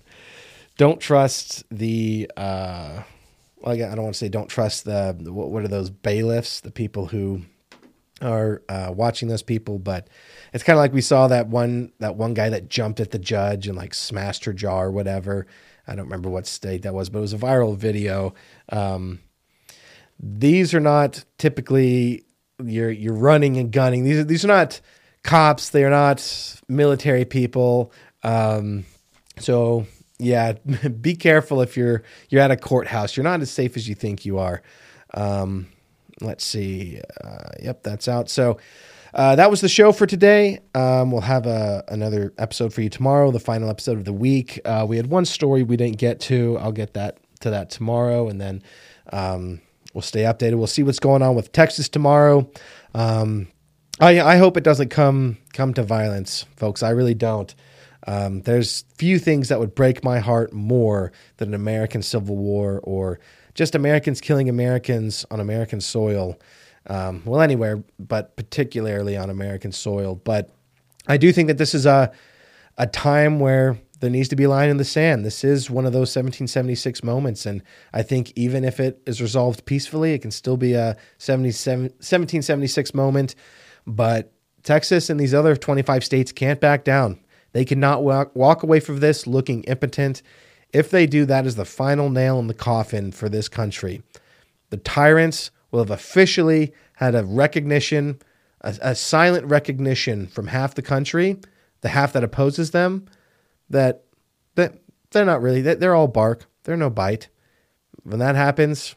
don't 0.78 1.00
trust 1.00 1.64
the. 1.72 2.30
Uh, 2.38 3.04
well, 3.62 3.76
I 3.76 3.96
don't 3.96 4.04
want 4.04 4.16
to 4.16 4.20
say 4.20 4.30
don't 4.30 4.50
trust 4.50 4.84
the 4.86 5.16
what 5.20 5.64
are 5.64 5.70
those 5.70 5.89
bailiffs, 5.89 6.60
the 6.60 6.72
people 6.72 7.08
who 7.08 7.44
are 8.22 8.62
uh, 8.70 8.91
watching 8.94 9.28
those 9.28 9.44
people, 9.44 9.80
but 9.80 10.08
it's 10.54 10.64
kind 10.64 10.78
of 10.78 10.82
like 10.82 10.94
we 10.94 11.02
saw 11.02 11.28
that 11.28 11.48
one 11.48 11.91
that 12.00 12.16
one 12.16 12.34
guy 12.34 12.50
that 12.50 12.70
jumped 12.70 13.00
at 13.00 13.12
the 13.12 13.20
judge 13.20 13.68
and 13.68 13.78
like 13.78 13.94
smashed 13.94 14.46
her 14.46 14.54
jaw 14.54 14.82
or 14.82 14.91
whatever. 14.91 15.48
I 15.88 15.96
don't 15.96 16.06
remember 16.06 16.30
what 16.30 16.48
state 16.48 16.84
that 16.84 16.94
was, 16.94 17.10
but 17.10 17.20
it 17.20 17.22
was 17.22 17.34
a 17.34 17.38
viral 17.38 17.76
video. 17.76 18.34
Um, 18.70 19.20
these 20.20 20.74
are 20.74 20.80
not 20.80 21.24
typically 21.38 22.26
you're 22.64 22.92
you're 22.92 23.14
running 23.16 23.58
and 23.58 23.72
gunning. 23.72 24.04
These 24.04 24.20
are 24.20 24.24
these 24.24 24.46
are 24.46 24.50
not 24.50 24.80
cops. 25.24 25.70
They 25.70 25.84
are 25.84 25.90
not 25.90 26.62
military 26.68 27.26
people. 27.26 27.92
Um, 28.24 28.86
so 29.40 29.86
yeah, 30.20 30.54
be 31.02 31.16
careful 31.16 31.62
if 31.62 31.76
you're 31.76 32.04
you're 32.30 32.42
at 32.42 32.52
a 32.52 32.58
courthouse. 32.58 33.18
You're 33.18 33.24
not 33.24 33.42
as 33.42 33.52
safe 33.52 33.76
as 33.76 33.88
you 33.88 33.96
think 33.96 34.26
you 34.26 34.40
are. 34.40 34.62
Um, 35.14 35.68
let's 36.22 36.46
see. 36.46 37.02
Uh, 37.24 37.50
yep, 37.62 37.84
that's 37.84 38.08
out. 38.08 38.30
So 38.30 38.58
uh, 39.14 39.36
that 39.36 39.51
was 39.51 39.61
the 39.61 39.70
show 39.70 39.91
for 39.91 40.07
today. 40.07 40.59
Um, 40.74 41.11
we'll 41.11 41.22
have 41.22 41.45
a, 41.45 41.84
another 41.88 42.34
episode 42.38 42.74
for 42.74 42.82
you 42.82 42.89
tomorrow, 42.89 43.32
the 43.32 43.39
final 43.39 43.70
episode 43.70 43.97
of 43.97 44.05
the 44.05 44.14
week. 44.14 44.59
Uh, 44.66 44.86
we 44.88 44.97
had 44.97 45.07
one 45.07 45.26
story 45.26 45.64
we 45.64 45.78
didn't 45.78 45.97
get 45.97 46.20
to. 46.22 46.57
I'll 46.59 46.72
get 46.72 46.93
that 46.95 47.18
to 47.41 47.51
that 47.51 47.70
tomorrow, 47.70 48.28
and 48.28 48.41
then 48.41 48.64
um, 49.11 49.61
we'll 49.93 50.01
stay 50.01 50.22
updated. 50.22 50.57
We'll 50.57 50.68
see 50.68 50.84
what's 50.84 50.99
going 50.99 51.22
on 51.22 51.36
with 51.36 51.51
Texas 51.51 51.89
tomorrow. 51.89 52.49
Um, 52.95 53.47
I, 53.99 54.20
I 54.20 54.38
hope 54.38 54.57
it 54.57 54.64
doesn't 54.64 54.89
come 54.89 55.38
come 55.53 55.74
to 55.76 55.84
violence, 55.84 56.45
folks. 56.55 56.82
I 56.82 56.89
really 56.89 57.14
don't. 57.14 57.53
Um, 58.07 58.41
there's 58.41 58.84
few 58.97 59.20
things 59.20 59.49
that 59.49 59.59
would 59.59 59.76
break 59.76 60.03
my 60.03 60.20
heart 60.20 60.51
more 60.53 61.11
than 61.38 61.49
an 61.49 61.53
American 61.53 62.01
Civil 62.01 62.36
War 62.36 62.82
or 62.84 63.20
just 63.53 63.76
Americans 63.76 64.20
killing 64.20 64.49
Americans 64.49 65.26
on 65.30 65.39
American 65.39 65.80
soil. 65.80 66.38
Um, 66.88 67.24
well, 67.26 67.42
anywhere, 67.42 67.84
but 67.98 68.36
particularly 68.36 69.16
on 69.16 69.30
American 69.30 69.72
soil. 69.72 70.16
But 70.16 70.50
I 71.08 71.18
do 71.18 71.32
think 71.32 71.48
that 71.48 71.58
this 71.58 71.74
is 71.74 71.86
a 71.86 72.12
a 72.78 72.88
time 72.88 73.40
where 73.40 73.78
there 74.00 74.10
needs 74.10 74.28
to 74.30 74.36
be 74.36 74.44
a 74.44 74.50
line 74.50 74.70
in 74.70 74.78
the 74.78 74.84
sand. 74.84 75.24
This 75.24 75.44
is 75.44 75.70
one 75.70 75.86
of 75.86 75.94
those 75.94 76.10
1776 76.10 77.04
moments, 77.04 77.46
and 77.46 77.62
I 77.94 78.04
think 78.04 78.34
even 78.36 78.66
if 78.66 78.80
it 78.80 79.02
is 79.06 79.22
resolved 79.22 79.66
peacefully, 79.66 80.14
it 80.14 80.22
can 80.22 80.32
still 80.32 80.58
be 80.58 80.74
a 80.74 80.98
1776 81.20 82.94
moment. 82.94 83.36
But 83.88 84.34
Texas 84.64 85.10
and 85.10 85.20
these 85.20 85.34
other 85.34 85.56
25 85.56 86.04
states 86.04 86.32
can't 86.32 86.60
back 86.60 86.84
down. 86.84 87.20
They 87.54 87.64
cannot 87.64 88.04
walk, 88.04 88.36
walk 88.36 88.64
away 88.64 88.80
from 88.80 89.00
this 89.00 89.28
looking 89.28 89.64
impotent. 89.66 90.22
If 90.74 90.90
they 90.90 91.06
do, 91.06 91.26
that 91.26 91.46
is 91.46 91.56
the 91.56 91.66
final 91.66 92.10
nail 92.10 92.40
in 92.40 92.48
the 92.48 92.54
coffin 92.54 93.12
for 93.12 93.30
this 93.30 93.48
country. 93.48 94.02
The 94.70 94.78
tyrants 94.78 95.52
will 95.74 95.80
have 95.80 95.92
officially 95.92 96.72
had 96.94 97.16
a 97.16 97.26
recognition, 97.26 98.20
a, 98.62 98.78
a 98.82 98.96
silent 98.96 99.46
recognition 99.48 100.28
from 100.28 100.48
half 100.48 100.76
the 100.76 100.82
country, 100.84 101.40
the 101.82 101.90
half 101.90 102.14
that 102.14 102.24
opposes 102.24 102.72
them, 102.72 103.08
that 103.70 104.04
that 104.56 104.76
they're 105.12 105.26
not 105.26 105.42
really 105.42 105.62
they're 105.62 105.96
all 105.96 106.08
bark. 106.08 106.46
They're 106.64 106.78
no 106.78 106.92
bite. 106.92 107.28
When 108.04 108.20
that 108.20 108.36
happens, 108.36 108.96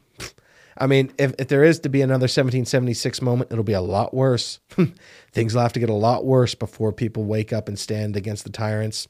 I 0.76 0.86
mean, 0.86 1.12
if, 1.18 1.32
if 1.38 1.48
there 1.48 1.64
is 1.64 1.80
to 1.80 1.88
be 1.88 2.02
another 2.02 2.24
1776 2.24 3.22
moment, 3.22 3.50
it'll 3.50 3.64
be 3.64 3.72
a 3.72 3.80
lot 3.80 4.12
worse. 4.12 4.60
Things 5.32 5.54
will 5.54 5.62
have 5.62 5.72
to 5.72 5.80
get 5.80 5.88
a 5.88 5.94
lot 5.94 6.24
worse 6.24 6.54
before 6.54 6.92
people 6.92 7.24
wake 7.24 7.52
up 7.52 7.68
and 7.68 7.78
stand 7.78 8.16
against 8.16 8.44
the 8.44 8.50
tyrants. 8.50 9.08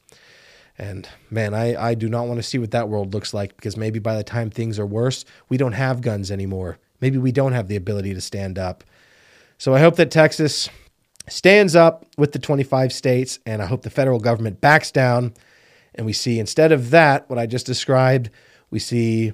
And 0.77 1.09
man, 1.29 1.53
I, 1.53 1.89
I 1.89 1.93
do 1.95 2.07
not 2.07 2.27
want 2.27 2.37
to 2.37 2.43
see 2.43 2.59
what 2.59 2.71
that 2.71 2.87
world 2.87 3.13
looks 3.13 3.33
like 3.33 3.55
because 3.55 3.75
maybe 3.75 3.99
by 3.99 4.15
the 4.15 4.23
time 4.23 4.49
things 4.49 4.79
are 4.79 4.85
worse, 4.85 5.25
we 5.49 5.57
don't 5.57 5.73
have 5.73 6.01
guns 6.01 6.31
anymore. 6.31 6.77
Maybe 7.01 7.17
we 7.17 7.31
don't 7.31 7.53
have 7.53 7.67
the 7.67 7.75
ability 7.75 8.13
to 8.13 8.21
stand 8.21 8.57
up. 8.57 8.83
So 9.57 9.73
I 9.73 9.79
hope 9.79 9.95
that 9.95 10.11
Texas 10.11 10.69
stands 11.27 11.75
up 11.75 12.05
with 12.17 12.31
the 12.31 12.39
25 12.39 12.93
states, 12.93 13.39
and 13.45 13.61
I 13.61 13.65
hope 13.65 13.81
the 13.81 13.89
federal 13.89 14.19
government 14.19 14.61
backs 14.61 14.91
down. 14.91 15.33
And 15.95 16.05
we 16.05 16.13
see, 16.13 16.39
instead 16.39 16.71
of 16.71 16.91
that, 16.91 17.29
what 17.29 17.39
I 17.39 17.45
just 17.45 17.65
described, 17.65 18.29
we 18.69 18.79
see 18.79 19.33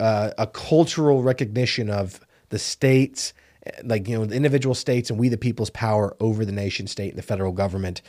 uh, 0.00 0.30
a 0.38 0.46
cultural 0.46 1.22
recognition 1.22 1.90
of 1.90 2.20
the 2.48 2.58
states, 2.58 3.34
like, 3.84 4.08
you 4.08 4.18
know, 4.18 4.24
the 4.24 4.34
individual 4.34 4.74
states 4.74 5.10
and 5.10 5.18
we 5.18 5.28
the 5.28 5.36
people's 5.36 5.70
power 5.70 6.16
over 6.20 6.44
the 6.44 6.52
nation 6.52 6.86
state 6.86 7.10
and 7.10 7.18
the 7.18 7.22
federal 7.22 7.52
government. 7.52 8.02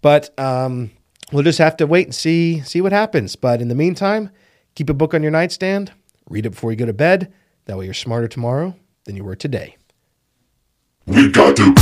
But 0.00 0.38
um, 0.38 0.90
we'll 1.32 1.42
just 1.42 1.58
have 1.58 1.76
to 1.78 1.86
wait 1.86 2.06
and 2.06 2.14
see 2.14 2.60
see 2.60 2.80
what 2.80 2.92
happens. 2.92 3.34
But 3.34 3.60
in 3.60 3.68
the 3.68 3.74
meantime, 3.74 4.30
keep 4.74 4.88
a 4.90 4.94
book 4.94 5.14
on 5.14 5.22
your 5.22 5.32
nightstand, 5.32 5.92
read 6.28 6.46
it 6.46 6.50
before 6.50 6.70
you 6.70 6.76
go 6.76 6.86
to 6.86 6.92
bed. 6.92 7.32
That 7.66 7.78
way 7.78 7.84
you're 7.84 7.94
smarter 7.94 8.26
tomorrow 8.26 8.74
than 9.04 9.16
you 9.16 9.24
were 9.24 9.36
today. 9.36 9.76
We 11.06 11.30
got 11.30 11.56
to. 11.56 11.74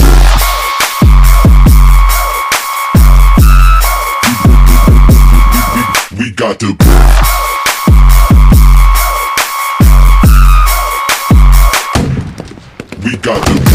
We 6.18 6.32
got 6.32 6.60
to 6.60 6.76
We 13.02 13.16
got 13.16 13.46
to 13.46 13.69